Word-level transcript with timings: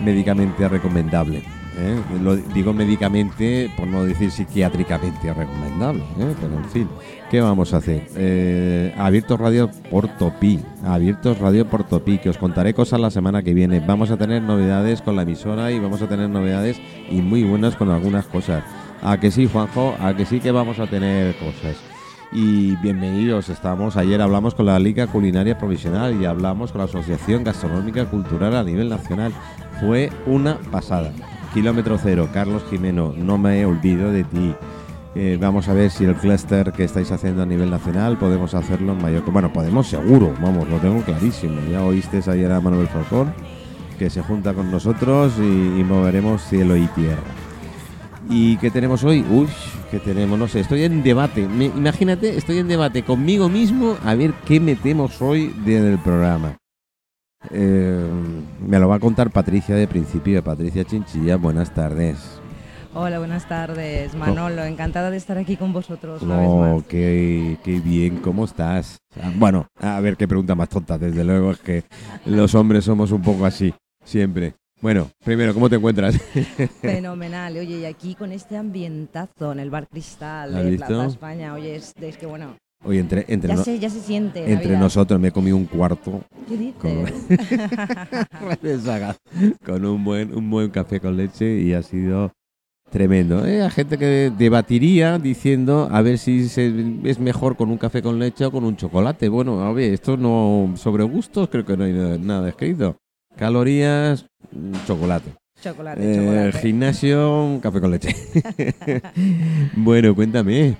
médicamente 0.00 0.68
recomendable. 0.68 1.42
¿eh? 1.78 2.00
Lo 2.22 2.36
digo 2.36 2.72
médicamente, 2.72 3.70
por 3.76 3.86
no 3.86 4.04
decir 4.04 4.30
psiquiátricamente 4.30 5.32
recomendable, 5.32 6.02
¿eh? 6.18 6.34
pero 6.40 6.54
en 6.56 6.64
fin, 6.66 6.88
¿qué 7.30 7.40
vamos 7.40 7.74
a 7.74 7.78
hacer? 7.78 8.08
Eh, 8.16 8.94
abiertos 8.96 9.38
Radio 9.38 9.70
Portopí, 9.90 10.60
Abiertos 10.84 11.38
Radio 11.38 11.68
Portopí, 11.68 12.18
que 12.18 12.30
os 12.30 12.38
contaré 12.38 12.74
cosas 12.74 13.00
la 13.00 13.10
semana 13.10 13.42
que 13.42 13.54
viene. 13.54 13.80
Vamos 13.80 14.10
a 14.10 14.16
tener 14.16 14.42
novedades 14.42 15.02
con 15.02 15.16
la 15.16 15.22
emisora 15.22 15.70
y 15.72 15.78
vamos 15.78 16.02
a 16.02 16.08
tener 16.08 16.28
novedades 16.28 16.80
y 17.10 17.20
muy 17.20 17.44
buenas 17.44 17.76
con 17.76 17.90
algunas 17.90 18.26
cosas. 18.26 18.64
A 19.02 19.20
que 19.20 19.30
sí, 19.30 19.46
Juanjo, 19.46 19.94
a 20.00 20.16
que 20.16 20.24
sí 20.24 20.40
que 20.40 20.50
vamos 20.50 20.78
a 20.78 20.86
tener 20.86 21.36
cosas 21.36 21.76
y 22.36 22.76
bienvenidos. 22.76 23.48
Estamos 23.48 23.96
ayer 23.96 24.20
hablamos 24.20 24.54
con 24.54 24.66
la 24.66 24.78
Liga 24.78 25.06
Culinaria 25.06 25.56
Provisional 25.56 26.20
y 26.20 26.26
hablamos 26.26 26.70
con 26.70 26.80
la 26.80 26.84
Asociación 26.84 27.42
Gastronómica 27.44 28.04
Cultural 28.10 28.54
a 28.54 28.62
nivel 28.62 28.90
nacional. 28.90 29.32
Fue 29.80 30.10
una 30.26 30.58
pasada. 30.70 31.12
Kilómetro 31.54 31.96
cero, 31.96 32.28
Carlos 32.34 32.62
Jimeno, 32.68 33.14
no 33.16 33.38
me 33.38 33.64
olvido 33.64 34.12
de 34.12 34.24
ti. 34.24 34.54
Eh, 35.14 35.38
vamos 35.40 35.66
a 35.70 35.72
ver 35.72 35.90
si 35.90 36.04
el 36.04 36.14
cluster 36.14 36.72
que 36.72 36.84
estáis 36.84 37.10
haciendo 37.10 37.42
a 37.42 37.46
nivel 37.46 37.70
nacional 37.70 38.18
podemos 38.18 38.52
hacerlo 38.52 38.92
en 38.92 39.00
Mallorca. 39.00 39.30
Bueno, 39.30 39.50
podemos 39.50 39.86
seguro, 39.86 40.34
vamos, 40.42 40.68
lo 40.68 40.76
tengo 40.76 41.00
clarísimo. 41.00 41.58
Ya 41.72 41.82
oíste 41.82 42.20
ayer 42.30 42.52
a 42.52 42.60
Manuel 42.60 42.88
Falcón 42.88 43.32
que 43.98 44.10
se 44.10 44.20
junta 44.20 44.52
con 44.52 44.70
nosotros 44.70 45.32
y, 45.38 45.82
moveremos 45.84 46.42
cielo 46.42 46.76
y 46.76 46.86
tierra. 46.88 47.22
¿Y 48.28 48.56
qué 48.56 48.70
tenemos 48.70 49.04
hoy? 49.04 49.24
Uy, 49.30 49.46
¿qué 49.90 50.00
tenemos? 50.00 50.38
No 50.38 50.48
sé, 50.48 50.60
estoy 50.60 50.82
en 50.84 51.02
debate. 51.02 51.42
imagínate, 51.42 52.36
estoy 52.36 52.58
en 52.58 52.68
debate 52.68 53.02
conmigo 53.04 53.48
mismo 53.48 53.96
a 54.04 54.14
ver 54.14 54.32
qué 54.44 54.58
metemos 54.58 55.20
hoy 55.22 55.54
del 55.64 55.98
programa. 55.98 56.56
Eh, 57.50 58.08
me 58.66 58.78
lo 58.78 58.88
va 58.88 58.96
a 58.96 59.00
contar 59.00 59.30
Patricia 59.30 59.76
de 59.76 59.86
principio, 59.86 60.42
Patricia 60.42 60.84
Chinchilla. 60.84 61.36
Buenas 61.36 61.72
tardes. 61.72 62.40
Hola, 62.94 63.18
buenas 63.18 63.46
tardes, 63.46 64.14
Manolo. 64.14 64.64
Encantada 64.64 65.10
de 65.10 65.18
estar 65.18 65.36
aquí 65.36 65.56
con 65.56 65.72
vosotros. 65.72 66.22
Una 66.22 66.82
Qué, 66.88 67.58
qué, 67.62 67.78
bien, 67.78 68.16
¿cómo 68.16 68.46
estás? 68.46 68.96
Ah, 69.22 69.30
bueno, 69.36 69.68
a 69.78 70.00
ver 70.00 70.16
qué 70.16 70.26
pregunta 70.26 70.54
más 70.54 70.70
tonta. 70.70 70.96
Desde 70.96 71.22
luego 71.22 71.52
es 71.52 71.58
que 71.58 71.84
los 72.24 72.54
hombres 72.54 72.84
somos 72.84 73.12
un 73.12 73.22
poco 73.22 73.44
así, 73.44 73.74
siempre. 74.02 74.54
Bueno, 74.80 75.10
primero, 75.24 75.54
¿cómo 75.54 75.70
te 75.70 75.76
encuentras? 75.76 76.16
Fenomenal. 76.80 77.56
Oye, 77.56 77.78
y 77.78 77.84
aquí 77.86 78.14
con 78.14 78.30
este 78.32 78.56
ambientazo 78.56 79.52
en 79.52 79.60
el 79.60 79.70
Bar 79.70 79.88
Cristal 79.88 80.52
de 80.52 80.76
Plaza 80.76 81.06
España, 81.06 81.54
oye, 81.54 81.76
es, 81.76 81.94
es 82.00 82.16
que 82.18 82.26
bueno, 82.26 82.56
Oye, 82.84 83.00
entre, 83.00 83.24
entre 83.28 83.56
ya, 83.56 83.64
se, 83.64 83.78
ya 83.78 83.90
se 83.90 84.00
siente. 84.00 84.52
Entre 84.52 84.76
nosotros 84.76 85.18
me 85.18 85.28
he 85.28 85.32
comido 85.32 85.56
un 85.56 85.64
cuarto. 85.64 86.22
¿Qué 86.46 86.56
dices? 86.56 86.74
Con, 86.78 87.06
con, 89.64 89.84
un 89.84 90.04
buen, 90.04 90.34
un 90.34 90.50
buen 90.50 90.70
café 90.70 91.00
con 91.00 91.16
leche 91.16 91.58
y 91.58 91.72
ha 91.72 91.82
sido 91.82 92.32
tremendo. 92.90 93.44
¿eh? 93.44 93.62
Hay 93.62 93.70
gente 93.70 93.98
que 93.98 94.30
debatiría 94.36 95.18
diciendo 95.18 95.88
a 95.90 96.02
ver 96.02 96.18
si 96.18 96.46
es 97.04 97.18
mejor 97.18 97.56
con 97.56 97.70
un 97.70 97.78
café 97.78 98.02
con 98.02 98.18
leche 98.18 98.44
o 98.44 98.52
con 98.52 98.64
un 98.64 98.76
chocolate. 98.76 99.28
Bueno, 99.28 99.62
a 99.62 99.72
ver, 99.72 99.94
esto 99.94 100.16
no. 100.16 100.74
Sobre 100.76 101.02
gustos 101.02 101.48
creo 101.48 101.64
que 101.64 101.76
no 101.76 101.84
hay 101.84 102.18
nada, 102.20 102.48
escrito. 102.48 102.98
Calorías, 103.36 104.26
chocolate. 104.86 105.34
Chocolate, 105.60 106.00
eh, 106.00 106.16
chocolate. 106.16 106.58
Gimnasio, 106.58 107.58
café 107.62 107.80
con 107.80 107.90
leche. 107.90 108.14
bueno, 109.76 110.14
cuéntame. 110.14 110.76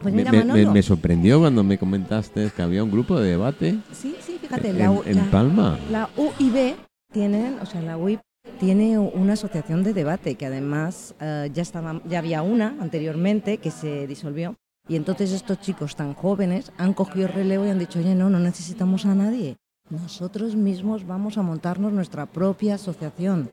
Pues 0.00 0.14
me, 0.14 0.82
sorprendió 0.82 1.40
cuando 1.40 1.64
me 1.64 1.78
comentaste 1.78 2.50
que 2.54 2.62
había 2.62 2.84
un 2.84 2.90
grupo 2.90 3.18
de 3.18 3.30
debate. 3.30 3.78
Sí, 3.92 4.14
sí, 4.20 4.38
fíjate, 4.40 4.70
en, 4.70 5.30
Palma. 5.30 5.78
La 5.90 6.10
UIB 6.16 6.76
tienen, 7.10 7.58
o 7.60 7.66
sea, 7.66 7.80
la 7.80 7.96
UIB 7.96 8.20
tiene 8.58 8.98
una 8.98 9.34
asociación 9.34 9.82
de 9.82 9.94
debate 9.94 10.34
que 10.34 10.46
además 10.46 11.14
eh, 11.20 11.50
ya 11.54 11.62
estaba, 11.62 12.02
ya 12.04 12.18
había 12.18 12.42
una 12.42 12.76
anteriormente 12.80 13.56
que 13.56 13.70
se 13.70 14.06
disolvió 14.06 14.56
y 14.90 14.96
entonces 14.96 15.32
estos 15.32 15.60
chicos 15.60 15.94
tan 15.96 16.14
jóvenes 16.14 16.72
han 16.76 16.94
cogido 16.94 17.26
el 17.26 17.32
relevo 17.32 17.64
y 17.64 17.70
han 17.70 17.78
dicho, 17.78 18.00
oye, 18.00 18.14
no, 18.14 18.28
no 18.28 18.40
necesitamos 18.40 19.06
a 19.06 19.14
nadie. 19.14 19.56
Nosotros 19.90 20.54
mismos 20.54 21.04
vamos 21.04 21.36
a 21.36 21.42
montarnos 21.42 21.92
nuestra 21.92 22.26
propia 22.26 22.76
asociación. 22.76 23.50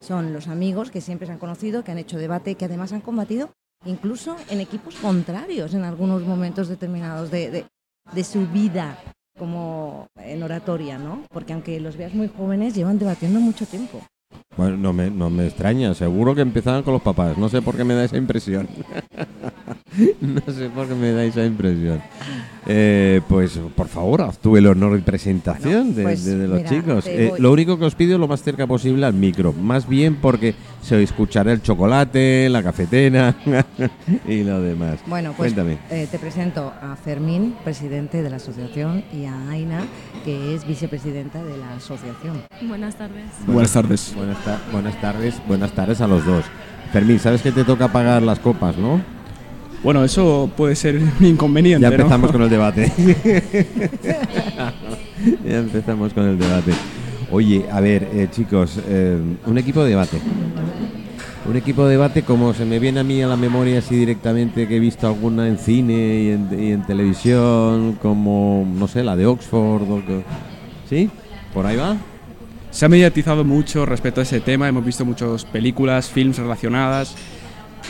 Son 0.00 0.32
los 0.32 0.48
amigos 0.48 0.90
que 0.90 1.00
siempre 1.00 1.26
se 1.26 1.32
han 1.32 1.38
conocido, 1.38 1.84
que 1.84 1.92
han 1.92 1.98
hecho 1.98 2.18
debate 2.18 2.56
que 2.56 2.64
además 2.64 2.92
han 2.92 3.00
combatido 3.00 3.50
incluso 3.84 4.36
en 4.50 4.60
equipos 4.60 4.96
contrarios 4.96 5.74
en 5.74 5.84
algunos 5.84 6.22
momentos 6.22 6.66
determinados 6.68 7.30
de, 7.30 7.66
de, 8.12 8.24
su 8.24 8.46
vida 8.48 8.98
como 9.38 10.08
en 10.16 10.42
oratoria, 10.42 10.98
¿no? 10.98 11.22
Porque 11.30 11.52
aunque 11.52 11.78
los 11.78 11.96
veas 11.96 12.14
muy 12.14 12.28
jóvenes, 12.28 12.74
llevan 12.74 12.98
debatiendo 12.98 13.38
mucho 13.38 13.64
tiempo. 13.64 14.02
Bueno, 14.56 14.78
no 14.78 14.92
me, 14.94 15.10
no 15.10 15.28
me 15.28 15.46
extraña, 15.46 15.92
seguro 15.94 16.34
que 16.34 16.40
empezaban 16.40 16.82
con 16.82 16.94
los 16.94 17.02
papás, 17.02 17.36
no 17.36 17.48
sé 17.50 17.60
por 17.60 17.76
qué 17.76 17.84
me 17.84 17.94
da 17.94 18.04
esa 18.04 18.16
impresión. 18.16 18.66
no 20.20 20.52
sé 20.52 20.70
por 20.70 20.88
qué 20.88 20.94
me 20.94 21.12
da 21.12 21.24
esa 21.24 21.44
impresión. 21.44 22.00
Eh, 22.66 23.20
pues 23.28 23.60
por 23.76 23.86
favor, 23.86 24.28
tuve 24.42 24.58
el 24.58 24.66
honor 24.66 24.94
de 24.94 25.02
presentación 25.02 25.94
de, 25.94 26.02
pues 26.02 26.26
los 26.26 26.64
chicos. 26.64 27.06
Eh, 27.06 27.34
lo 27.38 27.52
único 27.52 27.78
que 27.78 27.84
os 27.84 27.94
pido 27.94 28.14
es 28.14 28.20
lo 28.20 28.26
más 28.26 28.42
cerca 28.42 28.66
posible 28.66 29.04
al 29.04 29.12
micro, 29.12 29.52
más 29.52 29.86
bien 29.86 30.16
porque 30.16 30.54
se 30.82 31.00
escuchará 31.02 31.52
el 31.52 31.60
chocolate, 31.60 32.48
la 32.48 32.62
cafetera 32.62 33.36
y 34.26 34.42
lo 34.42 34.60
demás. 34.60 35.00
Bueno, 35.06 35.34
pues 35.36 35.54
eh, 35.90 36.08
te 36.10 36.18
presento 36.18 36.72
a 36.80 36.96
Fermín, 36.96 37.54
presidente 37.62 38.22
de 38.22 38.30
la 38.30 38.36
asociación, 38.36 39.04
y 39.12 39.26
a 39.26 39.50
Aina, 39.50 39.84
que 40.24 40.54
es 40.54 40.66
vicepresidenta 40.66 41.44
de 41.44 41.58
la 41.58 41.74
asociación. 41.74 42.42
Buenas 42.62 42.96
tardes. 42.96 43.26
Buenas 43.46 43.72
tardes. 43.72 44.15
Buenas, 44.16 44.38
buenas 44.72 45.00
tardes, 45.00 45.34
buenas 45.46 45.72
tardes 45.72 46.00
a 46.00 46.06
los 46.06 46.24
dos. 46.24 46.44
Fermín, 46.90 47.18
sabes 47.18 47.42
que 47.42 47.52
te 47.52 47.64
toca 47.64 47.88
pagar 47.88 48.22
las 48.22 48.38
copas, 48.38 48.78
¿no? 48.78 49.00
Bueno, 49.82 50.02
eso 50.04 50.50
puede 50.56 50.74
ser 50.74 50.98
inconveniente. 51.20 51.82
Ya 51.82 51.94
empezamos 51.94 52.32
con 52.32 52.40
el 52.42 52.48
debate. 52.48 52.90
ya 55.44 55.58
empezamos 55.58 56.14
con 56.14 56.24
el 56.24 56.38
debate. 56.38 56.72
Oye, 57.30 57.66
a 57.70 57.80
ver, 57.80 58.08
eh, 58.14 58.28
chicos, 58.30 58.80
eh, 58.88 59.18
un 59.44 59.58
equipo 59.58 59.84
de 59.84 59.90
debate. 59.90 60.18
Un 61.48 61.56
equipo 61.56 61.84
de 61.84 61.90
debate 61.90 62.22
como 62.22 62.54
se 62.54 62.64
me 62.64 62.78
viene 62.78 63.00
a 63.00 63.04
mí 63.04 63.22
a 63.22 63.26
la 63.26 63.36
memoria 63.36 63.80
así 63.80 63.96
directamente 63.96 64.66
que 64.66 64.76
he 64.76 64.80
visto 64.80 65.06
alguna 65.06 65.46
en 65.46 65.58
cine 65.58 66.38
y 66.54 66.72
en, 66.72 66.86
televisión, 66.86 67.98
como, 68.00 68.66
no 68.66 68.88
sé, 68.88 69.04
la 69.04 69.14
de 69.14 69.26
Oxford. 69.26 69.82
¿Sí? 70.88 71.10
¿Por 71.52 71.66
ahí 71.66 71.76
va? 71.76 71.96
Se 72.76 72.84
ha 72.84 72.90
mediatizado 72.90 73.42
mucho 73.42 73.86
respecto 73.86 74.20
a 74.20 74.24
ese 74.24 74.38
tema, 74.40 74.68
hemos 74.68 74.84
visto 74.84 75.06
muchas 75.06 75.46
películas, 75.46 76.10
films 76.10 76.36
relacionadas 76.36 77.16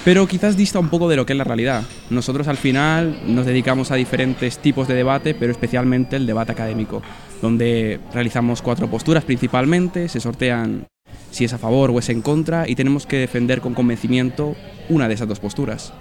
pero 0.05 0.29
quizás 0.29 0.57
dista 0.57 0.79
un 0.79 0.91
poco 0.91 1.09
de 1.09 1.17
lo 1.17 1.27
que 1.27 1.33
es 1.33 1.37
la 1.37 1.43
realidad. 1.43 1.83
Nosotros 2.11 2.47
al 2.47 2.57
final 2.57 3.23
nos 3.27 3.47
dedicamos 3.47 3.91
a 3.91 3.97
diferentes 3.97 4.59
tipos 4.59 4.87
de 4.87 4.95
debate, 4.95 5.35
pero 5.35 5.51
especialmente 5.51 6.15
el 6.15 6.25
debate 6.25 6.53
académico, 6.53 7.03
donde 7.43 7.99
realizamos 8.15 8.63
cuatro 8.63 8.89
posturas 8.89 9.25
principalmente, 9.25 10.09
se 10.09 10.21
sortean 10.21 10.87
si 11.33 11.45
es 11.45 11.53
a 11.53 11.59
favor 11.59 11.91
o 11.91 11.99
es 11.99 12.09
en 12.09 12.23
contra 12.23 12.69
y 12.69 12.77
tenemos 12.77 13.07
que 13.07 13.19
defender 13.19 13.61
con 13.61 13.75
convencimiento 13.75 14.55
una 14.89 15.09
de 15.09 15.15
esas 15.15 15.27
dos 15.27 15.41
posturas. 15.41 15.93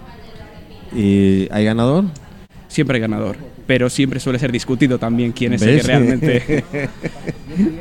¿Y 0.96 1.52
hay 1.52 1.66
ganador? 1.66 2.04
Siempre 2.68 2.98
hay 2.98 3.02
ganador, 3.02 3.38
pero 3.68 3.90
siempre 3.90 4.20
suele 4.20 4.40
ser 4.40 4.52
discutido 4.52 5.00
también 5.00 5.32
quién 5.32 5.54
es 5.54 5.62
el 5.62 5.82
que 5.82 5.88
realmente... 5.88 6.64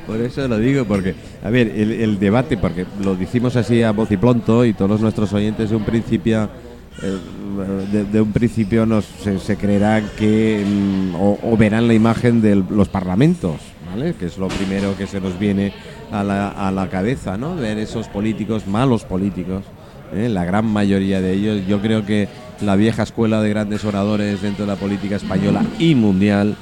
Por 0.06 0.20
eso 0.20 0.46
lo 0.46 0.58
digo, 0.58 0.84
porque, 0.84 1.14
a 1.42 1.50
ver, 1.50 1.68
el, 1.68 2.18
debate, 2.20 2.56
porque 2.56 2.86
lo 3.02 3.16
decimos 3.16 3.56
así 3.56 3.82
a 3.82 3.90
voz 3.90 4.08
y 4.12 4.16
pronto 4.16 4.64
y 4.64 4.72
todos 4.72 5.00
nuestros 5.00 5.32
oyentes 5.32 5.70
de 5.70 5.76
un 5.76 5.82
principio, 5.82 6.48
eh, 7.02 8.04
de, 8.12 8.20
un 8.20 8.30
principio 8.30 8.86
nos, 8.86 9.04
se, 9.04 9.56
creerán 9.56 10.08
que, 10.16 10.62
mm, 10.64 11.14
o, 11.16 11.56
verán 11.56 11.88
la 11.88 11.94
imagen 11.94 12.40
de 12.40 12.54
los 12.54 12.88
parlamentos, 12.88 13.56
¿vale? 13.90 14.14
Que 14.14 14.26
es 14.26 14.38
lo 14.38 14.46
primero 14.46 14.96
que 14.96 15.08
se 15.08 15.20
nos 15.20 15.36
viene 15.40 15.72
a 16.12 16.22
la, 16.22 16.50
a 16.50 16.70
la 16.70 16.88
cabeza, 16.88 17.36
¿no? 17.36 17.56
Ver 17.56 17.78
esos 17.78 18.06
políticos, 18.06 18.68
malos 18.68 19.04
políticos, 19.04 19.64
¿eh? 20.14 20.28
la 20.28 20.44
gran 20.44 20.66
mayoría 20.66 21.20
de 21.20 21.32
ellos. 21.32 21.66
Yo 21.66 21.80
creo 21.80 22.06
que 22.06 22.28
la 22.60 22.76
vieja 22.76 23.02
escuela 23.02 23.40
de 23.42 23.50
grandes 23.50 23.84
oradores 23.84 24.42
dentro 24.42 24.66
de 24.66 24.72
la 24.72 24.78
política 24.78 25.16
española 25.16 25.64
y 25.78 25.94
mundial 25.94 26.56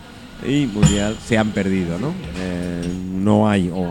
y 0.47 0.67
mundial 0.67 1.17
se 1.25 1.39
han 1.39 1.51
perdido, 1.51 1.99
¿no? 1.99 2.13
Eh, 2.39 2.83
no 3.15 3.49
hay, 3.49 3.71
o, 3.71 3.89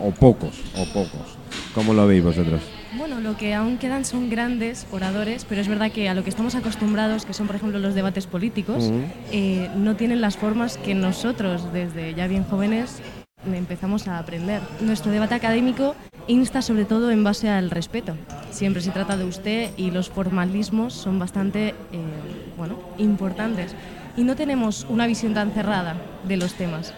o, 0.00 0.10
pocos, 0.12 0.54
o 0.76 0.84
pocos. 0.92 1.36
¿Cómo 1.74 1.92
lo 1.92 2.06
veis 2.06 2.24
vosotros? 2.24 2.62
Bueno, 2.96 3.20
lo 3.20 3.36
que 3.36 3.54
aún 3.54 3.76
quedan 3.76 4.04
son 4.04 4.30
grandes 4.30 4.86
oradores, 4.90 5.44
pero 5.46 5.60
es 5.60 5.68
verdad 5.68 5.92
que 5.92 6.08
a 6.08 6.14
lo 6.14 6.24
que 6.24 6.30
estamos 6.30 6.54
acostumbrados, 6.54 7.26
que 7.26 7.34
son 7.34 7.46
por 7.46 7.56
ejemplo 7.56 7.78
los 7.78 7.94
debates 7.94 8.26
políticos, 8.26 8.90
eh, 9.30 9.68
no 9.76 9.94
tienen 9.94 10.20
las 10.20 10.36
formas 10.36 10.78
que 10.78 10.94
nosotros 10.94 11.70
desde 11.72 12.14
ya 12.14 12.26
bien 12.26 12.44
jóvenes 12.44 13.02
empezamos 13.46 14.08
a 14.08 14.18
aprender. 14.18 14.60
Nuestro 14.80 15.12
debate 15.12 15.34
académico 15.34 15.94
insta 16.26 16.62
sobre 16.62 16.84
todo 16.84 17.10
en 17.10 17.24
base 17.24 17.48
al 17.48 17.70
respeto. 17.70 18.14
Siempre 18.50 18.82
se 18.82 18.90
trata 18.90 19.16
de 19.16 19.24
usted 19.24 19.70
y 19.76 19.90
los 19.90 20.10
formalismos 20.10 20.94
son 20.94 21.18
bastante 21.18 21.68
eh, 21.68 21.74
bueno, 22.56 22.78
importantes 22.98 23.74
y 24.16 24.24
no 24.24 24.34
tenemos 24.36 24.86
una 24.88 25.06
visión 25.06 25.34
tan 25.34 25.52
cerrada 25.52 25.96
de 26.26 26.36
los 26.36 26.54
temas. 26.54 26.92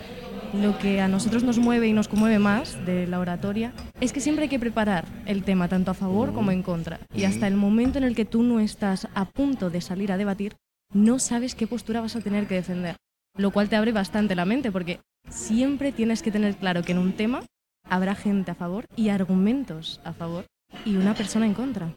lo 0.52 0.76
que 0.79 1.00
a 1.00 1.06
nosotros 1.06 1.44
nos 1.44 1.58
mueve 1.58 1.87
y 1.87 1.93
nos 1.93 2.08
conmueve 2.08 2.41
más 2.41 2.85
de 2.85 3.06
la 3.06 3.20
oratoria 3.20 3.73
es 4.00 4.12
que 4.12 4.20
siempre 4.20 4.44
hay 4.44 4.49
que 4.49 4.58
preparar 4.58 5.05
el 5.26 5.44
tema 5.44 5.69
tanto 5.69 5.93
a 5.93 5.94
favor 5.94 6.32
como 6.32 6.50
en 6.50 6.62
contra. 6.64 6.99
Y 7.14 7.23
hasta 7.23 7.47
el 7.47 7.55
momento 7.55 7.99
en 7.99 8.05
el 8.05 8.17
que 8.17 8.25
tú 8.25 8.43
no 8.43 8.58
estás 8.58 9.06
a 9.14 9.26
punto 9.26 9.70
de 9.70 9.81
salir 9.81 10.11
a 10.11 10.17
debatir, 10.17 10.56
no 10.93 11.20
sabes 11.20 11.55
qué 11.55 11.69
postura 11.69 12.00
vas 12.00 12.17
a 12.17 12.20
tener 12.20 12.49
que 12.49 12.56
defender. 12.56 12.97
Lo 13.37 13.52
cual 13.52 13.69
te 13.69 13.76
abre 13.76 13.93
bastante 13.93 14.35
la 14.35 14.44
mente 14.44 14.73
porque 14.73 14.99
siempre 15.29 15.93
tienes 15.93 16.20
que 16.23 16.32
tener 16.32 16.56
claro 16.56 16.82
que 16.82 16.93
en 16.93 16.99
un 16.99 17.12
tema 17.12 17.44
habrá 17.88 18.17
gente 18.17 18.50
a 18.50 18.56
favor 18.56 18.87
y 18.97 19.11
argumentos 19.11 20.00
a 20.05 20.12
favor 20.12 20.47
y 20.85 20.97
una 20.97 21.15
persona 21.15 21.47
en 21.47 21.55
contra. 21.55 21.89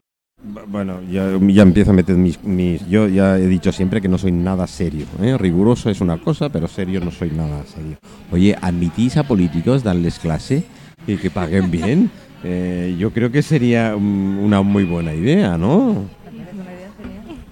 Bueno, 0.68 1.00
ya, 1.10 1.30
ya 1.48 1.62
empiezo 1.62 1.92
a 1.92 1.94
meter 1.94 2.18
mis, 2.18 2.44
mis- 2.44 2.86
Yo 2.90 3.08
ya 3.08 3.38
he 3.38 3.48
dicho 3.48 3.72
siempre 3.72 4.02
que 4.02 4.10
no 4.10 4.18
soy 4.18 4.32
nada 4.34 4.68
serio. 4.68 5.06
¿eh? 5.22 5.38
Riguroso 5.38 5.90
es 5.90 6.02
una 6.02 6.18
cosa, 6.18 6.50
pero 6.50 6.68
serio 6.68 7.00
no 7.00 7.12
soy 7.12 7.32
nada 7.32 7.64
serio. 7.66 7.98
Oye, 8.32 8.56
¿admitís 8.62 9.16
a 9.18 9.24
políticos 9.24 9.84
darles 9.84 10.20
clase 10.20 10.64
y 11.08 11.16
que 11.18 11.30
paguen 11.30 11.72
bien? 11.72 12.10
Eh, 12.46 12.98
yo 13.00 13.12
creo 13.12 13.32
que 13.32 13.42
sería 13.42 13.96
una 13.96 14.62
muy 14.62 14.84
buena 14.84 15.14
idea, 15.14 15.58
¿no? 15.58 15.96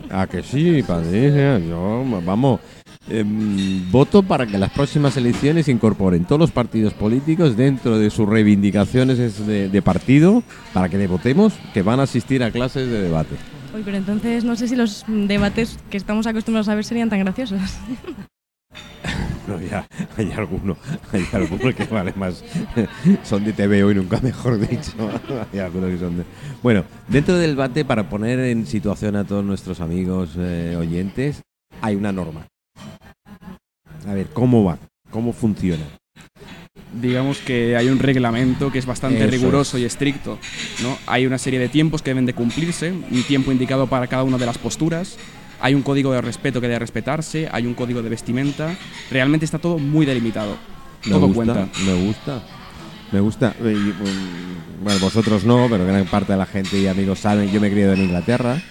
Ah, 0.10 0.28
que 0.28 0.44
sí, 0.44 0.84
Patricia. 0.86 1.60
Yo, 1.60 2.04
vamos, 2.26 2.60
em, 3.09 3.89
voto 3.92 4.24
para 4.24 4.45
que 4.45 4.57
las 4.57 4.71
próximas 4.71 5.18
elecciones 5.18 5.68
incorporen 5.68 6.25
todos 6.25 6.39
los 6.39 6.51
partidos 6.51 6.94
políticos 6.94 7.57
dentro 7.57 7.98
de 7.98 8.09
sus 8.09 8.27
reivindicaciones 8.27 9.19
es 9.19 9.45
de, 9.45 9.69
de 9.69 9.81
partido 9.81 10.44
para 10.74 10.89
que 10.89 10.98
le 10.98 11.07
votemos 11.07 11.53
que 11.74 11.81
van 11.81 12.00
a 12.00 12.03
asistir 12.03 12.44
a 12.44 12.51
clases 12.51 12.89
de 12.89 13.01
debate. 13.01 13.36
Oye, 13.74 13.83
pero 13.86 13.98
entonces 13.98 14.44
no 14.44 14.56
sé 14.56 14.68
si 14.68 14.75
los 14.75 15.06
debates 15.07 15.80
que 15.89 15.98
estamos 15.98 16.27
acostumbrados 16.27 16.68
a 16.69 16.75
ver 16.75 16.83
serían 16.86 17.09
tan 17.09 17.19
graciosos. 17.19 17.59
No, 19.48 19.59
ya, 19.59 19.86
hay 20.18 20.31
alguno, 20.33 20.77
hay 21.12 21.25
alguno 21.33 21.74
que 21.75 21.83
vale 21.86 22.13
más. 22.15 22.44
Son 23.24 23.44
de 23.44 23.51
TV 23.53 23.83
hoy, 23.83 23.95
nunca 23.95 24.19
mejor 24.21 24.59
dicho. 24.59 24.92
Hay 25.51 25.59
algunos 25.59 25.89
que 25.89 25.98
son 25.98 26.18
de- 26.18 26.24
Bueno, 26.62 26.83
dentro 27.07 27.36
del 27.36 27.51
debate, 27.56 27.83
para 27.83 28.07
poner 28.07 28.39
en 28.39 28.68
situación 28.68 29.15
a 29.15 29.24
todos 29.24 29.44
nuestros 29.44 29.81
amigos 29.81 30.36
eh, 30.38 30.75
oyentes, 30.80 31.42
hay 31.81 31.95
una 31.95 32.12
norma. 32.12 32.45
A 34.07 34.13
ver, 34.13 34.27
¿cómo 34.33 34.63
va? 34.63 34.77
¿Cómo 35.09 35.33
funciona? 35.33 35.83
digamos 36.94 37.39
que 37.39 37.77
hay 37.77 37.88
un 37.88 38.00
reglamento 38.00 38.71
que 38.71 38.80
es 38.80 38.86
bastante 38.86 39.21
Eso 39.21 39.31
riguroso 39.31 39.77
es. 39.77 39.83
y 39.83 39.86
estricto. 39.86 40.38
¿no? 40.83 40.98
Hay 41.07 41.25
una 41.25 41.38
serie 41.38 41.59
de 41.59 41.69
tiempos 41.69 42.01
que 42.01 42.09
deben 42.09 42.25
de 42.25 42.33
cumplirse, 42.33 42.92
un 42.92 43.24
tiempo 43.24 43.51
indicado 43.51 43.88
para 43.88 44.07
cada 44.07 44.24
una 44.24 44.38
de 44.38 44.45
las 44.45 44.57
posturas, 44.57 45.18
hay 45.59 45.74
un 45.74 45.83
código 45.83 46.12
de 46.12 46.21
respeto 46.21 46.59
que 46.59 46.68
debe 46.68 46.80
respetarse, 46.80 47.48
hay 47.51 47.65
un 47.65 47.74
código 47.75 48.01
de 48.01 48.09
vestimenta, 48.09 48.75
realmente 49.09 49.45
está 49.45 49.59
todo 49.59 49.77
muy 49.77 50.06
delimitado. 50.06 50.57
Me 51.06 51.12
todo 51.13 51.27
gusta, 51.27 51.36
cuenta. 51.53 51.69
Me 51.86 52.06
gusta. 52.06 52.44
Me 53.12 53.19
gusta. 53.19 53.56
Bueno, 54.83 55.00
vosotros 55.00 55.44
no, 55.44 55.68
pero 55.69 55.86
gran 55.86 56.06
parte 56.06 56.31
de 56.31 56.38
la 56.38 56.45
gente 56.45 56.80
y 56.80 56.88
amigos 56.88 57.19
saben. 57.19 57.51
Yo 57.51 57.59
me 57.59 57.68
he 57.68 57.71
criado 57.71 57.94
en 57.94 58.01
Inglaterra 58.01 58.62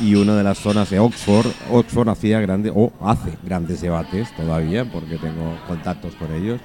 y 0.00 0.14
una 0.14 0.36
de 0.36 0.44
las 0.44 0.58
zonas 0.58 0.90
de 0.90 0.98
Oxford, 0.98 1.46
Oxford 1.70 2.08
hacía 2.08 2.40
grandes, 2.40 2.72
o 2.74 2.92
hace 3.00 3.30
grandes 3.42 3.80
debates 3.80 4.34
todavía, 4.36 4.84
porque 4.84 5.16
tengo 5.16 5.56
contactos 5.66 6.14
con 6.14 6.32
ellos. 6.34 6.60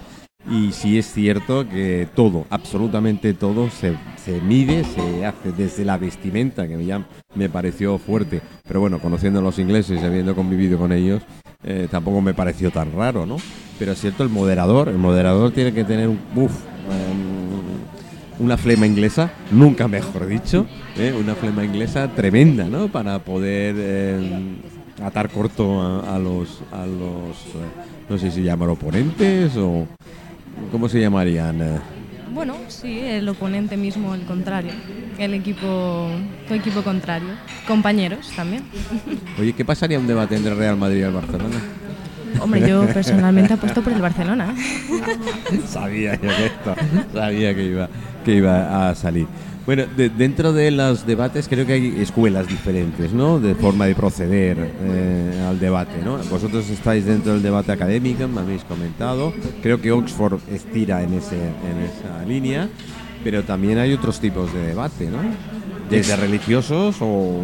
Y 0.49 0.71
sí 0.73 0.99
es 0.99 1.11
cierto 1.11 1.67
que 1.67 2.07
todo, 2.15 2.45
absolutamente 2.51 3.33
todo, 3.33 3.69
se, 3.71 3.97
se 4.23 4.39
mide, 4.41 4.83
se 4.83 5.25
hace 5.25 5.51
desde 5.51 5.83
la 5.83 5.97
vestimenta, 5.97 6.67
que 6.67 6.85
ya 6.85 7.03
me 7.33 7.49
pareció 7.49 7.97
fuerte. 7.97 8.41
Pero 8.67 8.79
bueno, 8.79 8.99
conociendo 8.99 9.39
a 9.39 9.41
los 9.41 9.57
ingleses 9.57 9.99
y 9.99 10.05
habiendo 10.05 10.35
convivido 10.35 10.77
con 10.77 10.91
ellos, 10.91 11.23
eh, 11.63 11.87
tampoco 11.89 12.21
me 12.21 12.35
pareció 12.35 12.69
tan 12.69 12.91
raro, 12.91 13.25
¿no? 13.25 13.37
Pero 13.79 13.93
es 13.93 13.99
cierto, 13.99 14.21
el 14.21 14.29
moderador, 14.29 14.87
el 14.89 14.99
moderador 14.99 15.51
tiene 15.51 15.73
que 15.73 15.83
tener 15.83 16.09
em, 16.09 16.17
una 18.37 18.57
flema 18.57 18.85
inglesa, 18.85 19.31
nunca 19.49 19.87
mejor 19.87 20.27
dicho, 20.27 20.67
¿eh? 20.97 21.13
una 21.19 21.35
flema 21.35 21.63
inglesa 21.63 22.07
tremenda, 22.09 22.65
¿no? 22.65 22.87
Para 22.87 23.19
poder 23.19 23.75
em, 23.77 24.55
atar 25.03 25.29
corto 25.29 25.81
a, 25.81 26.15
a 26.15 26.19
los, 26.19 26.61
a 26.71 26.85
los, 26.85 27.37
eh, 27.55 27.67
no 28.09 28.17
sé 28.17 28.31
si 28.31 28.41
llamar 28.43 28.69
oponentes 28.69 29.55
o, 29.57 29.87
¿cómo 30.71 30.87
se 30.89 30.99
llamarían? 30.99 31.61
Eh, 31.61 31.79
Bueno, 32.33 32.55
sí, 32.67 32.99
el 32.99 33.27
oponente 33.29 33.77
mismo, 33.77 34.13
el 34.15 34.21
contrario. 34.23 34.71
El 35.17 35.33
equipo, 35.33 36.09
tu 36.47 36.53
equipo 36.53 36.81
contrario. 36.81 37.29
Compañeros 37.67 38.31
también. 38.35 38.63
Oye, 39.39 39.53
¿qué 39.53 39.63
pasaría 39.63 39.97
un 39.97 40.07
debate 40.07 40.35
entre 40.35 40.53
Real 40.53 40.75
Madrid 40.75 40.99
y 40.99 41.03
el 41.03 41.11
Barcelona? 41.13 41.55
Hombre, 42.39 42.67
yo 42.67 42.85
personalmente 42.87 43.53
apuesto 43.53 43.81
por 43.81 43.93
el 43.93 44.01
Barcelona. 44.01 44.53
sabía 45.67 46.15
yo 46.15 46.21
que 46.21 46.45
esto, 46.45 46.75
sabía 47.13 47.53
que 47.55 47.63
iba, 47.65 47.89
que 48.23 48.35
iba 48.35 48.89
a 48.89 48.95
salir. 48.95 49.27
Bueno, 49.65 49.83
de- 49.97 50.09
dentro 50.09 50.53
de 50.53 50.69
los 50.69 51.07
debates 51.07 51.47
creo 51.47 51.65
que 51.65 51.73
hay 51.73 51.95
escuelas 51.99 52.47
diferentes, 52.47 53.11
¿no? 53.13 53.39
De 53.39 53.55
forma 53.55 53.85
de 53.87 53.95
proceder 53.95 54.57
eh, 54.59 55.43
al 55.47 55.59
debate, 55.59 56.01
¿no? 56.03 56.17
Vosotros 56.29 56.69
estáis 56.69 57.05
dentro 57.05 57.33
del 57.33 57.41
debate 57.41 57.71
académico, 57.71 58.27
me 58.27 58.41
habéis 58.41 58.63
comentado. 58.63 59.33
Creo 59.63 59.81
que 59.81 59.91
Oxford 59.91 60.39
estira 60.53 61.01
en, 61.01 61.15
ese, 61.15 61.35
en 61.37 61.81
esa 61.83 62.23
línea, 62.27 62.69
pero 63.23 63.43
también 63.43 63.79
hay 63.79 63.91
otros 63.93 64.19
tipos 64.19 64.53
de 64.53 64.67
debate, 64.67 65.05
¿no? 65.09 65.17
Desde 65.89 66.15
religiosos 66.15 66.97
o... 67.01 67.41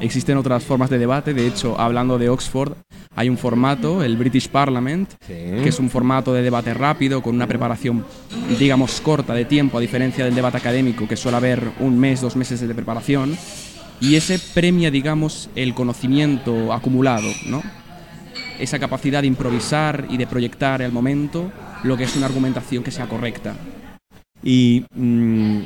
Existen 0.00 0.36
otras 0.36 0.62
formas 0.62 0.90
de 0.90 0.98
debate, 0.98 1.32
de 1.32 1.46
hecho, 1.46 1.80
hablando 1.80 2.18
de 2.18 2.28
Oxford, 2.28 2.74
hay 3.14 3.30
un 3.30 3.38
formato, 3.38 4.02
el 4.04 4.16
British 4.16 4.48
Parliament, 4.48 5.10
Sí. 5.26 5.32
que 5.62 5.68
es 5.68 5.78
un 5.80 5.88
formato 5.88 6.34
de 6.34 6.42
debate 6.42 6.74
rápido, 6.74 7.22
con 7.22 7.34
una 7.34 7.46
preparación, 7.46 8.04
digamos, 8.58 9.00
corta 9.00 9.32
de 9.32 9.46
tiempo, 9.46 9.78
a 9.78 9.80
diferencia 9.80 10.24
del 10.24 10.34
debate 10.34 10.58
académico, 10.58 11.08
que 11.08 11.16
suele 11.16 11.38
haber 11.38 11.62
un 11.80 11.98
mes, 11.98 12.20
dos 12.20 12.36
meses 12.36 12.60
de 12.60 12.74
preparación, 12.74 13.36
y 14.00 14.16
ese 14.16 14.38
premia, 14.52 14.90
digamos, 14.90 15.48
el 15.54 15.72
conocimiento 15.72 16.74
acumulado, 16.74 17.28
¿no? 17.46 17.62
Esa 18.58 18.78
capacidad 18.78 19.22
de 19.22 19.28
improvisar 19.28 20.06
y 20.10 20.18
de 20.18 20.26
proyectar 20.26 20.82
al 20.82 20.92
momento 20.92 21.50
lo 21.84 21.96
que 21.96 22.04
es 22.04 22.14
una 22.16 22.26
argumentación 22.26 22.84
que 22.84 22.90
sea 22.90 23.08
correcta. 23.08 23.54
Y 24.42 24.84
mm, 24.94 25.60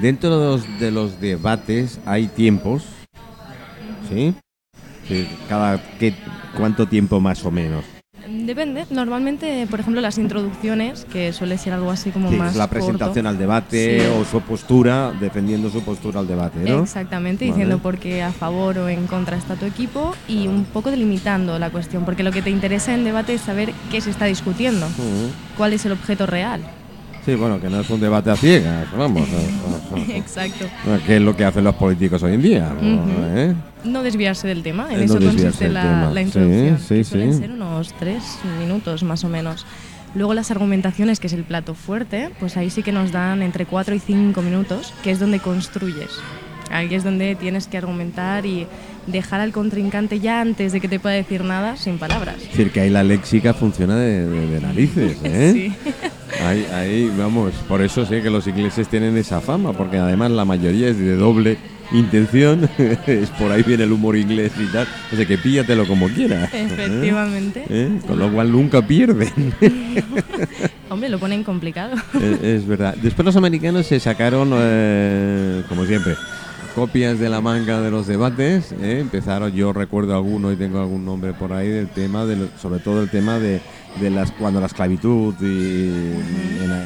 dentro 0.00 0.38
de 0.40 0.46
los, 0.46 0.80
de 0.80 0.90
los 0.90 1.20
debates 1.20 2.00
hay 2.04 2.26
tiempos, 2.26 2.84
¿sí? 4.08 4.34
Cada 5.48 5.80
qué, 5.98 6.14
cuánto 6.56 6.86
tiempo 6.86 7.20
más 7.20 7.44
o 7.44 7.50
menos. 7.50 7.84
Depende. 8.26 8.86
Normalmente, 8.88 9.66
por 9.68 9.80
ejemplo, 9.80 10.00
las 10.00 10.16
introducciones, 10.16 11.04
que 11.12 11.34
suele 11.34 11.58
ser 11.58 11.74
algo 11.74 11.90
así 11.90 12.10
como 12.10 12.30
Sí, 12.30 12.36
más 12.36 12.56
la 12.56 12.68
corto. 12.68 12.72
presentación 12.86 13.26
al 13.26 13.36
debate 13.36 14.00
Sí. 14.00 14.06
o 14.18 14.24
su 14.24 14.40
postura, 14.40 15.12
defendiendo 15.20 15.68
su 15.68 15.82
postura 15.82 16.20
al 16.20 16.26
debate, 16.26 16.58
¿no? 16.60 16.82
Exactamente, 16.84 17.44
Vale. 17.44 17.52
diciendo 17.54 17.78
por 17.82 17.98
qué 17.98 18.22
a 18.22 18.32
favor 18.32 18.78
o 18.78 18.88
en 18.88 19.06
contra 19.08 19.36
está 19.36 19.56
tu 19.56 19.66
equipo 19.66 20.14
y 20.26 20.46
un 20.48 20.64
poco 20.64 20.90
delimitando 20.90 21.58
la 21.58 21.68
cuestión, 21.68 22.06
porque 22.06 22.22
lo 22.22 22.32
que 22.32 22.40
te 22.40 22.48
interesa 22.48 22.94
en 22.94 23.04
debate 23.04 23.34
es 23.34 23.42
saber 23.42 23.74
qué 23.90 24.00
se 24.00 24.08
está 24.08 24.24
discutiendo, 24.24 24.86
cuál 25.58 25.74
es 25.74 25.84
el 25.84 25.92
objeto 25.92 26.24
real. 26.24 26.62
Sí, 27.24 27.34
bueno, 27.36 27.58
que 27.60 27.70
no 27.70 27.80
es 27.80 27.88
un 27.88 28.00
debate 28.00 28.30
a 28.30 28.36
ciegas, 28.36 28.86
vamos. 28.96 29.26
Exacto. 30.10 30.66
¿Qué 31.06 31.16
es 31.16 31.22
lo 31.22 31.34
que 31.34 31.44
hacen 31.44 31.64
los 31.64 31.74
políticos 31.74 32.22
hoy 32.22 32.34
en 32.34 32.42
día? 32.42 32.72
Ujú. 32.76 33.00
¿eh? 33.34 33.54
No 33.84 34.02
desviarse 34.02 34.46
del 34.46 34.62
tema, 34.62 34.88
en 34.90 34.96
Eh, 34.96 34.98
no 34.98 35.04
eso 35.04 35.14
desviarse 35.14 35.42
consiste 35.42 35.68
la, 35.70 36.10
la 36.10 36.20
Sí, 36.20 36.26
introducción, 36.26 36.78
sí, 36.80 36.94
que 36.96 37.04
suelen 37.04 37.32
sí. 37.32 37.38
ser 37.40 37.50
unos 37.52 37.94
tres 37.94 38.22
minutos 38.58 39.02
más 39.04 39.24
o 39.24 39.28
menos. 39.28 39.64
Luego 40.14 40.34
las 40.34 40.50
argumentaciones, 40.50 41.18
que 41.18 41.26
es 41.28 41.32
el 41.32 41.44
plato 41.44 41.74
fuerte, 41.74 42.30
pues 42.38 42.56
ahí 42.56 42.70
sí 42.70 42.82
que 42.82 42.92
nos 42.92 43.10
dan 43.10 43.42
entre 43.42 43.64
cuatro 43.66 43.94
y 43.94 43.98
cinco 44.00 44.42
minutos, 44.42 44.92
que 45.02 45.10
es 45.10 45.18
donde 45.18 45.40
construyes. 45.40 46.10
Ahí 46.70 46.94
es 46.94 47.04
donde 47.04 47.34
tienes 47.36 47.66
que 47.68 47.78
argumentar 47.78 48.46
y 48.46 48.66
dejar 49.06 49.40
al 49.40 49.52
contrincante 49.52 50.20
ya 50.20 50.40
antes 50.40 50.72
de 50.72 50.80
que 50.80 50.88
te 50.88 50.98
pueda 51.00 51.14
decir 51.14 51.42
nada 51.44 51.76
sin 51.76 51.98
palabras. 51.98 52.36
Es 52.42 52.48
decir, 52.50 52.70
que 52.70 52.80
ahí 52.80 52.90
la 52.90 53.02
léxica 53.02 53.54
funciona 53.54 53.96
de, 53.96 54.26
de- 54.28 54.46
de 54.46 54.60
narices, 54.60 55.16
¿eh? 55.24 55.52
Sí. 55.52 55.90
Ahí, 56.44 56.66
ahí, 56.72 57.12
vamos, 57.16 57.52
por 57.68 57.82
eso 57.82 58.04
sé 58.04 58.22
que 58.22 58.30
los 58.30 58.46
ingleses 58.46 58.88
tienen 58.88 59.16
esa 59.16 59.40
fama, 59.40 59.72
porque 59.72 59.98
además 59.98 60.30
la 60.30 60.44
mayoría 60.44 60.88
es 60.88 60.98
de 60.98 61.16
doble 61.16 61.56
intención, 61.92 62.68
es 63.06 63.30
por 63.30 63.50
ahí 63.52 63.62
viene 63.62 63.84
el 63.84 63.92
humor 63.92 64.16
inglés 64.16 64.52
y 64.58 64.66
tal, 64.66 64.86
o 65.12 65.16
sea 65.16 65.24
que 65.24 65.38
píllatelo 65.38 65.86
como 65.86 66.08
quieras. 66.08 66.52
¿eh? 66.54 66.66
Efectivamente. 66.70 67.64
¿Eh? 67.68 67.98
Con 68.06 68.18
lo 68.18 68.32
cual 68.32 68.52
nunca 68.52 68.86
pierden. 68.86 69.54
Hombre, 70.90 71.08
lo 71.08 71.18
ponen 71.18 71.42
complicado. 71.44 71.96
es, 72.14 72.42
es 72.42 72.66
verdad. 72.66 72.94
Después 73.00 73.24
los 73.24 73.36
americanos 73.36 73.86
se 73.86 73.98
sacaron, 73.98 74.50
eh, 74.54 75.62
como 75.68 75.86
siempre, 75.86 76.14
copias 76.74 77.20
de 77.20 77.28
la 77.28 77.40
manga 77.40 77.80
de 77.80 77.90
los 77.90 78.06
debates. 78.06 78.72
¿eh? 78.80 78.98
Empezaron, 79.00 79.52
yo 79.52 79.72
recuerdo 79.72 80.14
alguno 80.14 80.52
y 80.52 80.56
tengo 80.56 80.80
algún 80.80 81.04
nombre 81.04 81.32
por 81.32 81.52
ahí 81.52 81.68
del 81.68 81.88
tema, 81.88 82.26
de 82.26 82.48
sobre 82.60 82.80
todo 82.80 83.02
el 83.02 83.10
tema 83.10 83.38
de, 83.38 83.60
de 84.00 84.10
las 84.10 84.30
cuando 84.32 84.60
la 84.60 84.66
esclavitud 84.66 85.34
y 85.40 85.88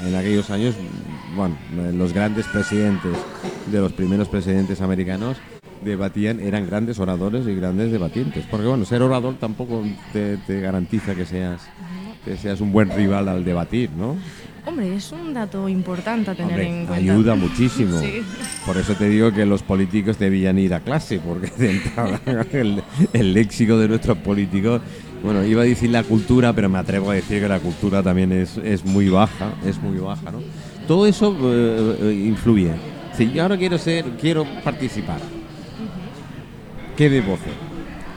en, 0.07 0.15
aquellos 0.15 0.51
años, 0.51 0.75
bueno, 1.37 1.57
los 1.95 2.13
grandes 2.13 2.47
presidentes 2.47 3.17
de 3.71 3.81
los 3.81 3.93
primeros 3.93 4.29
presidentes 4.29 4.81
americanos 4.81 5.37
debatían 5.85 6.41
eran 6.41 6.67
grandes 6.67 6.99
oradores 6.99 7.47
y 7.47 7.55
grandes 7.55 7.93
debatientes. 7.93 8.45
Porque 8.51 8.67
bueno, 8.67 8.85
ser 8.85 9.03
orador 9.03 9.37
tampoco 9.39 9.83
te, 10.13 10.37
te 10.39 10.61
garantiza 10.61 11.15
que 11.15 11.25
seas, 11.25 11.63
que 12.25 12.37
seas 12.37 12.61
un 12.61 12.73
buen 12.73 12.91
rival 12.91 13.29
al 13.29 13.45
debatir, 13.45 13.91
¿no? 13.91 14.17
Hombre, 14.67 14.97
es 14.97 15.13
un 15.13 15.33
dato 15.33 15.67
importante 15.67 16.31
a 16.31 16.35
tener 16.35 16.53
Hombre, 16.53 16.81
en 16.81 16.87
cuenta. 16.87 17.13
ayuda 17.13 17.35
muchísimo. 17.35 17.99
Sí. 18.01 18.21
Por 18.67 18.77
eso 18.77 18.95
te 18.95 19.09
digo 19.09 19.33
que 19.33 19.47
los 19.47 19.63
políticos 19.63 20.19
debían 20.19 20.59
ir 20.59 20.75
a 20.75 20.81
clase, 20.81 21.21
porque 21.21 21.51
de 21.57 21.71
entrada 21.71 22.21
el, 22.53 22.83
el 23.15 23.33
léxico 23.33 23.79
de 23.79 23.89
nuestros 23.89 24.19
políticos, 24.19 24.83
bueno, 25.23 25.45
iba 25.45 25.63
a 25.63 25.65
decir 25.65 25.91
la 25.91 26.03
cultura, 26.03 26.53
pero 26.53 26.69
me 26.69 26.79
atrevo 26.79 27.11
a 27.11 27.15
decir 27.15 27.41
que 27.41 27.49
la 27.49 27.59
cultura 27.59 28.03
también 28.03 28.33
es, 28.33 28.57
es 28.59 28.85
muy 28.85 29.09
baja, 29.09 29.53
es 29.67 29.79
muy 29.79 29.99
baja, 29.99 30.31
¿no? 30.31 30.41
Todo 30.87 31.07
eso 31.07 31.37
eh, 31.43 31.97
eh, 32.01 32.25
influye. 32.27 32.73
Si 33.17 33.31
yo 33.33 33.43
ahora 33.43 33.57
quiero 33.57 33.79
ser, 33.79 34.05
quiero 34.21 34.47
participar, 34.63 35.19
¿qué 36.97 37.11
debo 37.11 37.35
hacer? 37.35 37.53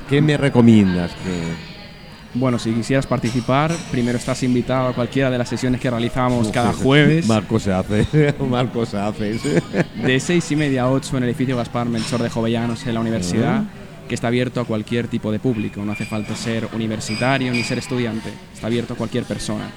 ¿Qué 0.08 0.22
me 0.22 0.38
recomiendas 0.38 1.12
que 1.12 2.38
Bueno, 2.38 2.60
si 2.60 2.72
quisieras 2.72 3.08
participar, 3.08 3.74
primero 3.90 4.18
estás 4.18 4.44
invitado 4.44 4.90
a 4.90 4.94
cualquiera 4.94 5.32
de 5.32 5.38
las 5.38 5.50
sesiones 5.50 5.82
que 5.82 5.90
realizamos 5.90 6.50
cada 6.50 6.72
jueves, 6.72 7.28
Marco 7.28 7.60
se 7.60 7.74
hace, 7.74 8.36
Marco 8.50 8.86
se 8.86 8.98
hace. 8.98 9.40
de 10.06 10.20
6 10.20 10.52
y 10.52 10.56
media 10.56 10.84
a 10.84 10.92
8 10.92 11.18
en 11.18 11.24
el 11.24 11.30
edificio 11.30 11.58
Gaspar 11.58 11.88
Melchor 11.88 12.22
de 12.22 12.30
Jovellanos 12.30 12.86
en 12.86 12.94
la 12.94 13.00
universidad. 13.00 13.64
Que 14.12 14.16
está 14.16 14.28
abierto 14.28 14.60
a 14.60 14.66
cualquier 14.66 15.08
tipo 15.08 15.32
de 15.32 15.40
público. 15.40 15.86
No 15.86 15.94
hace 15.94 16.04
falta 16.04 16.36
ser 16.36 16.68
universitario 16.74 17.50
ni 17.54 17.64
ser 17.64 17.78
estudiante, 17.78 18.30
está 18.54 18.68
abierto 18.68 18.94
a 18.94 18.98
cualquier 18.98 19.24
persona. 19.24 19.70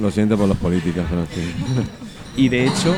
Lo 0.00 0.10
siento 0.10 0.38
por 0.38 0.48
los 0.48 0.56
políticos, 0.56 1.04
sí. 1.34 1.42
Y 2.34 2.48
de 2.48 2.64
hecho, 2.64 2.96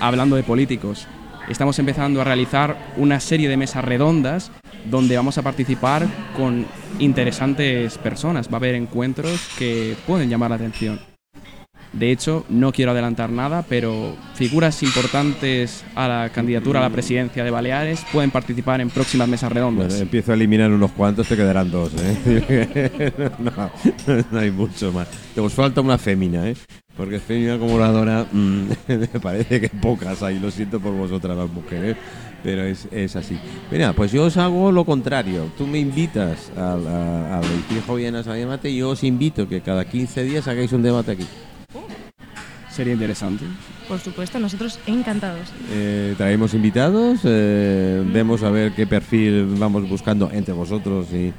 hablando 0.00 0.36
de 0.36 0.42
políticos, 0.42 1.08
estamos 1.48 1.78
empezando 1.78 2.20
a 2.20 2.24
realizar 2.24 2.92
una 2.98 3.20
serie 3.20 3.48
de 3.48 3.56
mesas 3.56 3.86
redondas 3.86 4.52
donde 4.84 5.16
vamos 5.16 5.38
a 5.38 5.42
participar 5.42 6.06
con 6.36 6.66
interesantes 6.98 7.96
personas. 7.96 8.48
Va 8.48 8.52
a 8.52 8.56
haber 8.56 8.74
encuentros 8.74 9.48
que 9.58 9.96
pueden 10.06 10.28
llamar 10.28 10.50
la 10.50 10.56
atención. 10.56 11.13
De 11.98 12.10
hecho, 12.10 12.44
no 12.48 12.72
quiero 12.72 12.90
adelantar 12.90 13.30
nada, 13.30 13.64
pero 13.68 14.16
figuras 14.34 14.82
importantes 14.82 15.84
a 15.94 16.08
la 16.08 16.28
candidatura 16.30 16.80
a 16.80 16.82
la 16.82 16.90
presidencia 16.90 17.44
de 17.44 17.50
Baleares 17.50 18.04
pueden 18.12 18.30
participar 18.32 18.80
en 18.80 18.90
próximas 18.90 19.28
mesas 19.28 19.52
redondas. 19.52 19.88
Bueno, 19.88 20.02
empiezo 20.02 20.32
a 20.32 20.34
eliminar 20.34 20.72
unos 20.72 20.90
cuantos, 20.92 21.28
te 21.28 21.36
quedarán 21.36 21.70
dos, 21.70 21.92
¿eh? 21.96 23.20
no, 23.38 23.70
no 24.32 24.38
hay 24.38 24.50
mucho 24.50 24.92
más. 24.92 25.06
Te 25.34 25.40
os 25.40 25.52
falta 25.52 25.80
una 25.80 25.96
fémina, 25.98 26.48
¿eh? 26.48 26.56
Porque 26.96 27.18
fémina 27.18 27.58
como 27.58 27.74
oradora 27.74 28.24
mm, 28.30 28.62
me 28.88 29.06
parece 29.20 29.60
que 29.60 29.68
pocas 29.68 30.22
hay, 30.22 30.38
lo 30.38 30.50
siento 30.50 30.78
por 30.80 30.92
vosotras 30.94 31.36
las 31.36 31.50
mujeres, 31.50 31.96
pero 32.42 32.62
es, 32.64 32.86
es 32.92 33.16
así. 33.16 33.36
Mira, 33.70 33.92
pues 33.92 34.12
yo 34.12 34.24
os 34.24 34.36
hago 34.36 34.70
lo 34.70 34.84
contrario. 34.84 35.46
Tú 35.58 35.66
me 35.66 35.78
invitas 35.78 36.50
al, 36.56 36.86
a- 36.86 37.40
Vienas 37.94 38.26
a 38.26 38.32
debate 38.34 38.70
y 38.70 38.78
yo 38.78 38.90
os 38.90 39.04
invito 39.04 39.48
que 39.48 39.60
cada 39.60 39.84
15 39.84 40.24
días 40.24 40.48
hagáis 40.48 40.72
un 40.72 40.82
debate 40.82 41.12
aquí. 41.12 41.26
Sería 42.74 42.94
interesante. 42.94 43.44
Por 43.86 44.00
supuesto, 44.00 44.40
nosotros 44.40 44.80
encantados. 44.86 45.52
Eh, 45.70 46.14
traemos 46.16 46.54
invitados, 46.54 47.20
eh, 47.22 48.02
vemos 48.12 48.42
a 48.42 48.50
ver 48.50 48.72
qué 48.72 48.84
perfil 48.84 49.54
vamos 49.58 49.88
buscando 49.88 50.28
entre 50.32 50.52
vosotros 50.54 51.06
y, 51.12 51.32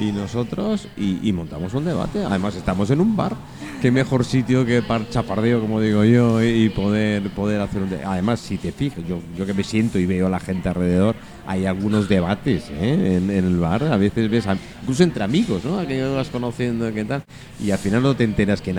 y 0.00 0.12
nosotros 0.12 0.86
y, 0.96 1.18
y 1.28 1.32
montamos 1.32 1.74
un 1.74 1.84
debate. 1.84 2.24
Además 2.24 2.54
estamos 2.54 2.90
en 2.90 3.00
un 3.00 3.16
bar. 3.16 3.34
Qué 3.82 3.90
mejor 3.90 4.24
sitio 4.24 4.64
que 4.64 4.82
para 4.82 5.08
chapardeo, 5.08 5.60
como 5.60 5.80
digo 5.80 6.04
yo, 6.04 6.42
y 6.42 6.64
y 6.64 6.68
poder 6.68 7.28
poder 7.30 7.60
hacer 7.60 7.82
un 7.82 7.90
debate. 7.90 8.08
Además, 8.08 8.38
si 8.38 8.56
te 8.56 8.70
fijas, 8.70 9.04
yo, 9.08 9.18
yo 9.36 9.46
que 9.46 9.54
me 9.54 9.64
siento 9.64 9.98
y 9.98 10.06
veo 10.06 10.28
a 10.28 10.30
la 10.30 10.38
gente 10.40 10.68
alrededor, 10.68 11.16
hay 11.50 11.64
algunos 11.64 12.10
debates 12.10 12.64
¿eh? 12.70 13.16
en, 13.16 13.30
en 13.30 13.44
el 13.46 13.56
bar. 13.56 13.82
A 13.84 13.96
veces 13.96 14.30
ves, 14.30 14.46
a- 14.46 14.58
incluso 14.82 15.02
entre 15.02 15.24
amigos, 15.24 15.64
¿no? 15.64 15.78
A 15.78 15.86
que 15.86 16.02
vas 16.04 16.28
conociendo, 16.28 16.92
qué 16.92 17.06
tal. 17.06 17.24
Y 17.64 17.70
al 17.70 17.78
final 17.78 18.02
no 18.02 18.14
te 18.14 18.24
enteras 18.24 18.60
quién, 18.60 18.76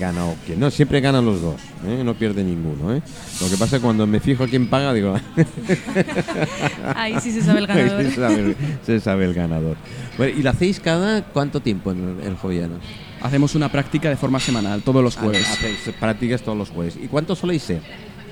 gana 0.00 0.24
o 0.26 0.34
quién 0.44 0.58
no. 0.58 0.68
Siempre 0.72 1.00
ganan 1.00 1.24
los 1.24 1.40
dos, 1.40 1.60
¿eh? 1.86 2.02
no 2.04 2.14
pierde 2.14 2.42
ninguno. 2.42 2.92
¿eh? 2.92 3.00
Lo 3.40 3.46
que 3.48 3.52
pasa 3.56 3.76
es 3.76 3.80
que 3.80 3.84
cuando 3.84 4.04
me 4.06 4.18
fijo 4.18 4.46
quién 4.48 4.66
paga, 4.66 4.92
digo, 4.92 5.14
Ahí 6.96 7.14
sí 7.20 7.30
se 7.30 7.42
sabe 7.42 7.60
el 7.60 7.66
ganador. 7.66 8.02
se, 8.04 8.10
sabe, 8.14 8.34
el- 8.40 8.56
se 8.84 9.00
sabe 9.00 9.24
el 9.24 9.34
ganador. 9.34 9.76
Bueno, 10.16 10.36
¿Y 10.38 10.42
lo 10.42 10.50
hacéis 10.50 10.80
cada 10.80 11.22
cuánto 11.22 11.60
tiempo 11.60 11.92
en 11.92 12.18
el, 12.20 12.26
en 12.26 12.36
Jovianos? 12.36 12.80
Hacemos 13.22 13.54
una 13.54 13.68
práctica 13.70 14.08
de 14.08 14.16
forma 14.16 14.40
semanal, 14.40 14.82
todos 14.82 15.02
los 15.02 15.16
jueves. 15.16 15.48
Hacéis 15.48 15.78
prácticas 15.98 16.42
todos 16.42 16.58
los 16.58 16.70
jueves. 16.70 16.96
¿Y 17.00 17.06
cuántos 17.06 17.38
soléis 17.38 17.62
ser 17.62 17.80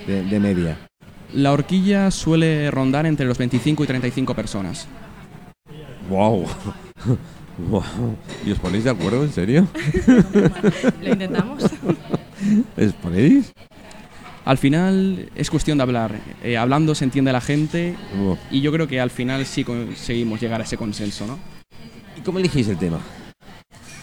de, 0.06 0.24
de 0.24 0.40
media? 0.40 0.76
La 1.32 1.52
horquilla 1.52 2.10
suele 2.10 2.70
rondar 2.70 3.06
entre 3.06 3.26
los 3.26 3.38
25 3.38 3.84
y 3.84 3.86
35 3.86 4.34
personas. 4.34 4.86
¡Wow! 6.08 6.46
wow. 7.68 7.82
¿Y 8.46 8.52
os 8.52 8.58
ponéis 8.58 8.84
de 8.84 8.90
acuerdo, 8.90 9.24
en 9.24 9.32
serio? 9.32 9.66
Lo 11.02 11.08
intentamos. 11.08 11.64
¿Os 12.76 12.92
ponéis? 13.02 13.52
Al 14.44 14.58
final 14.58 15.28
es 15.34 15.50
cuestión 15.50 15.78
de 15.78 15.82
hablar. 15.82 16.20
Eh, 16.44 16.56
hablando 16.56 16.94
se 16.94 17.04
entiende 17.04 17.32
la 17.32 17.40
gente 17.40 17.96
y 18.50 18.60
yo 18.60 18.70
creo 18.70 18.86
que 18.86 19.00
al 19.00 19.10
final 19.10 19.44
sí 19.44 19.64
conseguimos 19.64 20.40
llegar 20.40 20.60
a 20.60 20.64
ese 20.64 20.76
consenso, 20.76 21.26
¿no? 21.26 21.38
¿Y 22.16 22.20
cómo 22.20 22.38
elegís 22.38 22.68
el 22.68 22.78
tema? 22.78 23.00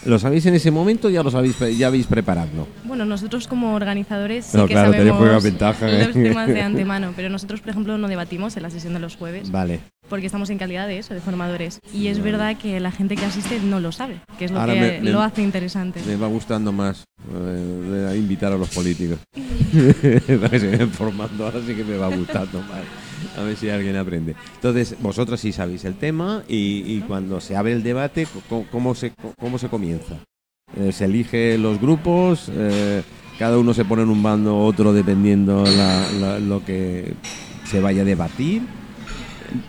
¿Lo 0.05 0.19
sabéis 0.19 0.45
en 0.48 0.53
ese 0.55 0.69
momento 0.69 1.07
o 1.07 1.12
ya 1.12 1.24
lo 1.24 1.31
sabéis, 1.31 1.55
ya 1.77 1.88
habéis 1.88 2.07
preparado? 2.07 2.67
Bueno, 2.83 3.05
nosotros 3.05 3.48
como 3.48 3.74
organizadores 3.74 4.45
sí 4.45 4.57
No, 4.57 4.67
que 4.67 4.74
claro, 4.74 4.91
sabemos 4.91 5.17
juega 5.17 5.39
ventaja, 5.39 5.89
¿eh? 5.89 6.05
los 6.07 6.13
temas 6.13 6.48
de 6.48 6.62
antemano, 6.62 7.13
pero 7.15 7.29
nosotros, 7.29 7.62
por 7.62 7.69
ejemplo, 7.69 7.98
no 7.98 8.07
debatimos 8.10 8.57
en 8.57 8.63
la 8.63 8.69
sesión 8.69 8.93
de 8.93 9.00
los 9.00 9.15
jueves 9.15 9.50
Vale. 9.51 9.79
porque 10.10 10.25
estamos 10.25 10.50
en 10.50 10.57
calidad 10.57 10.88
de 10.88 11.00
eso, 11.00 11.13
de 11.13 11.22
formadores. 11.22 11.79
Y 11.93 12.07
es 12.07 12.22
verdad 12.22 12.57
que 12.57 12.79
la 12.81 12.91
gente 12.91 13.15
que 13.15 13.24
asiste 13.25 13.60
no 13.62 13.79
lo 13.79 13.91
sabe, 13.93 14.19
que 14.38 14.45
es 14.45 14.51
lo 14.51 14.60
Ahora 14.60 14.74
que 14.74 14.79
me- 14.79 15.01
me- 15.01 15.12
lo 15.12 15.22
hace 15.22 15.41
interesante. 15.41 16.01
Me 16.05 16.17
va 16.17 16.27
gustando 16.27 16.72
más 16.74 17.05
eh, 17.33 18.15
invitar 18.17 18.51
a 18.51 18.57
los 18.57 18.69
políticos. 18.69 19.19
Vayan 20.51 20.89
formando, 20.91 21.45
ahora 21.45 21.60
sí 21.65 21.74
que 21.74 21.83
me 21.83 21.98
va 21.98 22.07
gustando 22.10 22.60
más. 22.62 22.81
A 23.38 23.44
ver 23.44 23.56
si 23.58 23.70
alguien 23.70 23.96
aprende. 23.96 24.36
Entonces, 24.56 24.96
vosotros 25.01 25.39
sí 25.39 25.51
sabéis 25.51 25.86
el 25.86 25.96
tema 25.96 26.44
y, 26.48 27.00
cuando 27.01 27.39
se 27.42 27.56
abre 27.56 27.74
el 27.74 27.84
debate, 27.84 28.27
¿cómo, 28.72 28.96
se, 28.96 29.13
cómo 29.39 29.58
se 29.58 29.70
comienza? 29.70 30.18
Eh, 30.77 30.92
¿Se 30.92 31.06
elige 31.06 31.58
los 31.58 31.80
grupos? 31.80 32.50
eh, 32.51 33.03
¿Cada 33.39 33.58
uno 33.58 33.74
se 33.74 33.84
pone 33.86 34.03
en 34.03 34.10
un 34.10 34.22
bando, 34.22 34.58
otro 34.58 34.94
dependiendo 34.94 35.63
la- 35.63 36.39
lo 36.39 36.63
que 36.63 37.13
se 37.65 37.80
vaya 37.80 38.03
a 38.03 38.06
debatir? 38.06 38.62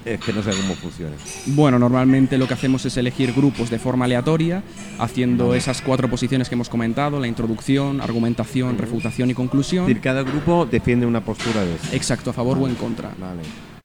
Es 0.05 0.21
que 0.21 0.33
no 0.33 0.43
sé 0.43 0.51
cómo 0.51 0.75
funciona. 0.75 1.13
Bueno, 1.47 1.79
normalmente 1.79 2.39
lo 2.39 2.47
que 2.49 2.55
hacemos 2.55 2.85
es 2.87 2.97
elegir 2.97 3.33
grupos 3.33 3.71
de 3.71 3.79
forma 3.79 4.05
aleatoria, 4.05 4.63
haciendo 4.99 5.55
esas 5.55 5.83
cuatro 5.83 6.09
posiciones 6.09 6.49
que 6.49 6.55
hemos 6.55 6.69
comentado, 6.69 7.21
la 7.21 7.27
introducción, 7.27 8.01
argumentación, 8.01 8.79
refutación 8.79 9.29
y 9.29 9.33
Es 9.33 9.37
conclusión. 9.37 9.87
decir, 9.87 10.01
cada 10.03 10.23
grupo 10.23 10.67
defiende 10.67 11.07
una 11.07 11.25
postura 11.25 11.65
de 11.65 11.75
eso. 11.75 11.87
Exacto, 11.93 12.31
a 12.31 12.33
favor 12.33 12.59
o 12.59 12.69
en 12.69 12.75
contra. 12.75 13.11
Vale. 13.19 13.43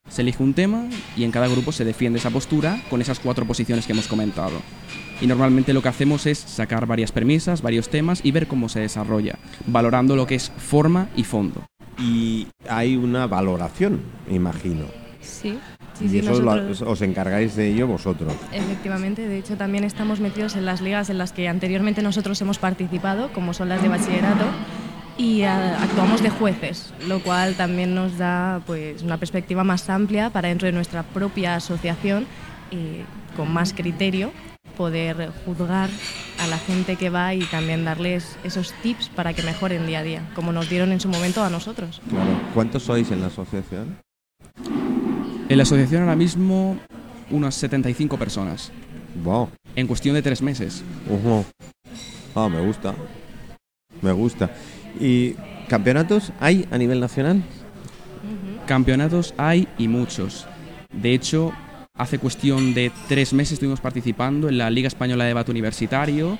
Se 0.08 0.22
elige 0.22 0.42
un 0.42 0.54
tema 0.54 0.86
y 1.16 1.22
en 1.24 1.30
cada 1.30 1.46
grupo 1.46 1.70
se 1.70 1.84
defiende 1.84 2.18
esa 2.18 2.30
postura 2.30 2.82
con 2.90 3.00
esas 3.00 3.20
cuatro 3.20 3.44
posiciones 3.46 3.86
que 3.86 3.92
hemos 3.92 4.08
comentado. 4.08 4.60
Y 5.20 5.26
normalmente 5.26 5.72
lo 5.72 5.82
que 5.82 5.88
hacemos 5.88 6.26
es 6.26 6.38
sacar 6.38 6.86
varias 6.86 7.12
premisas, 7.12 7.62
varios 7.62 7.90
temas 7.90 8.20
y 8.24 8.32
ver 8.32 8.46
cómo 8.48 8.68
se 8.68 8.80
desarrolla, 8.80 9.38
valorando 9.66 10.16
lo 10.16 10.26
que 10.26 10.34
es 10.34 10.50
forma 10.56 11.08
y 11.14 11.24
fondo. 11.24 11.64
Y 11.98 12.46
hay 12.68 12.96
una 12.96 13.26
valoración, 13.26 14.00
imagino. 14.30 14.86
Sí, 15.20 15.58
sí, 16.00 16.06
y 16.06 16.08
sí, 16.08 16.18
eso 16.18 16.40
lo- 16.40 16.56
nosotros... 16.56 16.82
os 16.82 17.02
encargáis 17.02 17.54
de 17.56 17.68
ello 17.68 17.86
vosotros. 17.86 18.32
Efectivamente, 18.52 19.28
de 19.28 19.38
hecho 19.38 19.56
también 19.56 19.84
estamos 19.84 20.18
metidos 20.20 20.56
en 20.56 20.64
las 20.64 20.80
ligas 20.80 21.10
en 21.10 21.18
las 21.18 21.32
que 21.32 21.48
anteriormente 21.48 22.02
nosotros 22.02 22.40
hemos 22.40 22.58
participado, 22.58 23.32
como 23.32 23.54
son 23.54 23.68
las 23.68 23.82
de 23.82 23.88
bachillerato, 23.88 24.44
y 25.18 25.42
ah, 25.42 25.78
actuamos 25.82 26.22
de 26.22 26.30
jueces, 26.30 26.92
lo 27.06 27.20
cual 27.20 27.54
también 27.54 27.94
nos 27.94 28.16
da 28.18 28.62
pues 28.66 29.02
una 29.02 29.18
perspectiva 29.18 29.62
más 29.64 29.88
amplia 29.90 30.30
para 30.30 30.48
dentro 30.48 30.66
de 30.66 30.72
nuestra 30.72 31.02
propia 31.02 31.56
asociación 31.56 32.26
y 32.70 33.02
con 33.36 33.52
más 33.52 33.72
criterio 33.74 34.32
poder 34.78 35.30
juzgar 35.44 35.90
a 36.42 36.46
la 36.46 36.56
gente 36.56 36.96
que 36.96 37.10
va 37.10 37.34
y 37.34 37.40
también 37.40 37.84
darles 37.84 38.38
esos 38.44 38.72
tips 38.82 39.10
para 39.10 39.34
que 39.34 39.42
mejoren 39.42 39.86
día 39.86 39.98
a 39.98 40.02
día, 40.02 40.22
como 40.34 40.52
nos 40.52 40.70
dieron 40.70 40.90
en 40.92 41.00
su 41.00 41.08
momento 41.08 41.44
a 41.44 41.50
nosotros. 41.50 42.00
Claro. 42.08 42.30
¿Cuántos 42.54 42.84
sois 42.84 43.10
en 43.10 43.20
la 43.20 43.26
asociación? 43.26 43.98
En 45.50 45.56
la 45.56 45.64
asociación 45.64 46.02
ahora 46.02 46.14
mismo 46.16 46.78
unas 47.30 47.54
75 47.56 48.16
personas, 48.16 48.70
Wow. 49.24 49.48
en 49.74 49.86
cuestión 49.86 50.14
de 50.14 50.22
tres 50.22 50.40
meses. 50.42 50.82
Ujú. 51.08 51.44
Ah, 52.34 52.48
me 52.48 52.60
gusta. 52.64 52.94
Me 54.00 54.12
gusta. 54.12 54.50
¿Y 55.00 55.34
campeonatos 55.68 56.32
hay 56.40 56.66
a 56.70 56.78
nivel 56.78 57.00
nacional? 57.00 57.42
Campeonatos 58.66 59.34
hay 59.36 59.66
y 59.76 59.88
muchos. 59.88 60.46
De 60.92 61.12
hecho, 61.14 61.52
hace 62.00 62.18
cuestión 62.18 62.72
de 62.72 62.90
tres 63.08 63.34
meses 63.34 63.52
estuvimos 63.54 63.80
participando 63.80 64.48
en 64.48 64.56
la 64.56 64.70
Liga 64.70 64.88
Española 64.88 65.24
de 65.24 65.28
Debate 65.28 65.50
Universitario. 65.50 66.38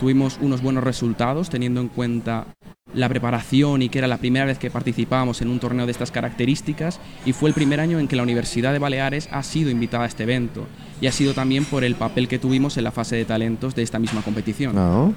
Tuvimos 0.00 0.38
unos 0.40 0.62
buenos 0.62 0.82
resultados 0.82 1.50
teniendo 1.50 1.82
en 1.82 1.88
cuenta 1.88 2.46
la 2.94 3.08
preparación 3.10 3.82
y 3.82 3.90
que 3.90 3.98
era 3.98 4.06
la 4.08 4.16
primera 4.16 4.46
vez 4.46 4.58
que 4.58 4.70
participábamos 4.70 5.42
en 5.42 5.48
un 5.48 5.58
torneo 5.60 5.84
de 5.84 5.92
estas 5.92 6.10
características 6.10 6.98
y 7.26 7.34
fue 7.34 7.50
el 7.50 7.54
primer 7.54 7.78
año 7.78 7.98
en 8.00 8.08
que 8.08 8.16
la 8.16 8.22
Universidad 8.22 8.72
de 8.72 8.78
Baleares 8.78 9.28
ha 9.32 9.42
sido 9.42 9.70
invitada 9.70 10.04
a 10.04 10.06
este 10.06 10.22
evento 10.22 10.66
y 11.00 11.06
ha 11.08 11.12
sido 11.12 11.34
también 11.34 11.66
por 11.66 11.84
el 11.84 11.94
papel 11.94 12.26
que 12.26 12.38
tuvimos 12.38 12.78
en 12.78 12.84
la 12.84 12.90
fase 12.90 13.16
de 13.16 13.26
talentos 13.26 13.74
de 13.74 13.82
esta 13.82 13.98
misma 13.98 14.22
competición. 14.22 14.74
Ah. 14.78 15.10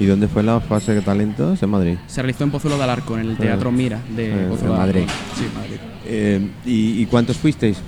¿Y 0.00 0.06
dónde 0.06 0.26
fue 0.26 0.42
la 0.42 0.60
fase 0.60 0.92
de 0.92 1.02
talentos? 1.02 1.62
En 1.62 1.70
Madrid. 1.70 1.96
Se 2.08 2.20
realizó 2.20 2.44
en 2.44 2.50
Pozuelo 2.50 2.76
de 2.78 2.84
Alarcón, 2.84 3.20
en 3.20 3.30
el 3.30 3.36
Teatro 3.36 3.70
Mira 3.70 4.00
de 4.16 4.30
Eh, 4.30 4.46
Pozuelo 4.48 4.74
de 4.74 4.78
Madrid. 4.80 5.02
Sí, 5.36 5.44
Madrid. 5.54 5.76
Eh, 6.06 6.48
¿y, 6.66 7.02
y 7.02 7.06
cuántos 7.06 7.36
fuisteis? 7.36 7.78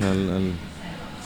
Al- 0.00 0.30
al- 0.30 0.52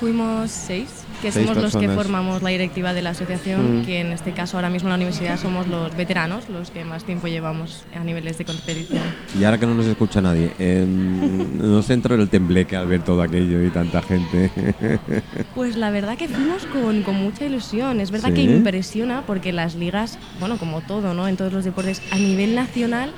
Fuimos 0.00 0.50
seis, 0.50 0.88
que 1.22 1.30
Seis 1.30 1.46
somos 1.46 1.62
los 1.62 1.72
que 1.72 1.78
personas. 1.86 1.96
formamos 1.96 2.42
la 2.42 2.50
directiva 2.50 2.92
de 2.92 3.00
la 3.00 3.10
asociación, 3.10 3.80
Mm. 3.82 3.84
que 3.86 4.00
en 4.00 4.08
este 4.08 4.32
caso 4.32 4.56
ahora 4.56 4.68
mismo 4.68 4.88
en 4.88 4.90
la 4.90 4.96
universidad 4.96 5.38
somos 5.38 5.68
los 5.68 5.96
veteranos, 5.96 6.48
los 6.48 6.72
que 6.72 6.84
más 6.84 7.04
tiempo 7.04 7.28
llevamos 7.28 7.84
a 7.98 8.02
niveles 8.02 8.36
de 8.36 8.44
competición. 8.44 9.02
Y 9.38 9.44
ahora 9.44 9.56
que 9.58 9.66
no 9.66 9.74
nos 9.74 9.86
escucha 9.86 10.20
nadie, 10.20 10.50
eh, 10.58 10.84
no 10.84 11.80
se 11.82 11.94
entró 11.94 12.16
en 12.16 12.22
el 12.22 12.28
tembleque 12.28 12.74
al 12.76 12.88
ver 12.88 13.02
todo 13.04 13.22
aquello 13.22 13.62
y 13.64 13.70
tanta 13.70 14.02
gente. 14.02 14.50
Pues 15.54 15.76
la 15.76 15.90
verdad 15.90 16.18
que 16.18 16.26
fuimos 16.28 16.66
con, 16.66 17.02
con 17.04 17.14
mucha 17.14 17.44
ilusión. 17.46 18.00
Es 18.00 18.10
verdad 18.10 18.30
Sí. 18.30 18.34
que 18.34 18.42
impresiona 18.42 19.22
porque 19.24 19.52
las 19.52 19.76
ligas, 19.76 20.18
bueno, 20.40 20.58
como 20.58 20.80
todo, 20.80 21.14
¿no? 21.14 21.28
En 21.28 21.36
todos 21.36 21.52
los 21.52 21.64
deportes, 21.64 22.02
a 22.10 22.16
nivel 22.16 22.56
nacional 22.56 23.12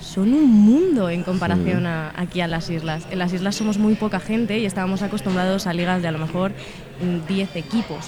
son 0.00 0.32
un 0.32 0.50
mundo 0.50 1.10
en 1.10 1.22
comparación 1.22 1.86
a, 1.86 2.12
aquí 2.16 2.40
a 2.40 2.48
las 2.48 2.70
islas. 2.70 3.06
En 3.10 3.18
las 3.18 3.32
islas 3.32 3.54
somos 3.56 3.78
muy 3.78 3.94
poca 3.94 4.20
gente 4.20 4.58
y 4.58 4.66
estábamos 4.66 5.02
acostumbrados 5.02 5.66
a 5.66 5.72
ligas 5.72 6.02
de 6.02 6.08
a 6.08 6.12
lo 6.12 6.18
mejor 6.18 6.52
mm, 7.02 7.26
10 7.28 7.56
equipos, 7.56 8.06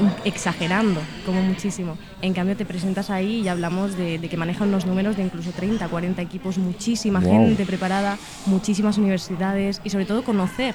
mm, 0.00 0.26
exagerando, 0.26 1.00
como 1.24 1.40
muchísimo. 1.42 1.96
En 2.22 2.34
cambio 2.34 2.56
te 2.56 2.64
presentas 2.64 3.10
ahí 3.10 3.40
y 3.42 3.48
hablamos 3.48 3.96
de, 3.96 4.18
de 4.18 4.28
que 4.28 4.36
manejan 4.36 4.68
unos 4.68 4.84
números 4.86 5.16
de 5.16 5.22
incluso 5.22 5.50
30, 5.52 5.86
40 5.88 6.20
equipos, 6.22 6.58
muchísima 6.58 7.20
Wow. 7.20 7.30
gente 7.30 7.64
preparada, 7.64 8.18
muchísimas 8.46 8.98
universidades 8.98 9.80
y 9.84 9.90
sobre 9.90 10.04
todo 10.06 10.22
conocer 10.24 10.74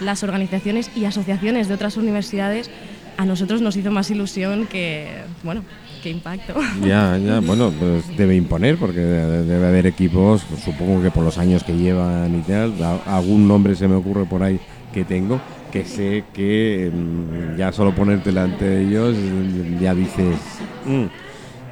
las 0.00 0.22
organizaciones 0.22 0.90
y 0.96 1.04
asociaciones 1.04 1.68
de 1.68 1.74
otras 1.74 1.96
universidades 1.96 2.70
a 3.16 3.24
nosotros 3.24 3.60
nos 3.60 3.76
hizo 3.76 3.90
más 3.90 4.10
ilusión 4.12 4.66
que, 4.68 5.08
bueno, 5.42 5.62
que 6.00 6.10
impacto. 6.10 6.54
ya, 6.84 7.18
ya, 7.18 7.40
bueno, 7.40 7.72
pues 7.78 8.16
debe 8.16 8.36
imponer 8.36 8.76
porque 8.78 9.00
de- 9.00 9.44
debe 9.44 9.66
haber 9.66 9.86
equipos, 9.86 10.42
pues 10.48 10.62
supongo 10.62 11.02
que 11.02 11.10
por 11.10 11.24
los 11.24 11.38
años 11.38 11.64
que 11.64 11.76
llevan 11.76 12.34
y 12.38 12.42
tal, 12.42 12.72
algún 13.06 13.46
nombre 13.48 13.74
se 13.74 13.88
me 13.88 13.94
ocurre 13.94 14.24
por 14.26 14.42
ahí 14.42 14.58
que 14.92 15.04
tengo, 15.04 15.40
que 15.72 15.84
sé 15.84 16.24
que 16.32 16.90
mm, 16.92 17.56
ya 17.56 17.72
solo 17.72 17.92
ponerte 17.94 18.30
delante 18.30 18.64
de 18.64 18.82
ellos 18.82 19.16
mm, 19.16 19.82
ya 19.82 19.94
dices... 19.94 20.36
mm, 20.84 21.04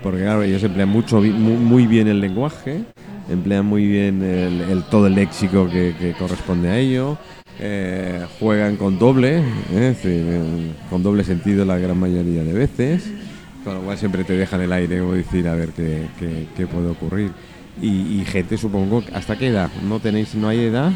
porque 0.02 0.20
claro, 0.22 0.42
ellos 0.44 0.62
emplean 0.62 0.88
mucho, 0.88 1.20
muy, 1.20 1.86
bien 1.86 2.06
el 2.06 2.20
lenguaje, 2.20 2.84
emplean 3.28 3.66
muy 3.66 3.86
bien 3.86 4.22
el, 4.22 4.84
todo 4.90 5.08
el 5.08 5.14
léxico 5.16 5.68
que, 5.68 6.14
corresponde 6.18 6.68
a 6.68 6.78
ello, 6.78 7.16
eh, 7.58 8.24
juegan 8.38 8.76
con 8.76 9.00
doble, 9.00 9.42
eh, 9.72 10.72
con 10.90 11.02
doble 11.02 11.24
sentido 11.24 11.64
la 11.64 11.78
gran 11.78 11.98
mayoría 11.98 12.44
de 12.44 12.52
veces, 12.52 13.02
con 13.66 13.74
lo 13.74 13.80
cual 13.82 13.98
siempre 13.98 14.22
te 14.22 14.34
dejan 14.34 14.60
el 14.60 14.72
aire 14.72 15.00
como 15.00 15.14
decir 15.14 15.48
a 15.48 15.54
ver 15.56 15.70
qué, 15.70 16.06
qué- 16.20 16.46
qué 16.56 16.66
puede 16.68 16.86
ocurrir. 16.88 17.32
Y, 17.82 18.20
y 18.20 18.24
gente, 18.24 18.56
supongo, 18.56 19.02
¿hasta 19.12 19.36
qué 19.36 19.48
edad? 19.48 19.68
¿No 19.82 19.98
tenéis, 19.98 20.36
no 20.36 20.46
hay 20.48 20.60
edad? 20.66 20.92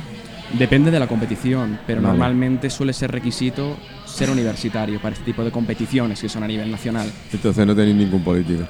Depende 0.57 0.93
de 0.93 1.01
la 1.01 1.09
competición, 1.09 1.81
pero 1.85 2.01
Vale. 2.01 2.13
normalmente 2.13 2.71
suele 2.71 2.93
ser 2.93 3.11
requisito 3.11 3.77
ser 4.07 4.31
universitario 4.31 5.01
para 5.01 5.15
este 5.15 5.25
tipo 5.25 5.43
de 5.43 5.51
competiciones 5.51 6.21
que 6.21 6.29
son 6.29 6.45
a 6.45 6.47
nivel 6.47 6.71
nacional. 6.71 7.11
Entonces 7.33 7.67
no 7.67 7.75
tenéis 7.75 7.97
ningún 7.97 8.23
político. 8.23 8.63